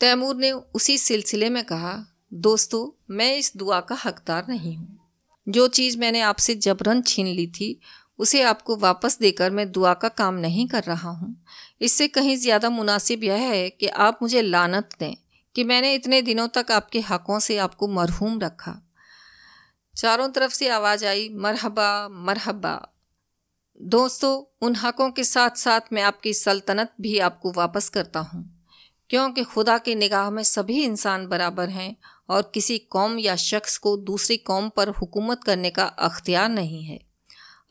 तैमूर 0.00 0.36
ने 0.36 0.52
उसी 0.52 0.98
सिलसिले 0.98 1.50
में 1.50 1.64
कहा, 1.64 2.06
दोस्तों, 2.34 3.04
मैं 3.10 3.36
इस 3.36 3.56
दुआ 3.56 3.80
का 3.80 3.98
हकदार 4.04 4.46
नहीं 4.48 4.76
हूँ। 4.76 4.98
जो 5.48 5.68
चीज़ 5.68 5.98
मैंने 5.98 6.20
आपसे 6.20 6.54
जबरन 6.54 7.02
छीन 7.02 7.26
ली 7.26 7.46
थी, 7.46 7.80
उसे 8.18 8.42
आपको 8.42 8.76
वापस 8.76 9.18
देकर 9.18 9.50
मैं 9.50 9.72
दुआ 9.72 9.94
का 9.94 10.08
काम 10.08 10.34
नहीं 10.34 10.68
कर 10.68 10.82
रहा 10.82 11.10
हूँ। 11.10 11.44
इससे 11.80 12.08
कहीं 12.08 12.36
ज़्यादा 12.36 12.70
मुनासिब 12.70 13.24
यह 13.24 13.34
है 13.34 13.70
कि 13.70 13.86
आप 13.86 14.18
मुझे 14.22 14.42
लानत 14.42 14.88
दें 15.00 15.14
कि 15.54 15.64
मैंने 15.64 15.94
इतने 15.94 16.22
दिनों 16.22 16.48
तक 16.48 16.66
आपके 16.70 17.00
हकों 17.00 17.38
से 17.38 17.58
आपको 17.58 17.88
मरहूम 17.88 18.40
रखा। 18.40 18.82
चारों 19.96 20.28
तरफ़ 20.28 20.52
से 20.52 20.68
आवाज़ 20.68 21.06
आई, 21.06 21.28
मरहबा 21.28 22.08
मरहबा। 22.08 22.95
दोस्तों, 23.82 24.56
उन 24.66 24.76
हकों 24.76 25.10
के 25.10 25.24
साथ 25.24 25.50
साथ 25.50 25.80
मैं 25.92 26.02
आपकी 26.02 26.34
सल्तनत 26.34 26.94
भी 27.00 27.18
आपको 27.18 27.52
वापस 27.52 27.88
करता 27.88 28.20
हूँ। 28.20 28.64
क्योंकि 29.10 29.44
खुदा 29.44 29.78
की 29.78 29.94
निगाह 29.94 30.30
में 30.30 30.42
सभी 30.42 30.84
इंसान 30.84 31.26
बराबर 31.26 31.68
हैं 31.68 31.96
और 32.30 32.50
किसी 32.54 32.78
कौम 32.78 33.18
या 33.18 33.36
शख्स 33.36 33.78
को 33.78 33.96
दूसरी 33.96 34.36
कौम 34.36 34.68
पर 34.68 34.88
हुकूमत 34.88 35.44
करने 35.44 35.70
का 35.70 35.84
अख्तियार 35.84 36.48
नहीं 36.48 36.84
है। 36.84 37.00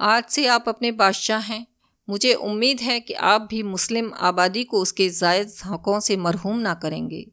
आज 0.01 0.23
से 0.23 0.47
आप 0.47 0.65
अपने 0.67 0.91
बादशाह 0.91 1.39
हैं। 1.39 1.67
मुझे 2.09 2.33
उम्मीद 2.33 2.79
है 2.79 2.99
कि 2.99 3.13
आप 3.13 3.41
भी 3.41 3.63
मुस्लिम 3.63 4.11
आबादी 4.19 4.63
को 4.63 4.79
उसके 4.79 5.09
जायज़ 5.09 5.61
हकों 5.65 5.99
से 5.99 6.17
मरहूम 6.17 6.59
ना 6.59 6.73
करेंगे। 6.73 7.31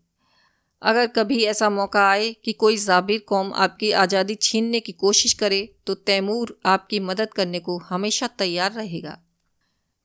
अगर 0.83 1.07
कभी 1.07 1.43
ऐसा 1.45 1.69
मौका 1.71 2.07
आए 2.11 2.33
कि 2.45 2.53
कोई 2.53 2.77
जाबिर 2.77 3.25
कौम 3.29 3.53
आपकी 3.55 3.91
आज़ादी 3.93 4.35
छीनने 4.35 4.81
की 4.81 4.93
कोशिश 4.93 5.33
करे 5.33 5.61
तो 5.87 5.95
तैमूर 5.95 6.59
आपकी 6.67 7.01
मदद 7.01 7.33
करने 7.35 7.59
को 7.59 7.77
हमेशा 7.79 8.27
तैयार 8.39 8.73
रहेगा। 8.73 9.19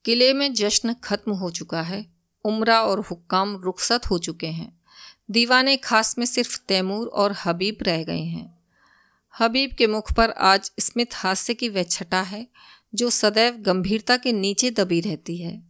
किले 0.05 0.31
में 0.33 0.53
जश्न 0.53 0.93
खत्म 1.03 1.31
हो 1.31 1.49
चुका 1.49 1.81
है, 1.81 2.05
उम्रा 2.45 2.81
और 2.81 2.99
हुक्काम 2.99 3.55
रुखसत 3.55 4.09
हो 4.09 4.17
चुके 4.17 4.47
हैं। 4.47 4.71
दीवाने 5.31 5.77
खास 5.77 6.17
में 6.17 6.25
सिर्फ़ 6.25 6.59
तैमूर 6.67 7.07
और 7.07 7.35
हबीब 7.45 7.77
रह 7.81 8.03
गए 8.03 8.21
हैं। 8.21 8.55
हबीब 9.33 9.75
के 9.77 9.87
मुख 9.87 10.13
पर 10.13 10.31
आज 10.31 10.71
स्मित 10.79 11.15
हास्य 11.15 11.53
की 11.53 11.69
वह 11.69 11.83
छटा 11.83 12.21
है, 12.21 12.47
जो 12.95 13.09
सदैव 13.09 13.57
गंभीरता 13.57 14.17
के 14.17 14.31
नीचे 14.33 14.71
दबी 14.71 14.99
रहती 15.01 15.37
है। 15.37 15.61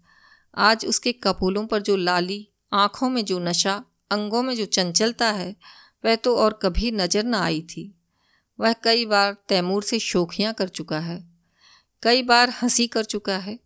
आज 0.58 0.86
उसके 0.86 1.12
कपूलों 1.12 1.66
पर 1.66 1.82
जो 1.82 1.95
लाली, 1.95 2.47
आँखों 2.74 3.10
में 3.10 3.26
जो 3.26 3.39
नशा 3.39 3.84
अंगों 4.12 4.41
में 4.43 4.55
जो 4.55 4.66
चंचलता 4.66 5.32
है, 5.32 5.55
वह 6.03 6.16
तो 6.16 6.36
और 6.36 6.60
कभी 6.62 6.91
नज़र 6.91 7.24
न 7.24 7.36
आई 7.36 7.62
थी। 7.62 7.91
वह 8.60 8.74
कई 8.74 9.05
बार 9.05 9.36
तैमूर 9.49 9.84
से 9.84 9.99
शोखियाँ 9.99 10.53
कर 10.53 10.68
चुका 10.68 10.99
है, 10.99 11.24
कई 12.03 12.22
बार 12.24 12.53
हँसी 12.62 12.88
कर 12.88 13.03
चुका 13.03 13.38
है। 13.38 13.58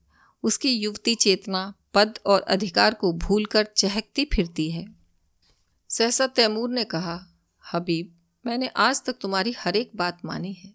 उसकी 0.43 0.69
युवती 0.69 1.15
चेतना, 1.15 1.73
पद 1.93 2.19
और 2.25 2.41
अधिकार 2.41 2.93
को 2.93 3.11
भूलकर 3.13 3.67
चहकती 3.77 4.25
फिरती 4.25 4.69
है। 4.71 4.85
सहसा 5.89 6.27
तैमूर 6.27 6.69
ने 6.69 6.83
कहा, 6.83 7.19
हबीब, 7.63 8.13
मैंने 8.45 8.67
आज 8.67 9.03
तक 9.03 9.17
तुम्हारी 9.21 9.55
हर 9.59 9.75
एक 9.75 9.91
बात 9.95 10.19
मानी 10.25 10.53
है। 10.53 10.73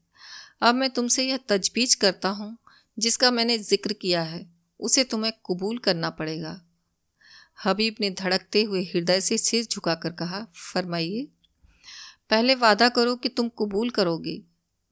अब 0.62 0.74
मैं 0.74 0.90
तुमसे 0.90 1.26
यह 1.28 1.38
तजबीज 1.48 1.94
करता 1.94 2.28
हूँ, 2.28 2.56
जिसका 2.98 3.30
मैंने 3.30 3.58
ज़िक्र 3.58 3.92
किया 3.92 4.22
है, 4.22 4.46
उसे 4.80 5.04
तुम्हें 5.04 5.32
कबूल 5.46 5.78
करना 5.78 6.10
पड़ेगा। 6.10 6.60
हबीब 7.64 7.94
ने 8.00 8.10
धड़कते 8.10 8.62
हुए 8.62 8.82
हृदय 8.82 9.20
से 9.20 9.38
सिर 9.38 9.64
झुकाकर 9.64 10.10
कहा, 10.10 10.46
फरमाइए, 10.54 11.28
पहले 12.30 12.54
वादा 12.54 12.88
करो 12.88 13.16
कि 13.16 13.28
तुम 13.28 13.48
कबूल 13.48 13.90
करोगे। 13.90 14.42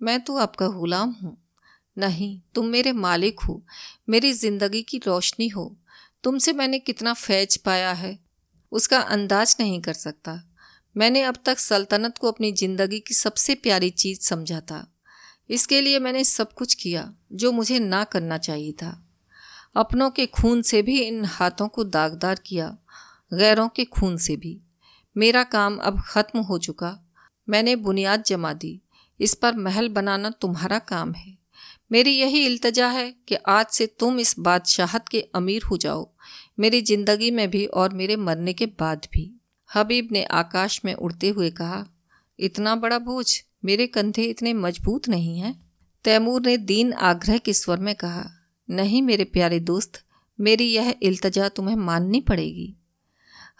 मैं 0.03 0.21
तो 0.21 0.37
आपका 0.37 0.69
गुलाम 0.69 1.11
हूँ। 1.11 1.53
नहीं, 1.99 2.41
तुम 2.55 2.67
मेरे 2.67 2.93
मालिक 2.93 3.41
हो। 3.41 3.67
मेरी 4.09 4.33
ज़िंदगी 4.33 4.83
की 4.83 4.99
रोशनी 4.99 5.49
हो। 5.49 5.77
तुमसे 6.23 6.53
मैंने 6.53 6.79
कितना 6.79 7.13
फैज 7.13 7.57
पाया 7.57 7.93
है, 7.93 8.19
उसका 8.73 8.99
अंदाज 8.99 9.57
नहीं 9.61 9.81
कर 9.81 9.93
सकता। 9.93 10.51
मैंने 10.97 11.23
अब 11.23 11.37
तक 11.45 11.59
सल्तनत 11.59 12.19
को 12.19 12.31
अपनी 12.31 12.53
ज़िंदगी 12.53 13.01
की 13.01 13.15
सबसे 13.15 13.55
प्यारी 13.55 13.91
चीज़ 13.91 14.21
समझा 14.21 14.61
था। 14.61 14.95
इसके 15.51 15.81
लिए 15.81 15.99
मैंने 15.99 16.25
सब 16.25 16.53
कुछ 16.53 16.75
किया, 16.75 17.15
जो 17.33 17.53
मुझे 17.53 17.79
ना 17.79 18.05
करना 18.05 18.39
चाहिए 18.39 18.73
था। 18.73 19.04
अपनों 19.77 20.11
के 20.11 20.27
खून 20.27 20.63
से 20.63 20.83
भी 20.83 21.01
इन 21.01 21.25
हाथों 21.25 21.69
को 21.69 21.85
दागदार 21.85 22.41
किया, 22.47 22.79
गैरों 23.35 23.69
के 23.69 23.85
खून 23.85 24.17
से 24.17 24.37
भी। 24.37 24.61
मेरा 25.17 25.43
काम 25.43 25.77
अब 25.77 26.01
ख़त्म 26.01 26.39
हो 26.39 26.59
चुका। 26.59 26.99
मैंने 27.49 27.77
बुनियाद 27.77 28.23
जमा 28.23 28.53
दी। 28.53 28.81
इस 29.21 29.35
पर 29.35 29.57
महल 29.57 29.89
बनाना 29.89 30.31
तुम्हारा 30.31 30.79
काम 30.79 31.13
है। 31.13 31.39
मेरी 31.93 32.11
यही 32.11 32.47
इल्तजा 32.47 32.89
है 32.89 33.15
कि 33.29 33.35
आज 33.35 33.67
से 33.67 33.87
तुम 33.87 34.21
इस 34.21 34.39
बादशाहत 34.39 35.09
के 35.09 35.21
अमीर 35.35 35.63
हो 35.63 35.77
जाओ। 35.77 36.15
मेरी 36.59 36.81
ज़िंदगी 36.83 37.31
में 37.31 37.51
भी 37.51 37.67
और 37.67 37.95
मेरे 37.95 38.17
मरने 38.17 38.53
के 38.53 38.67
बाद 38.67 39.07
भी। 39.13 39.41
हबीब 39.75 40.09
ने 40.13 40.25
आकाश 40.25 40.81
में 40.85 40.95
उड़ते 40.95 41.29
हुए 41.29 41.51
कहा, 41.51 41.87
इतना 42.39 42.77
बड़ा 42.77 42.99
बोझ? 42.99 43.41
मेरे 43.65 43.87
कंधे 43.87 44.25
इतने 44.25 44.53
मज़बूत 44.53 45.09
नहीं 45.09 45.39
हैं? 45.39 45.71
तैमूर 46.05 46.47
ने 46.47 46.57
दीन 46.57 46.93
आग्रह 46.93 47.39
के 47.39 47.53
स्वर 47.53 47.79
में 47.79 47.95
कहा 47.95 48.44
नहीं 48.71 49.03
मेरे 49.03 49.25
प्यारे 49.25 49.61
दोस्त, 49.61 50.05
मेरी 50.41 50.65
यह 50.65 50.95
इल्तजा 51.03 51.49
तुम्हें 51.49 51.77
माननी 51.77 52.21
पड़ेगी। 52.21 52.77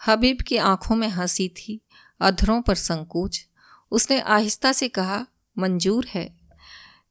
हबीब 0.07 0.37
की 0.47 0.57
आँखों 0.57 0.95
में 0.95 1.07
हँसी 1.07 1.49
थी, 1.49 1.81
अधरों 2.19 2.61
पर 2.61 2.75
संकोच। 2.75 3.47
उसने 3.91 4.19
आहिस्ता 4.19 4.71
से 4.71 4.87
कहा, 4.87 5.27
मंजूर 5.57 6.05
है। 6.05 6.37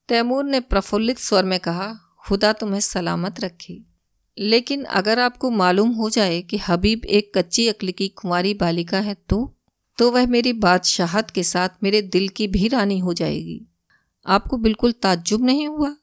तैमूर 0.09 0.45
ने 0.45 0.61
प्रफुल्लित 0.61 1.19
स्वर 1.19 1.45
में 1.45 1.61
कहा, 1.61 1.95
खुदा 2.19 2.53
तुम्हें 2.53 2.81
सलामत 2.81 3.41
रखे। 3.41 3.83
लेकिन 4.39 4.85
अगर 4.85 5.19
आपको 5.19 5.51
मालूम 5.51 5.91
हो 5.91 6.11
जाए 6.11 6.43
कि 6.43 6.59
हबीब 6.59 7.05
एक 7.05 7.39
कच्ची 7.39 7.69
अक्ल 7.69 7.91
की 7.91 8.09
कुंवारी 8.09 8.55
बालिका 8.55 8.99
है 8.99 9.15
तो 9.29 9.51
तो 9.99 10.11
वह 10.11 10.27
मेरी 10.27 10.53
बादशाहत 10.53 11.31
के 11.31 11.43
साथ 11.43 11.69
मेरे 11.83 12.03
दिल 12.03 12.29
की 12.29 12.49
भी 12.49 12.69
रानी 12.69 12.99
हो 12.99 13.15
जाएगी। 13.15 13.67
आपको 14.27 14.57
बिल्कुल 14.57 14.93
ताज्जुब 14.93 15.45
नहीं 15.45 15.69
हुआ? 15.69 15.97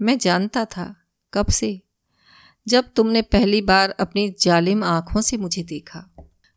मैं 0.00 0.18
जानता 0.18 0.64
था। 0.64 0.96
कब 1.34 1.50
से? 1.50 1.82
जब 2.68 2.92
तुमने 2.96 3.22
पहली 3.22 3.60
बार 3.60 3.90
अपनी 3.90 4.34
जालिम 4.40 4.84
आँखों 4.84 5.20
से 5.20 5.36
मुझे 5.36 5.62
देखा। 5.62 6.10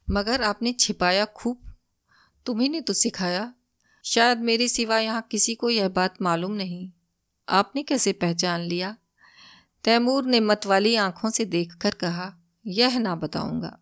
मगर 0.10 0.42
आपने 0.42 0.74
छिपाया 0.74 1.26
खूब। 1.26 1.74
तुम्ही 2.46 2.70
ने 2.70 2.82
तो 2.82 2.94
सिखाया। 2.94 3.54
शायद 4.06 4.38
मेरे 4.38 4.68
सिवा 4.68 5.00
यहाँ 5.00 5.28
किसी 5.32 5.56
को 5.56 5.70
यह 5.70 5.90
बात 5.90 6.22
मालूम 6.22 6.52
नहीं। 6.52 6.92
आपने 7.50 7.84
कैसे 7.84 8.14
पहचान 8.14 8.62
लिया? 8.62 8.98
तैमूर 9.84 10.26
ने 10.26 10.40
मतवाली 10.40 10.96
आँखों 10.96 11.30
से 11.30 11.46
देखकर 11.46 11.92
कहा, 11.92 12.36
यह 12.68 13.00
ना 13.00 13.16
बताऊँगा। 13.16 13.80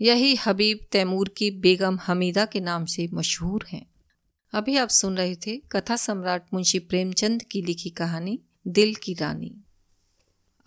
यही 0.00 0.34
हबीब 0.34 0.78
तैमूर 0.92 1.34
की 1.36 1.50
बेगम 1.50 1.98
हमीदा 2.06 2.44
के 2.44 2.60
नाम 2.60 2.84
से 2.84 3.08
मशहूर 3.12 3.66
हैं। 3.72 3.90
अभी 4.52 4.76
आप 4.76 4.88
सुन 4.88 5.16
रहे 5.16 5.36
थे 5.36 5.56
कथा 5.56 5.96
सम्राट 5.96 6.46
मुंशी 6.54 6.78
प्रेमचंद 6.78 7.42
की 7.42 7.62
लिखी 7.62 7.90
कहानी, 7.90 8.38
दिल 8.66 8.94
की 8.94 9.14
रानी। 9.14 9.64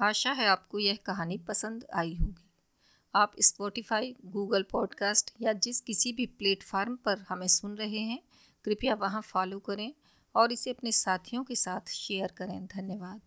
आशा 0.01 0.31
है 0.31 0.47
आपको 0.47 0.79
यह 0.79 0.99
कहानी 1.05 1.37
पसंद 1.37 1.85
आई 1.93 2.15
होगी। 2.15 2.49
आप 3.15 3.31
स्पॉटिफाई 3.39 4.15
गूगल 4.25 4.65
पॉडकास्ट 4.71 5.31
या 5.41 5.53
जिस 5.53 5.81
किसी 5.81 6.13
भी 6.13 6.25
प्लेटफार्म 6.25 6.95
पर 6.95 7.19
हमें 7.19 7.47
सुन 7.47 7.75
रहे 7.75 7.99
हैं, 7.99 8.23
कृपया 8.65 8.95
वहाँ 8.95 9.21
फॉलो 9.21 9.59
करें 9.59 9.93
और 10.35 10.51
इसे 10.51 10.69
अपने 10.69 10.91
साथियों 10.91 11.43
के 11.43 11.55
साथ 11.55 11.89
शेयर 11.89 12.27
करें। 12.27 12.65
धन्यवाद। 12.65 13.21